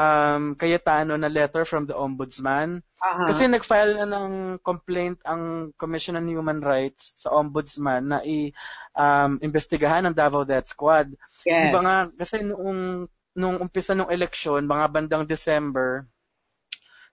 um, 0.00 0.56
Cayetano 0.56 1.12
na 1.20 1.28
letter 1.28 1.68
from 1.68 1.84
the 1.84 1.92
Ombudsman. 1.92 2.80
aha. 3.04 3.28
Kasi 3.28 3.52
nag-file 3.52 4.00
na 4.00 4.08
ng 4.08 4.56
complaint 4.64 5.20
ang 5.28 5.74
Commission 5.76 6.16
on 6.16 6.24
Human 6.24 6.64
Rights 6.64 7.20
sa 7.20 7.36
Ombudsman 7.36 8.16
na 8.16 8.24
i-investigahan 8.24 10.08
ang 10.08 10.16
Davao 10.16 10.48
Death 10.48 10.72
Squad. 10.72 11.12
yes. 11.44 11.68
Di 11.68 11.68
ba 11.68 11.80
nga, 11.84 11.96
kasi 12.16 12.40
noong, 12.40 13.04
nung 13.34 13.58
umpisa 13.62 13.94
ng 13.94 14.10
eleksyon, 14.10 14.66
mga 14.66 14.86
bandang 14.90 15.24
December, 15.26 16.06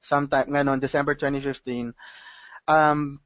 sometime, 0.01 0.49
ngayon, 0.49 0.82
December 0.82 1.13
2015, 1.13 1.93
um, 2.69 3.19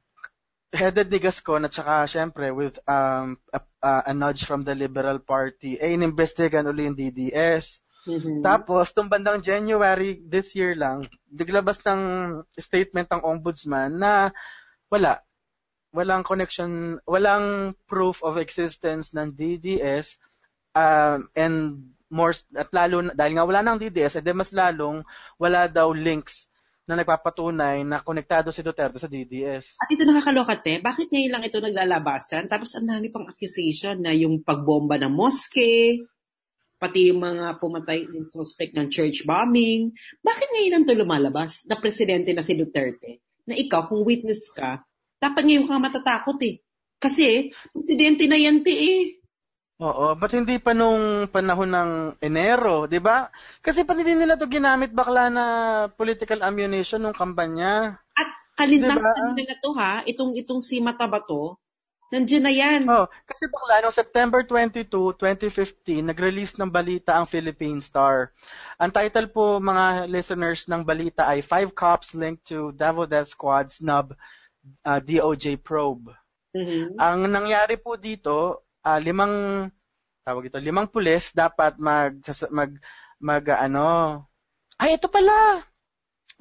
headed 0.72 1.12
ni 1.12 1.20
Gascon 1.20 1.68
at 1.68 1.76
saka 1.76 2.08
syempre 2.08 2.48
with 2.48 2.80
um, 2.88 3.36
a, 3.52 3.60
a- 3.84 4.04
a 4.08 4.12
nudge 4.16 4.48
from 4.48 4.64
the 4.64 4.72
Liberal 4.74 5.20
Party, 5.20 5.76
eh, 5.76 5.92
inimbestigan 5.92 6.64
uli 6.64 6.88
yung 6.88 6.96
DDS. 6.96 7.84
Mhm. 8.02 8.42
Tapos, 8.42 8.90
tung 8.90 9.06
bandang 9.06 9.44
January 9.44 10.18
this 10.26 10.56
year 10.58 10.74
lang, 10.74 11.06
naglabas 11.30 11.78
ng 11.86 12.00
statement 12.58 13.06
ng 13.12 13.22
ombudsman 13.22 13.94
na 13.94 14.34
wala. 14.90 15.22
Walang 15.92 16.24
connection, 16.24 16.96
walang 17.04 17.76
proof 17.84 18.24
of 18.24 18.40
existence 18.40 19.12
ng 19.12 19.36
DDS 19.36 20.16
um, 20.72 21.28
and 21.36 21.84
more, 22.12 22.36
at 22.52 22.68
lalo, 22.70 23.10
dahil 23.16 23.32
nga 23.34 23.48
wala 23.48 23.64
ng 23.64 23.80
DDS, 23.80 24.20
edi 24.20 24.36
mas 24.36 24.52
lalong 24.52 25.00
wala 25.40 25.66
daw 25.66 25.90
links 25.90 26.46
na 26.84 26.98
nagpapatunay 26.98 27.86
na 27.86 28.02
konektado 28.02 28.50
si 28.50 28.60
Duterte 28.60 28.98
sa 28.98 29.08
DDS. 29.08 29.78
At 29.78 29.88
ito 29.88 30.02
nakakaloka, 30.02 30.58
te. 30.58 30.82
Bakit 30.82 31.08
ngayon 31.08 31.32
lang 31.32 31.44
ito 31.46 31.62
naglalabasan? 31.62 32.50
Tapos 32.50 32.74
ang 32.74 32.90
dami 32.90 33.08
pang 33.08 33.24
accusation 33.24 34.02
na 34.02 34.10
yung 34.12 34.42
pagbomba 34.42 34.98
ng 34.98 35.14
mosque, 35.14 36.02
pati 36.82 37.14
yung 37.14 37.22
mga 37.22 37.62
pumatay 37.62 38.10
yung 38.10 38.26
suspect 38.26 38.74
ng 38.74 38.90
church 38.90 39.22
bombing. 39.22 39.94
Bakit 40.18 40.48
ngayon 40.50 40.72
lang 40.74 40.82
ito 40.82 40.94
lumalabas 40.98 41.62
na 41.70 41.78
presidente 41.78 42.34
na 42.34 42.42
si 42.42 42.58
Duterte? 42.58 43.22
Na 43.46 43.54
ikaw, 43.54 43.86
kung 43.86 44.02
witness 44.02 44.50
ka, 44.50 44.82
dapat 45.22 45.46
ngayon 45.46 45.70
ka 45.70 45.78
matatakot 45.78 46.38
eh. 46.42 46.58
Kasi, 46.98 47.54
presidente 47.70 48.26
na 48.26 48.38
yan, 48.38 48.66
te 48.66 48.74
eh. 48.74 49.21
Oo, 49.82 50.14
ba't 50.14 50.30
hindi 50.30 50.62
pa 50.62 50.70
nung 50.70 51.26
panahon 51.26 51.66
ng 51.74 51.90
Enero, 52.22 52.86
'di 52.86 53.02
ba? 53.02 53.26
Kasi 53.58 53.82
pati 53.82 54.06
din 54.06 54.22
nila 54.22 54.38
to 54.38 54.46
ginamit 54.46 54.94
bakla 54.94 55.26
na 55.26 55.44
political 55.90 56.38
ammunition 56.46 57.02
nung 57.02 57.16
kampanya. 57.16 57.98
At 58.14 58.30
kalintasan 58.54 59.34
Diba? 59.34 59.38
nila 59.42 59.54
to 59.58 59.74
ha, 59.74 60.06
itong, 60.06 60.38
itong 60.38 60.62
si 60.62 60.78
Matabato, 60.78 61.58
nandiyan 62.14 62.44
na 62.46 62.52
yan. 62.54 62.80
Oh, 62.86 63.10
kasi 63.26 63.50
bakla 63.50 63.82
noong 63.82 63.96
September 63.96 64.40
22, 64.46 64.86
2015, 65.18 66.14
nag-release 66.14 66.54
ng 66.62 66.70
balita 66.70 67.18
ang 67.18 67.26
Philippine 67.26 67.82
Star. 67.82 68.30
Ang 68.78 68.94
title 68.94 69.34
po 69.34 69.58
mga 69.58 70.06
listeners 70.06 70.70
ng 70.70 70.86
balita 70.86 71.26
ay 71.26 71.42
Five 71.42 71.74
Cops 71.74 72.14
Linked 72.14 72.54
to 72.54 72.70
Davao 72.70 73.02
Death 73.02 73.34
Squad 73.34 73.74
Snub 73.74 74.14
uh, 74.86 75.00
DOJ 75.02 75.58
Probe. 75.58 76.14
Mhm. 76.54 77.00
Ang 77.02 77.18
nangyari 77.32 77.80
po 77.80 77.98
dito, 77.98 78.62
ah, 78.82 78.98
limang 79.00 79.66
tawag 80.22 80.46
ito, 80.50 80.58
limang 80.62 80.86
pulis 80.86 81.34
dapat 81.34 81.78
mag 81.78 82.18
mag 82.50 82.70
mag 83.18 83.44
ano. 83.54 84.22
Ay, 84.78 84.98
ito 84.98 85.06
pala. 85.06 85.62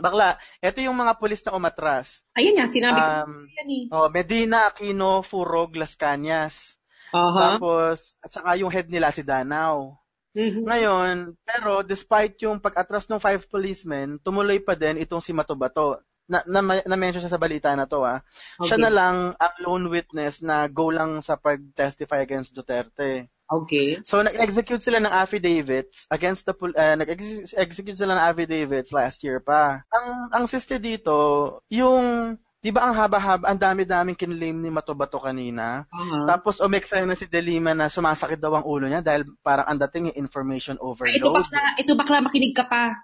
Bakla, 0.01 0.41
ito 0.57 0.81
yung 0.81 0.97
mga 0.97 1.13
pulis 1.21 1.45
na 1.45 1.53
umatras. 1.53 2.25
Ayun 2.33 2.57
nga, 2.57 2.65
sinabi 2.65 2.97
ko 2.97 3.05
Um, 3.05 3.33
yan 3.53 3.69
eh. 3.69 3.83
oh, 3.93 4.09
Medina, 4.09 4.65
Aquino, 4.73 5.21
Furog, 5.21 5.77
Las 5.77 5.93
Cañas. 5.93 6.77
Aha. 7.13 7.59
Tapos, 7.61 8.17
at 8.17 8.31
saka 8.33 8.57
yung 8.57 8.71
head 8.73 8.89
nila 8.89 9.13
si 9.13 9.21
Danao. 9.21 9.99
Mhm. 10.33 10.63
Ngayon, 10.63 11.15
pero 11.43 11.83
despite 11.83 12.39
yung 12.47 12.57
pag-atras 12.57 13.05
ng 13.11 13.19
five 13.19 13.43
policemen, 13.51 14.15
tumuloy 14.23 14.63
pa 14.63 14.73
din 14.79 14.95
itong 14.97 15.19
si 15.21 15.35
Matobato. 15.35 15.99
Na, 16.29 16.45
na, 16.47 16.61
na-mention 16.85 17.21
siya 17.21 17.33
sa 17.33 17.41
balita 17.41 17.73
na 17.73 17.85
to 17.85 18.03
ah. 18.03 18.21
Siya 18.61 18.77
Okay. 18.77 18.83
na 18.85 18.91
lang 18.91 19.15
ang 19.35 19.55
lone 19.61 19.87
witness 19.89 20.39
na 20.39 20.65
go 20.71 20.87
lang 20.93 21.19
sa 21.19 21.35
pag-testify 21.35 22.21
against 22.23 22.55
Duterte. 22.55 23.27
Okay. 23.51 23.99
So 24.07 24.23
nag-execute 24.23 24.79
sila 24.79 25.03
ng 25.03 25.11
affidavits 25.11 26.07
against 26.07 26.47
the 26.47 26.55
uh, 26.55 26.95
nag-execute 26.95 27.99
sila 27.99 28.15
ng 28.15 28.23
affidavits 28.31 28.95
last 28.95 29.19
year 29.27 29.43
pa. 29.43 29.83
Ang 29.91 30.07
ang 30.31 30.45
sister 30.47 30.79
dito, 30.79 31.59
yung 31.67 32.39
'di 32.63 32.71
ba 32.71 32.87
ang 32.87 32.95
haba-haba, 32.95 33.51
ang 33.51 33.59
dami-daming 33.59 34.15
kinlaim 34.15 34.55
ni 34.55 34.71
Matobato 34.71 35.19
kanina. 35.19 35.83
Aha. 35.91 36.31
Tapos 36.31 36.63
umeksa 36.63 37.03
na 37.03 37.17
si 37.17 37.27
Delima 37.27 37.75
na 37.75 37.91
sumasakit 37.91 38.39
daw 38.39 38.55
ang 38.55 38.63
ulo 38.63 38.87
niya 38.87 39.03
dahil 39.03 39.27
parang 39.43 39.67
ang 39.67 39.75
dating 39.83 40.15
yung 40.15 40.19
information 40.23 40.79
Ay, 40.79 41.19
ito 41.19 41.27
overload. 41.27 41.35
bakla, 41.43 41.61
ito 41.75 41.91
bakla 41.99 42.17
makinig 42.23 42.55
ka 42.55 42.71
pa. 42.71 43.03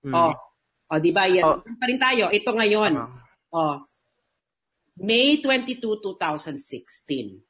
Mm. 0.00 0.16
Oh. 0.16 0.32
Oh, 0.90 1.00
di 1.00 1.10
ba 1.10 1.24
yan? 1.24 1.44
Oh. 1.44 1.58
Pa 1.60 1.84
rin 1.88 2.00
tayo. 2.00 2.28
Ito 2.28 2.50
ngayon. 2.52 2.92
Ano? 2.92 3.04
Oh. 3.54 3.76
May 5.00 5.40
22, 5.42 5.80
2016. 5.80 7.42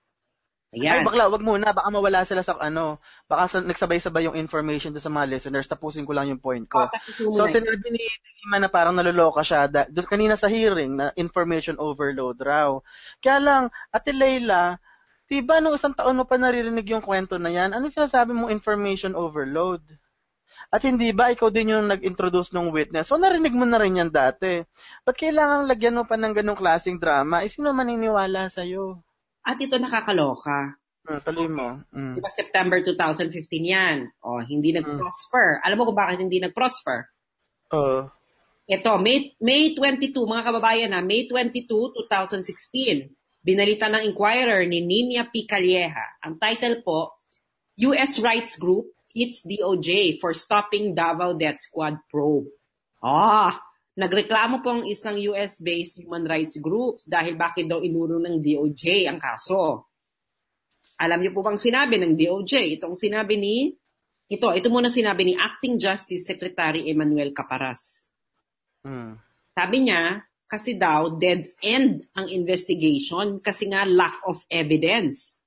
Ay, 0.74 0.90
Ayan. 0.90 1.06
bakla, 1.06 1.30
wag 1.30 1.44
muna. 1.46 1.70
Baka 1.70 1.86
mawala 1.86 2.26
sila 2.26 2.42
sa 2.42 2.58
ano. 2.58 2.98
Baka 3.30 3.42
sa, 3.46 3.56
nagsabay-sabay 3.62 4.26
yung 4.26 4.34
information 4.34 4.90
doon 4.90 5.06
sa 5.06 5.12
mga 5.12 5.30
listeners. 5.30 5.70
Tapusin 5.70 6.02
ko 6.02 6.10
lang 6.10 6.26
yung 6.26 6.42
point 6.42 6.66
ko. 6.66 6.90
Oh, 6.90 7.30
So, 7.30 7.46
sinabi 7.46 7.94
ni 7.94 8.02
Lima 8.42 8.58
na 8.58 8.66
parang 8.66 8.98
naluloka 8.98 9.46
siya. 9.46 9.70
Da, 9.70 9.86
doon 9.86 10.08
kanina 10.10 10.34
sa 10.34 10.50
hearing 10.50 10.98
na 10.98 11.14
information 11.14 11.78
overload 11.78 12.42
raw. 12.42 12.74
Kaya 13.22 13.38
lang, 13.38 13.62
Ate 13.94 14.10
Leila, 14.10 14.74
diba 15.30 15.62
nung 15.62 15.78
isang 15.78 15.94
taon 15.94 16.18
mo 16.18 16.26
pa 16.26 16.42
naririnig 16.42 16.90
yung 16.90 17.06
kwento 17.06 17.38
na 17.38 17.54
yan, 17.54 17.70
ano 17.70 17.86
sinasabi 17.86 18.34
mong 18.34 18.50
information 18.50 19.14
overload? 19.14 19.80
At 20.74 20.82
hindi 20.82 21.14
ba 21.14 21.30
ikaw 21.30 21.54
din 21.54 21.74
yung 21.76 21.86
nag-introduce 21.86 22.50
ng 22.54 22.74
witness? 22.74 23.10
So 23.10 23.20
narinig 23.20 23.54
mo 23.54 23.62
na 23.62 23.78
rin 23.78 24.00
yan 24.00 24.10
dati. 24.10 24.58
Ba't 25.06 25.14
kailangan 25.14 25.70
lagyan 25.70 25.98
mo 25.98 26.04
pa 26.04 26.18
ng 26.18 26.34
ganong 26.34 26.58
klaseng 26.58 26.98
drama? 26.98 27.46
Eh, 27.46 27.50
sino 27.52 27.70
maniniwala 27.70 28.50
sa'yo? 28.50 28.98
At 29.44 29.60
ito 29.60 29.76
nakakaloka. 29.76 30.80
Hmm, 31.04 31.20
tuloy 31.20 31.52
mo. 31.52 31.84
Hmm. 31.92 32.16
Di 32.16 32.20
ba 32.24 32.32
September 32.32 32.80
2015 32.80 33.28
yan? 33.60 34.08
Oh, 34.24 34.40
hindi 34.40 34.72
nag-prosper. 34.72 35.60
Alam 35.60 35.76
mo 35.76 35.84
kung 35.92 36.00
bakit 36.00 36.18
hindi 36.24 36.40
nag-prosper? 36.40 37.12
Oo. 37.76 38.08
Ito, 38.64 38.96
May, 38.96 39.36
May 39.44 39.76
22, 39.76 40.16
mga 40.24 40.44
kababayan 40.48 40.90
na, 40.96 41.04
May 41.04 41.28
22, 41.28 41.68
2016, 42.08 43.12
binalita 43.44 43.92
ng 43.92 44.08
Inquirer 44.08 44.64
ni 44.64 44.80
Nina 44.80 45.28
P. 45.28 45.44
Calleja. 45.44 46.16
Ang 46.24 46.40
title 46.40 46.80
po, 46.80 47.12
U.S. 47.92 48.16
Rights 48.24 48.56
Group 48.56 48.93
hits 49.14 49.46
DOJ 49.46 50.18
for 50.18 50.34
stopping 50.34 50.92
Davao 50.92 51.38
Death 51.38 51.62
Squad 51.62 52.02
probe. 52.10 52.50
Ah, 52.98 53.54
nagreklamo 53.94 54.60
po 54.60 54.80
ang 54.80 54.84
isang 54.84 55.14
US-based 55.14 56.02
human 56.02 56.26
rights 56.26 56.58
groups 56.58 57.06
dahil 57.06 57.38
bakit 57.38 57.70
daw 57.70 57.78
inurong 57.78 58.26
ng 58.26 58.36
DOJ 58.42 59.06
ang 59.06 59.22
kaso. 59.22 59.86
Alam 60.98 61.22
niyo 61.22 61.30
po 61.30 61.46
bang 61.46 61.58
sinabi 61.58 62.02
ng 62.02 62.18
DOJ? 62.18 62.74
Itong 62.78 62.98
sinabi 62.98 63.38
ni, 63.38 63.70
ito, 64.26 64.50
ito 64.50 64.68
muna 64.68 64.90
sinabi 64.90 65.30
ni 65.30 65.34
Acting 65.38 65.78
Justice 65.78 66.26
Secretary 66.26 66.90
Emmanuel 66.90 67.30
Caparas. 67.30 68.10
Hmm. 68.82 69.14
Sabi 69.54 69.86
niya, 69.86 70.26
kasi 70.44 70.76
daw, 70.78 71.18
dead 71.18 71.50
end 71.62 72.04
ang 72.14 72.30
investigation 72.30 73.42
kasi 73.42 73.70
nga 73.70 73.82
lack 73.88 74.22
of 74.28 74.38
evidence. 74.46 75.42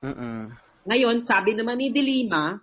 Mm-mm. 0.00 0.50
Ngayon, 0.88 1.20
sabi 1.22 1.52
naman 1.54 1.78
ni 1.78 1.92
De 1.92 2.02
Lima, 2.02 2.56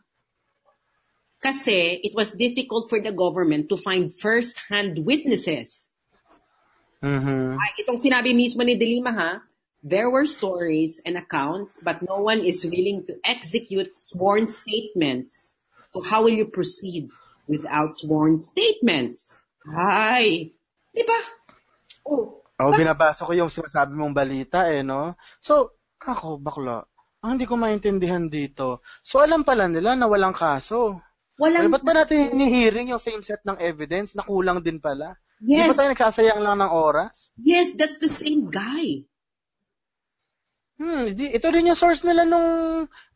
kasi 1.39 2.03
it 2.03 2.13
was 2.13 2.35
difficult 2.35 2.91
for 2.91 2.99
the 2.99 3.11
government 3.11 3.71
to 3.71 3.79
find 3.79 4.11
first-hand 4.11 5.03
witnesses. 5.07 5.91
Mhm. 6.99 7.55
Ay, 7.55 7.71
itong 7.79 7.99
sinabi 7.99 8.35
mismo 8.35 8.59
ni 8.59 8.75
De 8.75 8.83
Lima 8.83 9.11
ha, 9.15 9.31
there 9.79 10.11
were 10.11 10.27
stories 10.27 10.99
and 11.07 11.15
accounts 11.15 11.79
but 11.79 12.03
no 12.03 12.19
one 12.19 12.43
is 12.43 12.67
willing 12.67 13.07
to 13.07 13.15
execute 13.23 13.95
sworn 13.95 14.43
statements. 14.43 15.55
So 15.95 16.03
how 16.03 16.27
will 16.27 16.35
you 16.35 16.51
proceed 16.51 17.07
without 17.47 17.95
sworn 17.95 18.35
statements? 18.35 19.39
Ay, 19.63 20.51
di 20.91 21.03
ba? 21.07 21.19
Oh, 22.03 22.39
Oh, 22.59 22.75
binabasa 22.75 23.23
ko 23.23 23.31
yung 23.31 23.47
sinasabi 23.47 23.95
mong 23.95 24.11
balita 24.11 24.67
eh, 24.67 24.83
no? 24.83 25.15
So, 25.39 25.79
kako, 25.95 26.43
bakla. 26.43 26.83
Ang 27.23 27.39
hindi 27.39 27.47
ko 27.47 27.55
maintindihan 27.55 28.27
dito. 28.27 28.83
So, 28.99 29.23
alam 29.23 29.47
pala 29.47 29.71
nila 29.71 29.95
na 29.95 30.11
walang 30.11 30.35
kaso. 30.35 30.99
Walang... 31.39 31.65
Pero 31.65 31.69
ba't 31.73 31.83
ba 31.87 31.93
natin 31.95 32.17
hini-hearing 32.31 32.91
yung 32.91 33.01
same 33.01 33.23
set 33.23 33.41
ng 33.47 33.57
evidence 33.59 34.11
na 34.15 34.23
kulang 34.27 34.59
din 34.61 34.79
pala? 34.79 35.15
Di 35.55 35.63
ba 35.63 35.71
Yes, 35.71 35.77
tayo 35.77 35.87
nagsasayang 35.91 36.41
lang 36.43 36.57
ng 36.59 36.71
oras? 36.71 37.15
yes, 37.39 37.73
that's 37.79 37.99
the 37.99 38.11
same 38.11 38.49
guy. 38.51 39.07
Hmm, 40.79 41.11
di, 41.17 41.25
ito 41.35 41.47
rin 41.51 41.67
yung 41.69 41.75
source 41.79 42.01
nila 42.07 42.23
nung 42.23 42.47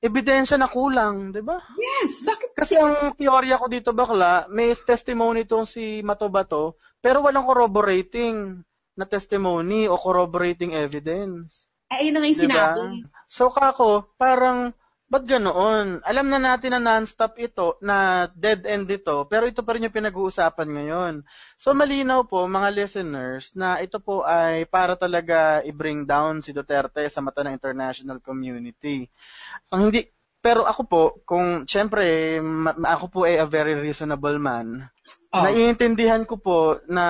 ebidensya 0.03 0.59
na 0.59 0.67
kulang, 0.67 1.31
di 1.31 1.39
ba? 1.39 1.57
Yes, 1.75 2.23
bakit 2.27 2.51
Kasi 2.53 2.73
ang 2.77 3.15
teorya 3.17 3.55
ko 3.61 3.65
dito 3.71 3.89
bakla, 3.95 4.45
may 4.51 4.75
testimony 4.75 5.41
tong 5.49 5.65
si 5.65 6.03
Matobato, 6.03 6.77
pero 7.03 7.23
walang 7.25 7.47
corroborating 7.49 8.61
na 8.99 9.05
testimony 9.09 9.89
o 9.89 9.95
corroborating 9.97 10.71
evidence. 10.77 11.65
Ay, 11.93 12.09
yun 12.09 12.13
na 12.13 12.19
nga 12.21 12.29
yung 12.29 12.37
Diba? 12.37 12.67
sinabi. 12.75 12.83
So 13.29 13.49
kako, 13.49 13.89
parang, 14.17 14.73
ba't 15.11 15.23
ganoon? 15.29 16.01
Alam 16.01 16.25
na 16.31 16.39
natin 16.41 16.73
na 16.73 16.81
non-stop 16.81 17.37
ito, 17.37 17.77
na 17.85 18.27
dead 18.33 18.65
end 18.65 18.89
ito, 18.89 19.27
pero 19.29 19.45
ito 19.45 19.61
pa 19.61 19.77
rin 19.77 19.85
yung 19.85 19.93
pinag-uusapan 19.93 20.69
ngayon. 20.73 21.13
So 21.59 21.71
malinaw 21.77 22.25
po, 22.25 22.43
mga 22.49 22.73
listeners, 22.73 23.53
na 23.53 23.77
ito 23.77 24.01
po 24.01 24.25
ay 24.25 24.65
para 24.65 24.97
talaga 24.97 25.61
i-bring 25.61 26.09
down 26.09 26.41
si 26.41 26.49
Duterte 26.49 27.05
sa 27.11 27.21
mata 27.21 27.45
ng 27.45 27.53
international 27.53 28.19
community. 28.25 29.05
Ang 29.69 29.91
hindi, 29.93 30.09
pero 30.43 30.67
ako 30.67 30.81
po, 30.89 31.03
kung, 31.23 31.63
syempre, 31.69 32.37
ma- 32.43 32.75
ako 32.75 33.05
po 33.07 33.19
ay 33.23 33.39
a 33.39 33.47
very 33.47 33.77
reasonable 33.77 34.35
man, 34.41 34.89
Oh. 35.33 35.41
naiintindihan 35.49 36.29
ko 36.29 36.37
po 36.37 36.77
na 36.85 37.05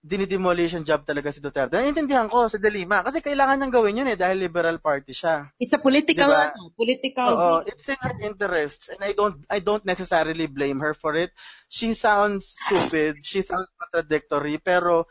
dinidemolition 0.00 0.80
job 0.80 1.04
talaga 1.04 1.28
si 1.28 1.44
Duterte. 1.44 1.76
Naiintindihan 1.76 2.32
ko 2.32 2.48
si 2.48 2.56
De 2.56 2.72
Lima 2.72 3.04
kasi 3.04 3.20
kailangan 3.20 3.60
niyang 3.60 3.74
gawin 3.74 4.00
yun 4.00 4.08
eh 4.08 4.16
dahil 4.16 4.40
liberal 4.40 4.80
party 4.80 5.12
siya. 5.12 5.52
It's 5.60 5.76
a 5.76 5.80
political, 5.80 6.32
Diba? 6.32 6.48
ano, 6.56 6.72
political. 6.72 7.28
Oo, 7.36 7.54
it's 7.68 7.84
in 7.84 8.00
her 8.00 8.16
interests 8.24 8.88
and 8.88 9.00
I 9.04 9.12
don't 9.12 9.44
I 9.52 9.60
don't 9.60 9.84
necessarily 9.84 10.48
blame 10.48 10.80
her 10.80 10.96
for 10.96 11.12
it. 11.20 11.36
She 11.68 11.92
sounds 11.92 12.56
stupid, 12.56 13.20
she 13.20 13.44
sounds 13.44 13.68
contradictory, 13.76 14.56
pero 14.56 15.04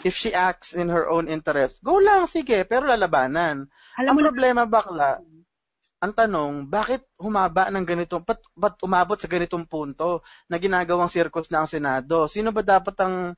if 0.00 0.16
she 0.16 0.32
acts 0.32 0.72
in 0.72 0.88
her 0.88 1.12
own 1.12 1.28
interest, 1.28 1.76
go 1.84 2.00
lang, 2.00 2.24
sige, 2.24 2.64
pero 2.64 2.88
lalabanan. 2.88 3.68
Alam 4.00 4.08
Ang 4.08 4.16
mo 4.16 4.20
na, 4.24 4.28
problema 4.32 4.62
bakla, 4.64 5.20
ang 6.02 6.12
tanong, 6.16 6.66
bakit 6.66 7.04
humaba 7.20 7.68
ng 7.70 7.84
ganitong, 7.86 8.24
ba't, 8.26 8.40
ba't 8.56 8.74
umabot 8.82 9.14
sa 9.20 9.30
ganitong 9.30 9.68
punto 9.68 10.24
na 10.48 10.56
ginagawang 10.58 11.06
circus 11.12 11.46
na 11.52 11.62
ang 11.62 11.70
Senado? 11.70 12.26
Sino 12.26 12.50
ba 12.50 12.64
dapat 12.64 12.96
ang, 13.04 13.36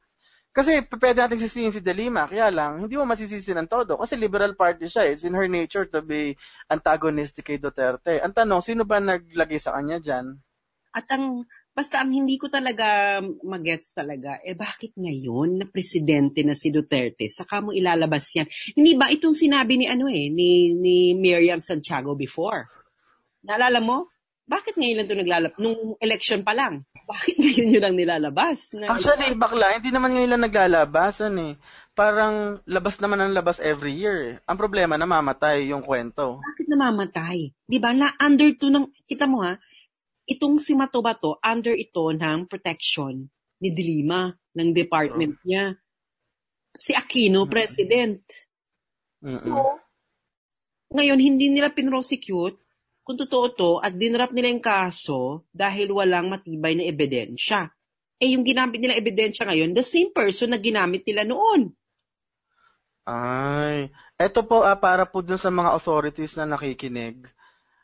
kasi 0.54 0.86
pwede 0.86 1.18
natin 1.18 1.42
sisihin 1.42 1.74
si 1.74 1.82
De 1.82 1.90
Lima, 1.90 2.30
kaya 2.30 2.46
lang, 2.54 2.86
hindi 2.86 2.94
mo 2.94 3.02
masisisi 3.04 3.50
ng 3.50 3.66
todo. 3.66 3.98
Kasi 3.98 4.14
liberal 4.14 4.54
party 4.54 4.86
siya, 4.86 5.10
it's 5.10 5.26
in 5.26 5.34
her 5.34 5.50
nature 5.50 5.90
to 5.90 5.98
be 5.98 6.38
antagonistic 6.70 7.50
kay 7.50 7.58
Duterte. 7.58 8.22
Ang 8.22 8.32
tanong, 8.32 8.62
sino 8.62 8.86
ba 8.86 9.02
naglagay 9.02 9.58
sa 9.58 9.74
kanya 9.74 9.98
dyan? 9.98 10.38
at 10.94 11.10
ang, 11.10 11.42
basta 11.74 12.06
ang 12.06 12.14
hindi 12.14 12.38
ko 12.38 12.46
talaga 12.46 13.18
magets 13.42 13.98
talaga, 13.98 14.38
eh 14.46 14.54
bakit 14.54 14.94
ngayon 14.94 15.58
na 15.58 15.66
presidente 15.66 16.46
na 16.46 16.54
si 16.54 16.70
Duterte, 16.70 17.26
saka 17.26 17.58
mo 17.58 17.74
ilalabas 17.74 18.30
yan? 18.38 18.46
Hindi 18.78 18.94
ba 18.94 19.10
itong 19.10 19.34
sinabi 19.34 19.82
ni 19.82 19.86
ano 19.90 20.06
eh, 20.06 20.30
ni, 20.30 20.70
ni 20.70 21.18
Miriam 21.18 21.58
Santiago 21.58 22.14
before? 22.14 22.70
Naalala 23.42 23.82
mo? 23.82 24.13
Bakit 24.44 24.76
ngayon 24.76 24.96
lang 25.00 25.06
ito 25.08 25.16
naglalabas? 25.16 25.56
Nung 25.56 25.96
election 25.96 26.44
pa 26.44 26.52
lang. 26.52 26.84
Bakit 27.04 27.34
ngayon 27.40 27.72
yun 27.72 27.82
lang 27.82 27.96
nilalabas? 27.96 28.76
Na, 28.76 28.92
Actually, 28.92 29.32
bakla, 29.32 29.80
hindi 29.80 29.88
naman 29.88 30.12
ngayon 30.12 30.30
lang 30.36 30.44
naglalabasan 30.44 31.34
eh. 31.40 31.52
Parang 31.96 32.60
labas 32.68 33.00
naman 33.00 33.24
ang 33.24 33.32
labas 33.32 33.56
every 33.60 33.96
year 33.96 34.16
eh. 34.20 34.34
Ang 34.44 34.58
problema, 34.60 35.00
namamatay 35.00 35.72
yung 35.72 35.80
kwento. 35.80 36.44
bakit 36.44 36.66
namamatay? 36.68 37.56
Di 37.64 37.78
ba? 37.80 37.96
Na 37.96 38.12
under 38.20 38.52
to 38.56 38.68
ng, 38.68 38.88
kita 39.08 39.24
mo 39.24 39.40
ha, 39.40 39.56
itong 40.24 40.60
si 40.60 40.76
Matobato, 40.76 41.40
under 41.40 41.72
ito 41.72 42.08
ng 42.08 42.44
protection 42.44 43.24
ni 43.60 43.68
Dilima, 43.72 44.28
ng 44.56 44.68
department 44.72 45.40
niya. 45.44 45.72
Si 46.74 46.92
Aquino, 46.92 47.46
Mm. 47.46 47.50
president. 47.52 48.20
Mm-mm. 49.24 49.40
So, 49.40 49.80
Ngayon, 50.94 51.18
hindi 51.18 51.50
nila 51.50 51.70
pinrosecute 51.70 52.63
kung 53.04 53.20
totoo 53.20 53.46
to 53.52 53.70
at 53.84 53.92
dinrap 53.92 54.32
nila 54.32 54.48
yung 54.48 54.64
kaso 54.64 55.44
dahil 55.52 55.92
walang 55.92 56.32
matibay 56.32 56.72
na 56.72 56.88
ebidensya. 56.88 57.68
Eh, 58.16 58.32
yung 58.32 58.42
ginamit 58.42 58.80
nila 58.80 58.96
ebidensya 58.96 59.44
ngayon, 59.44 59.76
the 59.76 59.84
same 59.84 60.08
person 60.08 60.50
na 60.50 60.58
ginamit 60.58 61.04
nila 61.04 61.28
noon. 61.28 61.68
Ay, 63.04 63.92
eto 64.16 64.40
po 64.48 64.64
ah, 64.64 64.80
para 64.80 65.04
po 65.04 65.20
dun 65.20 65.36
sa 65.36 65.52
mga 65.52 65.76
authorities 65.76 66.40
na 66.40 66.48
nakikinig. 66.48 67.28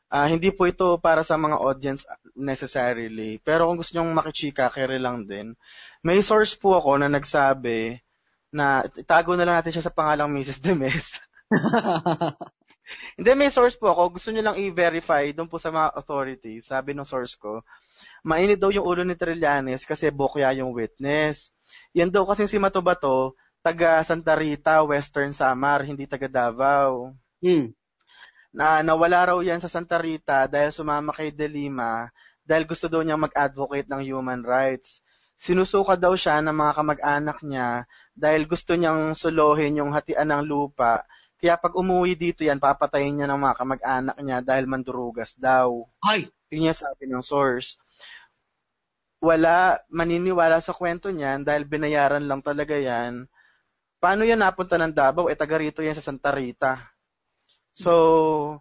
Ah, 0.09 0.27
hindi 0.27 0.49
po 0.51 0.65
ito 0.65 0.97
para 0.97 1.21
sa 1.21 1.37
mga 1.37 1.61
audience 1.61 2.09
necessarily. 2.33 3.37
Pero 3.45 3.69
kung 3.69 3.79
gusto 3.79 3.95
nyong 3.95 4.17
makichika, 4.17 4.73
kere 4.73 4.97
lang 4.97 5.29
din. 5.29 5.53
May 6.01 6.25
source 6.25 6.57
po 6.57 6.81
ako 6.81 6.99
na 6.99 7.13
nagsabi 7.13 8.01
na 8.51 8.83
itago 8.97 9.37
na 9.37 9.47
lang 9.47 9.61
natin 9.61 9.77
siya 9.77 9.87
sa 9.87 9.95
pangalang 9.95 10.33
Mrs. 10.33 10.59
Demes. 10.59 11.21
Hindi, 13.15 13.31
may 13.37 13.51
source 13.53 13.77
po 13.79 13.91
ako. 13.93 14.19
Gusto 14.19 14.29
nyo 14.31 14.43
lang 14.43 14.57
i-verify 14.59 15.31
doon 15.31 15.47
po 15.47 15.61
sa 15.61 15.71
mga 15.71 15.95
authorities. 15.95 16.71
Sabi 16.71 16.95
ng 16.95 17.07
source 17.07 17.37
ko, 17.39 17.63
mainit 18.27 18.59
daw 18.59 18.73
yung 18.73 18.87
ulo 18.87 19.03
ni 19.05 19.15
Trillanes 19.15 19.87
kasi 19.87 20.11
bokya 20.11 20.57
yung 20.59 20.75
witness. 20.75 21.55
Yan 21.95 22.11
daw 22.11 22.27
kasi 22.27 22.47
si 22.51 22.57
Matubato, 22.59 23.39
taga 23.61 24.01
Santa 24.03 24.35
Rita, 24.35 24.83
Western 24.83 25.31
Samar, 25.37 25.85
hindi 25.85 26.09
taga 26.09 26.27
Davao. 26.27 27.15
Hmm. 27.39 27.73
Na 28.51 28.83
nawala 28.83 29.31
raw 29.35 29.39
yan 29.39 29.63
sa 29.63 29.71
Santa 29.71 30.01
Rita 30.03 30.51
dahil 30.51 30.75
sumama 30.75 31.15
kay 31.15 31.31
De 31.31 31.47
Lima 31.47 32.11
dahil 32.51 32.67
gusto 32.67 32.91
daw 32.91 32.99
niyang 33.07 33.23
mag-advocate 33.23 33.87
ng 33.87 34.03
human 34.03 34.43
rights. 34.43 35.07
Sinusuka 35.39 35.95
daw 35.95 36.19
siya 36.19 36.43
ng 36.43 36.53
mga 36.53 36.73
kamag-anak 36.75 37.39
niya 37.47 37.87
dahil 38.11 38.45
gusto 38.45 38.75
niyang 38.75 39.15
suluhin 39.15 39.79
yung 39.79 39.95
hatian 39.95 40.29
ng 40.35 40.43
lupa 40.45 41.07
kaya 41.41 41.57
pag 41.57 41.73
umuwi 41.73 42.13
dito 42.15 42.45
yan, 42.45 42.61
papatayin 42.61 43.17
niya 43.17 43.29
ng 43.33 43.41
mga 43.41 43.57
kamag-anak 43.57 44.17
niya 44.21 44.39
dahil 44.45 44.69
mandurugas 44.69 45.33
daw. 45.41 45.89
Ay! 46.05 46.29
Yun 46.53 46.69
yung 46.69 46.77
sabi 46.77 47.09
ng 47.09 47.25
source. 47.25 47.81
Wala 49.25 49.81
maniniwala 49.89 50.61
sa 50.61 50.77
kwento 50.77 51.09
niyan 51.09 51.45
dahil 51.45 51.65
binayaran 51.65 52.25
lang 52.29 52.45
talaga 52.45 52.77
yan. 52.77 53.25
Paano 54.01 54.25
yan 54.25 54.41
napunta 54.41 54.77
ng 54.77 54.93
Davao? 54.93 55.33
Eh, 55.33 55.37
taga 55.37 55.57
rito 55.57 55.81
yan 55.81 55.97
sa 55.97 56.05
Santa 56.05 56.33
Rita. 56.33 56.77
So, 57.73 58.61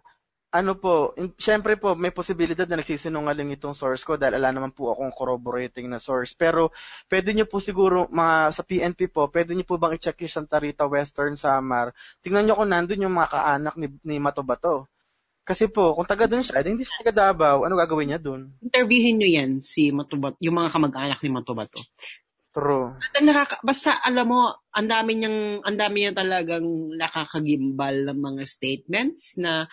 ano 0.50 0.74
po, 0.74 1.14
in, 1.14 1.30
syempre 1.38 1.78
po, 1.78 1.94
may 1.94 2.10
posibilidad 2.10 2.66
na 2.66 2.82
nagsisinungaling 2.82 3.54
itong 3.54 3.70
source 3.74 4.02
ko 4.02 4.18
dahil 4.18 4.34
ala 4.34 4.50
naman 4.50 4.74
po 4.74 4.90
akong 4.90 5.14
corroborating 5.14 5.86
na 5.86 6.02
source. 6.02 6.34
Pero, 6.34 6.74
pwede 7.06 7.30
nyo 7.30 7.46
po 7.46 7.62
siguro, 7.62 8.10
mga, 8.10 8.50
sa 8.50 8.66
PNP 8.66 9.14
po, 9.14 9.30
pwede 9.30 9.54
nyo 9.54 9.62
po 9.62 9.78
bang 9.78 9.94
i-check 9.94 10.18
yung 10.26 10.34
Santa 10.42 10.58
Rita 10.58 10.90
Western 10.90 11.38
Samar? 11.38 11.94
Tingnan 12.18 12.50
nyo 12.50 12.58
kung 12.58 12.70
nandun 12.74 13.06
yung 13.06 13.14
mga 13.14 13.30
kaanak 13.30 13.74
ni, 13.78 13.86
ni 14.02 14.18
Matobato. 14.18 14.90
Kasi 15.46 15.70
po, 15.70 15.94
kung 15.94 16.06
taga 16.06 16.26
doon 16.26 16.42
siya, 16.42 16.66
hindi 16.66 16.82
siya 16.82 17.06
taga 17.06 17.30
Davao, 17.30 17.62
ano 17.62 17.78
gagawin 17.78 18.10
niya 18.10 18.20
doon? 18.20 18.50
Interviewin 18.58 19.22
nyo 19.22 19.28
yan, 19.30 19.50
si 19.62 19.94
Matubato, 19.94 20.34
yung 20.42 20.58
mga 20.58 20.74
kamag-anak 20.74 21.22
ni 21.22 21.30
Matubato. 21.30 21.78
True. 22.50 22.98
At 22.98 23.14
ang 23.14 23.30
nakaka, 23.30 23.62
basta 23.62 23.94
alam 24.02 24.26
mo, 24.26 24.50
ang 24.74 24.90
dami 24.90 25.14
niyang, 25.14 25.62
ang 25.62 25.76
dami 25.78 26.02
niya 26.02 26.18
talagang 26.18 26.66
nakakagimbal 26.98 28.10
ng 28.10 28.18
mga 28.18 28.42
statements 28.42 29.38
na 29.38 29.70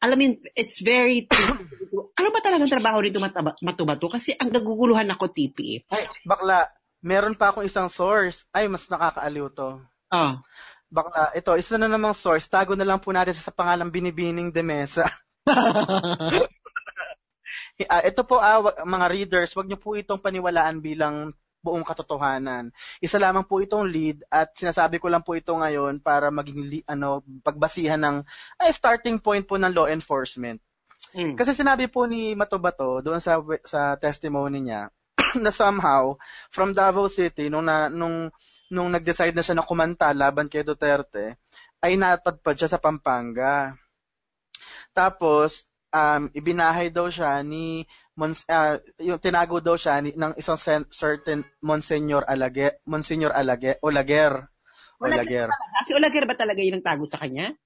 alam 0.00 0.16
mo, 0.16 0.24
it's 0.56 0.80
very, 0.80 1.28
ano 2.18 2.28
ba 2.32 2.40
talagang 2.40 2.72
trabaho 2.72 3.04
nito 3.04 3.20
matubato? 3.60 4.08
Kasi 4.08 4.32
ang 4.32 4.48
naguguluhan 4.48 5.12
ako, 5.12 5.28
TP. 5.28 5.84
Ay, 5.92 6.08
bakla, 6.24 6.72
meron 7.04 7.36
pa 7.36 7.52
akong 7.52 7.68
isang 7.68 7.92
source. 7.92 8.48
Ay, 8.50 8.66
mas 8.72 8.88
nakakaaliw 8.88 9.52
to. 9.52 9.76
Oh. 10.10 10.32
Bakla, 10.90 11.36
ito, 11.36 11.52
isa 11.54 11.76
na 11.76 11.86
namang 11.86 12.16
source. 12.16 12.48
Tago 12.48 12.72
na 12.74 12.88
lang 12.88 12.98
po 12.98 13.12
natin 13.12 13.36
sa 13.36 13.52
pangalang 13.52 13.92
Binibining 13.92 14.50
de 14.50 14.64
Mesa. 14.64 15.06
uh, 15.46 16.42
ito 18.10 18.22
po, 18.24 18.40
ah, 18.40 18.64
mga 18.82 19.06
readers, 19.12 19.52
wag 19.52 19.68
niyo 19.68 19.78
po 19.78 19.94
itong 19.94 20.24
paniwalaan 20.24 20.80
bilang 20.80 21.36
buong 21.60 21.84
katotohanan. 21.84 22.72
Isa 23.04 23.20
lamang 23.20 23.44
po 23.44 23.60
itong 23.60 23.88
lead 23.88 24.24
at 24.32 24.52
sinasabi 24.56 24.96
ko 24.96 25.12
lang 25.12 25.20
po 25.20 25.36
ito 25.36 25.52
ngayon 25.52 26.00
para 26.00 26.32
maging 26.32 26.84
ano 26.88 27.20
pagbasihan 27.44 28.00
ng 28.00 28.16
ay, 28.60 28.72
starting 28.72 29.20
point 29.20 29.44
po 29.44 29.60
ng 29.60 29.72
law 29.72 29.86
enforcement. 29.86 30.60
Mm. 31.12 31.36
Kasi 31.36 31.56
sinabi 31.56 31.88
po 31.88 32.04
ni 32.04 32.32
Matobato 32.36 33.00
doon 33.04 33.20
sa 33.20 33.40
sa 33.64 33.96
testimony 33.96 34.64
niya 34.64 34.88
na 35.44 35.52
somehow 35.52 36.16
from 36.48 36.72
Davao 36.72 37.08
City 37.08 37.48
nung 37.52 37.68
na, 37.68 37.88
nung 37.88 38.32
nung 38.70 38.88
nag-decide 38.88 39.34
na 39.34 39.42
siya 39.44 39.58
na 39.58 39.66
kumanta 39.66 40.14
laban 40.14 40.46
kay 40.46 40.62
Duterte 40.62 41.36
ay 41.80 41.96
napadpad 41.96 42.56
siya 42.56 42.70
sa 42.76 42.82
Pampanga. 42.82 43.74
Tapos 44.92 45.70
um, 45.90 46.30
ibinahay 46.34 46.88
daw 46.92 47.10
siya 47.10 47.42
ni 47.42 47.84
Mons, 48.20 48.44
uh, 48.52 48.76
yung 49.00 49.16
tinago 49.16 49.64
daw 49.64 49.80
siya 49.80 50.04
ni, 50.04 50.12
ng 50.12 50.36
isang 50.36 50.60
sen, 50.60 50.84
certain 50.92 51.40
Monsignor 51.64 52.28
Alage, 52.28 52.84
Monsignor 52.84 53.32
Alage, 53.32 53.80
Olaguer. 53.80 54.44
Olaguer. 55.00 55.48
Olaguer. 55.48 55.88
Si 55.88 55.96
Olaguer 55.96 56.28
ba 56.28 56.36
talaga 56.36 56.60
yung 56.60 56.76
nagtago 56.76 57.08
sa 57.08 57.16
kanya? 57.16 57.56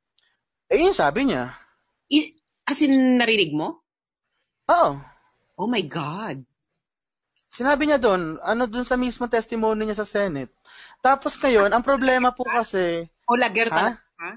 Eh, 0.70 0.78
yun 0.78 0.94
sabi 0.94 1.26
niya. 1.26 1.58
I, 2.06 2.38
as 2.70 2.78
in, 2.86 3.18
narinig 3.18 3.50
mo? 3.50 3.82
Oo. 4.70 5.02
Oh 5.58 5.66
my 5.66 5.82
God. 5.90 6.46
Sinabi 7.50 7.90
niya 7.90 7.98
doon, 7.98 8.38
ano 8.38 8.70
doon 8.70 8.86
sa 8.86 8.94
mismo 8.94 9.26
testimony 9.26 9.86
niya 9.86 10.02
sa 10.02 10.10
Senate. 10.10 10.54
Tapos 11.02 11.34
ngayon, 11.38 11.74
ang 11.74 11.82
problema 11.82 12.30
po 12.30 12.46
kasi... 12.46 13.10
Olaguer 13.26 13.74
talaga, 13.74 13.98
ha? 14.22 14.32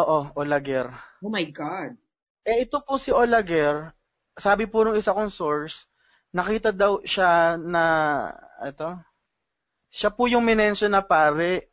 Oo, 0.00 0.32
Olaguer. 0.36 0.92
Oh 1.20 1.32
my 1.32 1.44
God. 1.52 1.96
Eh, 2.44 2.68
ito 2.68 2.80
po 2.84 3.00
si 3.00 3.12
Olaguer, 3.12 3.95
sabi 4.36 4.68
po 4.68 4.84
nung 4.84 5.00
isa 5.00 5.16
kong 5.16 5.32
source, 5.32 5.88
nakita 6.36 6.70
daw 6.70 7.00
siya 7.02 7.56
na, 7.56 7.84
ito, 8.60 9.00
siya 9.88 10.12
po 10.12 10.28
yung 10.28 10.44
minention 10.44 10.92
na 10.92 11.00
pare 11.00 11.72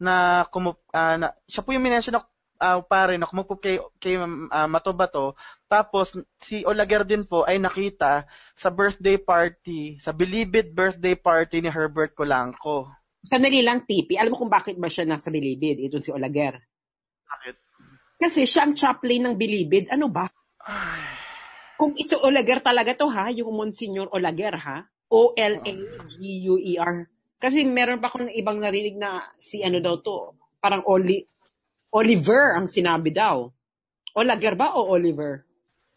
na, 0.00 0.48
kumup, 0.48 0.80
uh, 0.96 1.16
na 1.20 1.36
siya 1.44 1.60
po 1.60 1.76
yung 1.76 1.84
minention 1.84 2.16
na 2.16 2.24
uh, 2.60 2.80
pare 2.80 3.20
na 3.20 3.28
kumupo 3.28 3.60
kay, 3.60 3.76
kay 4.00 4.16
uh, 4.16 4.68
Matobato. 4.68 5.36
Tapos, 5.68 6.16
si 6.40 6.64
Olaguer 6.64 7.04
din 7.04 7.28
po 7.28 7.44
ay 7.44 7.60
nakita 7.60 8.24
sa 8.56 8.72
birthday 8.72 9.20
party, 9.20 10.00
sa 10.00 10.16
Bilibid 10.16 10.72
birthday 10.72 11.14
party 11.14 11.60
ni 11.60 11.68
Herbert 11.68 12.16
Colanco. 12.16 12.88
Sandali 13.20 13.60
lang, 13.60 13.84
Tipi. 13.84 14.16
Alam 14.16 14.32
mo 14.32 14.40
kung 14.40 14.52
bakit 14.52 14.80
ba 14.80 14.88
siya 14.88 15.04
nasa 15.04 15.28
Bilibid? 15.28 15.76
Ito 15.76 16.00
si 16.00 16.08
Olaguer. 16.08 16.56
Bakit? 17.28 17.54
Kasi 18.16 18.48
siya 18.48 18.64
ang 18.64 18.72
chaplain 18.72 19.28
ng 19.28 19.34
Bilibid. 19.36 19.92
Ano 19.92 20.08
ba? 20.08 20.24
Ay. 20.64 21.19
Kung 21.80 21.96
iso 21.96 22.20
Olaguer 22.20 22.60
talaga 22.60 22.92
to 22.92 23.08
ha, 23.08 23.32
yung 23.32 23.56
Monsignor 23.56 24.12
Olaguer 24.12 24.52
ha, 24.52 24.84
O-L-A-G-U-E-R. 25.08 26.94
Kasi 27.40 27.64
meron 27.64 28.04
pa 28.04 28.12
akong 28.12 28.28
ibang 28.36 28.60
narinig 28.60 29.00
na 29.00 29.24
si 29.40 29.64
ano 29.64 29.80
daw 29.80 29.96
to, 30.04 30.36
parang 30.60 30.84
Oli, 30.84 31.24
Oliver 31.96 32.60
ang 32.60 32.68
sinabi 32.68 33.16
daw. 33.16 33.48
Olaguer 34.12 34.60
ba 34.60 34.76
o 34.76 34.92
Oliver? 34.92 35.48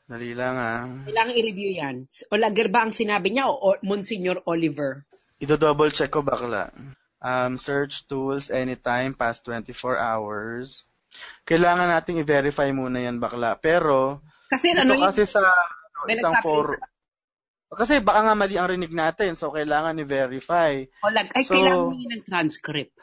Dali 0.08 0.32
lang 0.32 0.56
ah. 0.56 0.88
Kailangan 1.04 1.36
i-review 1.36 1.76
yan. 1.76 2.08
Olaguer 2.32 2.72
ba 2.72 2.88
ang 2.88 2.96
sinabi 2.96 3.36
niya 3.36 3.52
o, 3.52 3.60
o 3.60 3.76
Monsignor 3.84 4.40
Oliver? 4.48 5.04
Ito 5.44 5.60
double 5.60 5.92
check 5.92 6.16
ko 6.16 6.24
bakla. 6.24 6.72
Um, 7.20 7.60
search 7.60 8.08
tools 8.08 8.48
anytime 8.48 9.20
past 9.20 9.44
24 9.52 10.00
hours. 10.00 10.88
Kailangan 11.44 11.92
nating 11.92 12.24
i-verify 12.24 12.72
muna 12.72 13.04
yan 13.04 13.20
bakla. 13.20 13.60
Pero, 13.60 14.24
kasi 14.54 14.72
ito 14.72 14.86
ano 14.86 15.02
kasi 15.02 15.26
sa 15.26 15.42
isang 16.10 16.38
forum. 16.46 16.80
Kasi 17.74 18.06
baka 18.06 18.22
nga 18.30 18.36
mali 18.38 18.54
ang 18.54 18.70
rinig 18.70 18.94
natin, 18.94 19.34
so 19.34 19.50
kailangan 19.50 19.98
i-verify. 19.98 20.86
O, 21.02 21.10
lag, 21.10 21.26
ay, 21.34 21.42
so, 21.42 21.58
kailangan 21.58 22.06
ng 22.06 22.26
transcript. 22.30 22.94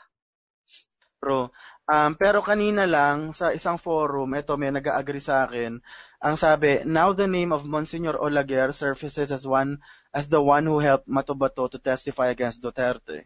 Bro, 1.18 1.50
um, 1.90 2.10
pero 2.14 2.38
kanina 2.38 2.86
lang, 2.86 3.34
sa 3.34 3.50
isang 3.50 3.82
forum, 3.82 4.30
ito 4.38 4.54
may 4.54 4.70
nag-agree 4.70 5.18
sa 5.18 5.50
akin, 5.50 5.82
ang 6.20 6.36
sabi, 6.36 6.86
now 6.86 7.16
the 7.16 7.26
name 7.26 7.50
of 7.50 7.64
Monsignor 7.66 8.20
Olaguer 8.20 8.76
surfaces 8.76 9.32
as 9.32 9.48
one 9.48 9.80
as 10.12 10.28
the 10.28 10.38
one 10.40 10.68
who 10.68 10.76
helped 10.78 11.08
Matobato 11.08 11.64
to 11.66 11.80
testify 11.80 12.28
against 12.28 12.62
Duterte. 12.62 13.24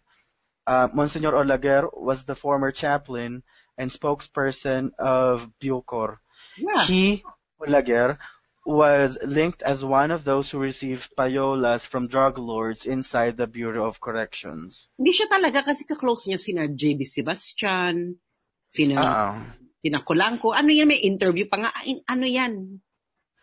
Uh, 0.64 0.88
Monsignor 0.94 1.34
Olaguer 1.36 1.90
was 1.92 2.24
the 2.24 2.38
former 2.38 2.70
chaplain 2.70 3.42
and 3.76 3.90
spokesperson 3.90 4.94
of 4.96 5.50
Bucor. 5.60 6.22
Yeah. 6.56 6.86
He 6.86 7.26
Olaguer 7.64 8.20
was 8.64 9.20
linked 9.20 9.60
as 9.60 9.84
one 9.84 10.10
of 10.10 10.24
those 10.24 10.48
who 10.48 10.56
received 10.58 11.12
payolas 11.16 11.84
from 11.84 12.08
drug 12.08 12.40
lords 12.40 12.88
inside 12.88 13.36
the 13.36 13.46
Bureau 13.46 13.84
of 13.84 14.00
Corrections. 14.00 14.88
Hindi 14.96 15.12
siya 15.12 15.28
talaga 15.28 15.60
kasi 15.60 15.84
ka-close 15.84 16.32
niya 16.32 16.40
sina 16.40 16.64
JB 16.72 17.04
Sebastian, 17.04 18.16
sina, 18.64 18.96
uh-huh. 18.96 19.36
sina 19.84 20.00
Colanco. 20.00 20.56
Ano 20.56 20.72
yan, 20.72 20.88
may 20.88 21.04
interview 21.04 21.44
pa 21.44 21.60
nga. 21.60 21.70
Ano 22.08 22.24
yan? 22.24 22.80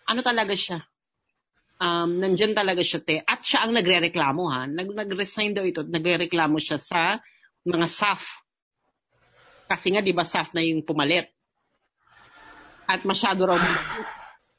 Ano 0.09 0.19
talaga 0.25 0.57
siya? 0.57 0.81
Um, 1.81 2.17
nandyan 2.17 2.57
talaga 2.57 2.81
siya, 2.81 3.01
te. 3.01 3.21
At 3.21 3.45
siya 3.45 3.65
ang 3.65 3.77
nagre-reklamo, 3.77 4.43
ha? 4.49 4.65
Nag, 4.69 4.89
nag-resign 4.89 5.53
daw 5.53 5.65
ito. 5.65 5.81
Nagre-reklamo 5.85 6.57
siya 6.61 6.77
sa 6.81 7.17
mga 7.65 7.85
SAF. 7.89 8.21
Kasi 9.69 9.93
nga, 9.93 10.01
di 10.01 10.13
ba, 10.13 10.25
SAF 10.25 10.53
na 10.57 10.65
yung 10.65 10.81
pumalit. 10.85 11.29
At 12.91 13.07
masyado 13.07 13.47
raw 13.47 13.55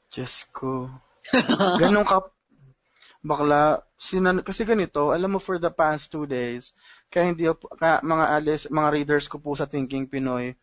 Diyos 0.09 0.49
ko. 0.49 0.89
Ganun 1.81 2.01
ka, 2.01 2.25
bakla, 3.21 3.85
sinan, 3.95 4.41
kasi 4.41 4.65
ganito, 4.65 5.13
alam 5.13 5.37
mo 5.37 5.39
for 5.39 5.61
the 5.61 5.69
past 5.69 6.11
two 6.11 6.27
days, 6.27 6.75
kaya 7.07 7.31
hindi 7.31 7.47
ako, 7.47 7.77
kaya 7.79 8.03
mga 8.03 8.25
alis, 8.35 8.61
mga 8.67 8.89
readers 8.91 9.25
ko 9.31 9.39
po 9.39 9.55
sa 9.55 9.69
Thinking 9.69 10.11
Pinoy, 10.11 10.57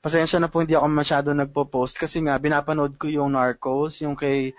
pasensya 0.00 0.40
na 0.40 0.48
po 0.48 0.62
hindi 0.62 0.72
ako 0.72 0.86
masyado 0.88 1.28
nagpo-post 1.34 1.98
kasi 1.98 2.24
nga 2.24 2.40
binapanood 2.40 2.96
ko 2.96 3.10
yung 3.10 3.36
Narcos, 3.36 4.00
yung 4.00 4.16
kay 4.16 4.56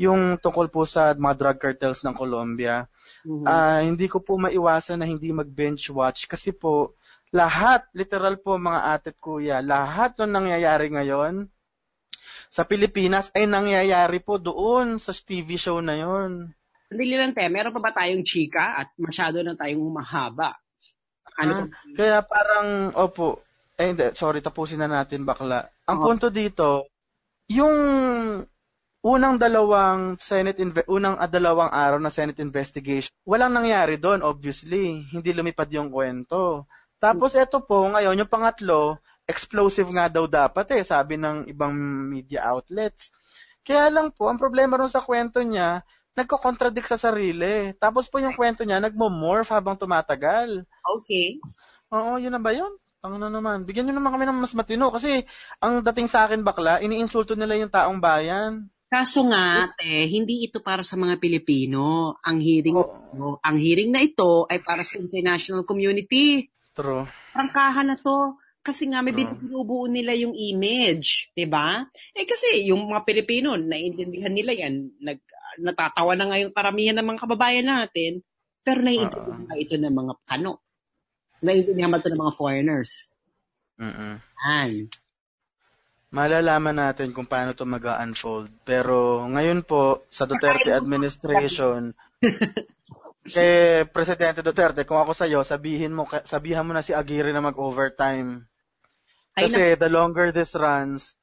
yung 0.00 0.40
tungkol 0.40 0.72
po 0.72 0.88
sa 0.88 1.12
mga 1.12 1.34
drug 1.36 1.58
cartels 1.60 2.00
ng 2.00 2.16
Colombia. 2.16 2.88
Mm-hmm. 3.20 3.44
Uh, 3.44 3.80
hindi 3.84 4.08
ko 4.08 4.24
po 4.24 4.40
maiwasan 4.40 5.04
na 5.04 5.08
hindi 5.08 5.28
mag-bench 5.28 5.92
watch 5.92 6.24
kasi 6.24 6.56
po 6.56 6.96
lahat, 7.36 7.84
literal 7.92 8.40
po 8.40 8.56
mga 8.56 8.80
atet 8.96 9.16
kuya, 9.20 9.60
lahat 9.60 10.16
ng 10.16 10.30
nangyayari 10.30 10.88
ngayon, 10.88 11.52
sa 12.50 12.66
Pilipinas 12.66 13.30
ay 13.30 13.46
nangyayari 13.46 14.18
po 14.18 14.42
doon 14.42 14.98
sa 14.98 15.14
TV 15.14 15.54
show 15.54 15.78
na 15.78 15.94
yon. 15.94 16.50
Hindi 16.90 17.14
lang 17.14 17.30
te, 17.30 17.46
meron 17.46 17.70
pa 17.70 17.78
ba 17.78 17.94
tayong 17.94 18.26
chika 18.26 18.82
at 18.82 18.90
masyado 18.98 19.38
na 19.46 19.54
tayong 19.54 19.78
humahaba? 19.78 20.58
Ano 21.38 21.70
ah, 21.70 21.94
kaya 21.94 22.18
parang, 22.26 22.90
opo, 22.98 23.46
eh 23.78 23.94
hindi, 23.94 24.10
sorry, 24.18 24.42
tapusin 24.42 24.82
na 24.82 24.90
natin 24.90 25.22
bakla. 25.22 25.70
Ang 25.86 25.98
oh. 26.02 26.04
punto 26.10 26.26
dito, 26.26 26.90
yung 27.46 27.78
unang 29.00 29.36
dalawang 29.40 30.18
Senate 30.20 30.58
inve- 30.60 30.90
unang 30.90 31.16
uh, 31.16 31.30
dalawang 31.30 31.70
araw 31.70 32.02
na 32.02 32.12
Senate 32.12 32.42
investigation, 32.42 33.14
walang 33.24 33.54
nangyari 33.54 33.96
doon 33.96 34.26
obviously. 34.26 35.06
Hindi 35.08 35.30
lumipad 35.32 35.70
yung 35.70 35.88
kwento. 35.88 36.66
Tapos 37.00 37.32
ito 37.32 37.64
po 37.64 37.88
ngayon 37.88 38.20
yung 38.20 38.28
pangatlo, 38.28 39.00
explosive 39.30 39.86
nga 39.94 40.10
daw 40.10 40.26
dapat 40.26 40.66
eh, 40.74 40.82
sabi 40.82 41.14
ng 41.14 41.46
ibang 41.46 41.72
media 42.10 42.50
outlets. 42.50 43.14
Kaya 43.62 43.86
lang 43.86 44.10
po, 44.10 44.26
ang 44.26 44.40
problema 44.40 44.74
ron 44.74 44.90
sa 44.90 45.04
kwento 45.04 45.38
niya, 45.40 45.86
nagko-contradict 46.18 46.90
sa 46.90 46.98
sarili. 46.98 47.70
Tapos 47.78 48.10
po 48.10 48.18
yung 48.18 48.34
kwento 48.34 48.66
niya, 48.66 48.82
nagmo-morph 48.82 49.54
habang 49.54 49.78
tumatagal. 49.78 50.66
Okay. 51.00 51.38
Oo, 51.94 52.18
yun 52.18 52.34
na 52.34 52.42
ba 52.42 52.50
yun? 52.50 52.74
Ang 53.00 53.16
na 53.16 53.32
naman. 53.32 53.64
Bigyan 53.64 53.88
nyo 53.88 53.96
naman 53.96 54.12
kami 54.12 54.24
ng 54.28 54.40
mas 54.44 54.52
matino. 54.52 54.92
Kasi 54.92 55.24
ang 55.56 55.80
dating 55.80 56.08
sa 56.10 56.28
akin 56.28 56.44
bakla, 56.44 56.84
iniinsulto 56.84 57.32
nila 57.32 57.56
yung 57.56 57.72
taong 57.72 57.96
bayan. 57.96 58.68
Kaso 58.90 59.22
nga, 59.30 59.70
te, 59.78 60.10
hindi 60.10 60.50
ito 60.50 60.58
para 60.60 60.82
sa 60.82 60.98
mga 60.98 61.16
Pilipino. 61.22 62.18
Ang 62.26 62.42
hearing, 62.42 62.76
oh. 62.76 63.38
ang 63.38 63.56
hearing 63.56 63.94
na 63.94 64.02
ito 64.02 64.50
ay 64.50 64.60
para 64.60 64.82
sa 64.82 64.98
international 64.98 65.62
community. 65.62 66.50
True. 66.74 67.06
Prangkahan 67.32 67.86
na 67.86 67.96
to. 67.96 68.39
Kasi 68.60 68.92
nga 68.92 69.00
may 69.00 69.16
binubuo 69.16 69.88
nila 69.88 70.12
yung 70.12 70.36
image, 70.36 71.32
'di 71.32 71.48
ba? 71.48 71.80
Eh 72.12 72.28
kasi 72.28 72.68
yung 72.68 72.92
mga 72.92 73.08
Pilipino, 73.08 73.56
naiintindihan 73.56 74.32
nila 74.36 74.52
'yan. 74.52 75.00
Nag 75.00 75.18
natatawa 75.58 76.12
na 76.14 76.28
ngayon 76.30 76.54
karamihan 76.54 76.96
ng 77.00 77.08
mga 77.10 77.22
kababayan 77.24 77.68
natin, 77.68 78.20
pero 78.60 78.84
naiintindihan 78.84 79.48
uh, 79.48 79.58
ito 79.58 79.74
ng 79.80 79.94
mga 79.96 80.14
kano. 80.28 80.60
Naiintindihan 81.40 81.96
ito 81.96 82.10
ng 82.12 82.22
mga 82.22 82.36
foreigners? 82.36 83.10
Mm. 83.80 84.20
Yan. 84.20 84.72
Malalaman 86.10 86.76
natin 86.76 87.14
kung 87.14 87.24
paano 87.24 87.54
ito 87.54 87.62
mag-unfold. 87.62 88.50
Pero 88.66 89.24
ngayon 89.30 89.62
po, 89.62 90.04
sa 90.10 90.26
Duterte 90.26 90.74
administration, 90.74 91.94
kay 93.30 93.86
Presidente 93.94 94.42
Duterte, 94.42 94.82
kung 94.82 94.98
ako 94.98 95.14
sa'yo, 95.14 95.46
sabihin 95.46 95.94
mo, 95.94 96.10
sabihan 96.26 96.66
mo 96.66 96.74
na 96.74 96.82
si 96.82 96.90
Aguirre 96.90 97.30
na 97.30 97.40
mag-overtime. 97.40 98.42
Kasi 99.36 99.74
the 99.78 99.88
longer 99.88 100.32
this 100.32 100.54
runs, 100.54 101.14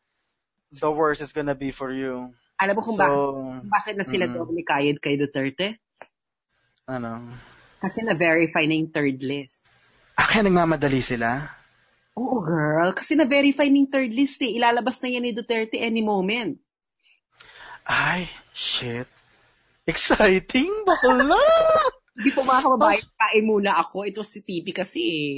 the 0.72 0.90
worse 0.90 1.22
it's 1.22 1.36
gonna 1.36 1.56
be 1.56 1.72
for 1.72 1.92
you. 1.92 2.34
Alam 2.58 2.74
mo 2.80 2.82
kung 2.82 2.98
so, 2.98 3.06
bakit, 3.06 3.70
bakit 3.70 3.94
na 4.02 4.06
sila 4.08 4.26
mm, 4.26 4.34
doble 4.34 4.62
kayod 4.66 4.98
kay 4.98 5.14
Duterte? 5.14 5.78
Ano? 6.90 7.30
Kasi 7.78 8.02
na-verify 8.02 8.66
na 8.66 8.74
yung 8.74 8.90
third 8.90 9.22
list. 9.22 9.70
Ah, 10.18 10.26
kaya 10.26 10.50
nagmamadali 10.50 10.98
sila? 11.04 11.46
Oo, 12.18 12.42
girl. 12.42 12.90
Kasi 12.98 13.14
na-verify 13.14 13.70
na 13.70 13.78
yung 13.86 13.92
third 13.94 14.10
list 14.10 14.42
eh. 14.42 14.58
Ilalabas 14.58 14.98
na 15.06 15.14
yan 15.14 15.30
ni 15.30 15.32
Duterte 15.38 15.78
any 15.78 16.02
moment. 16.02 16.58
Ay, 17.86 18.26
shit. 18.58 19.06
Exciting, 19.86 20.84
bakla! 20.84 21.38
Hindi 22.18 22.34
po 22.34 22.42
mga 22.42 22.66
kababayan, 22.66 23.08
kain 23.14 23.46
muna 23.46 23.72
ako. 23.78 24.10
Ito 24.10 24.26
si 24.26 24.42
TV 24.42 24.74
kasi 24.74 25.00
eh. 25.06 25.36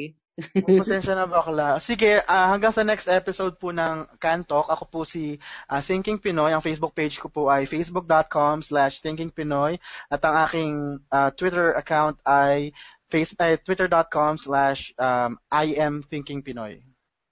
Pasensya 0.80 1.14
na 1.16 1.28
bakla. 1.28 1.78
Sige, 1.84 2.24
uh, 2.24 2.48
hanggang 2.50 2.72
sa 2.72 2.84
next 2.84 3.08
episode 3.12 3.60
po 3.60 3.76
ng 3.76 4.08
Can 4.18 4.48
Talk, 4.48 4.72
ako 4.72 4.84
po 4.88 5.00
si 5.04 5.38
uh, 5.68 5.82
Thinking 5.84 6.20
Pinoy. 6.20 6.56
Ang 6.56 6.64
Facebook 6.64 6.96
page 6.96 7.20
ko 7.20 7.28
po 7.28 7.48
ay 7.52 7.68
facebook.com 7.68 8.64
slash 8.64 9.04
thinkingpinoy. 9.04 9.78
At 10.08 10.22
ang 10.24 10.36
aking 10.48 10.74
uh, 11.12 11.30
Twitter 11.36 11.76
account 11.76 12.20
ay 12.24 12.72
face, 13.10 13.36
uh, 13.38 13.58
twitter.com 13.60 14.38
slash 14.38 14.94
um, 14.96 15.38
I 15.52 15.76
am 15.78 16.06
Thinking 16.06 16.46
Pinoy. 16.46 16.80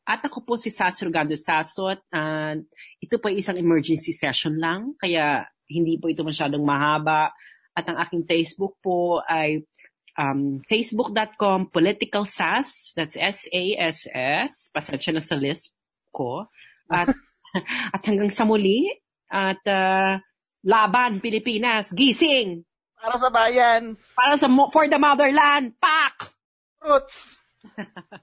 At 0.08 0.24
ako 0.24 0.48
po 0.48 0.54
si 0.56 0.72
Sasro 0.72 1.12
Gando 1.12 1.36
Sasot. 1.36 2.00
Uh, 2.12 2.64
ito 3.04 3.20
po 3.20 3.28
ay 3.28 3.44
isang 3.44 3.60
emergency 3.60 4.16
session 4.16 4.56
lang, 4.56 4.96
kaya 4.96 5.44
hindi 5.68 6.00
po 6.00 6.08
ito 6.08 6.24
masyadong 6.24 6.64
mahaba. 6.64 7.36
At 7.78 7.86
ang 7.92 8.00
aking 8.00 8.26
Facebook 8.26 8.80
po 8.82 9.22
ay 9.22 9.68
um, 10.18 10.66
facebook.com 10.66 11.70
political 11.70 12.26
sass, 12.26 12.92
that's 12.98 13.16
S-A-S-S, 13.16 14.74
pasensya 14.74 15.14
na 15.14 15.22
sa 15.22 15.38
list 15.38 15.78
ko. 16.10 16.50
At, 16.90 17.14
at 17.96 18.02
hanggang 18.04 18.34
sa 18.34 18.44
muli, 18.44 18.90
at 19.30 19.62
uh, 19.70 20.18
laban 20.66 21.22
Pilipinas, 21.22 21.94
gising! 21.94 22.66
Para 22.98 23.16
sa 23.22 23.30
bayan! 23.30 23.94
Para 24.18 24.36
sa 24.42 24.50
for 24.74 24.90
the 24.90 24.98
motherland, 24.98 25.78
pak! 25.78 26.34
Roots! 26.82 27.38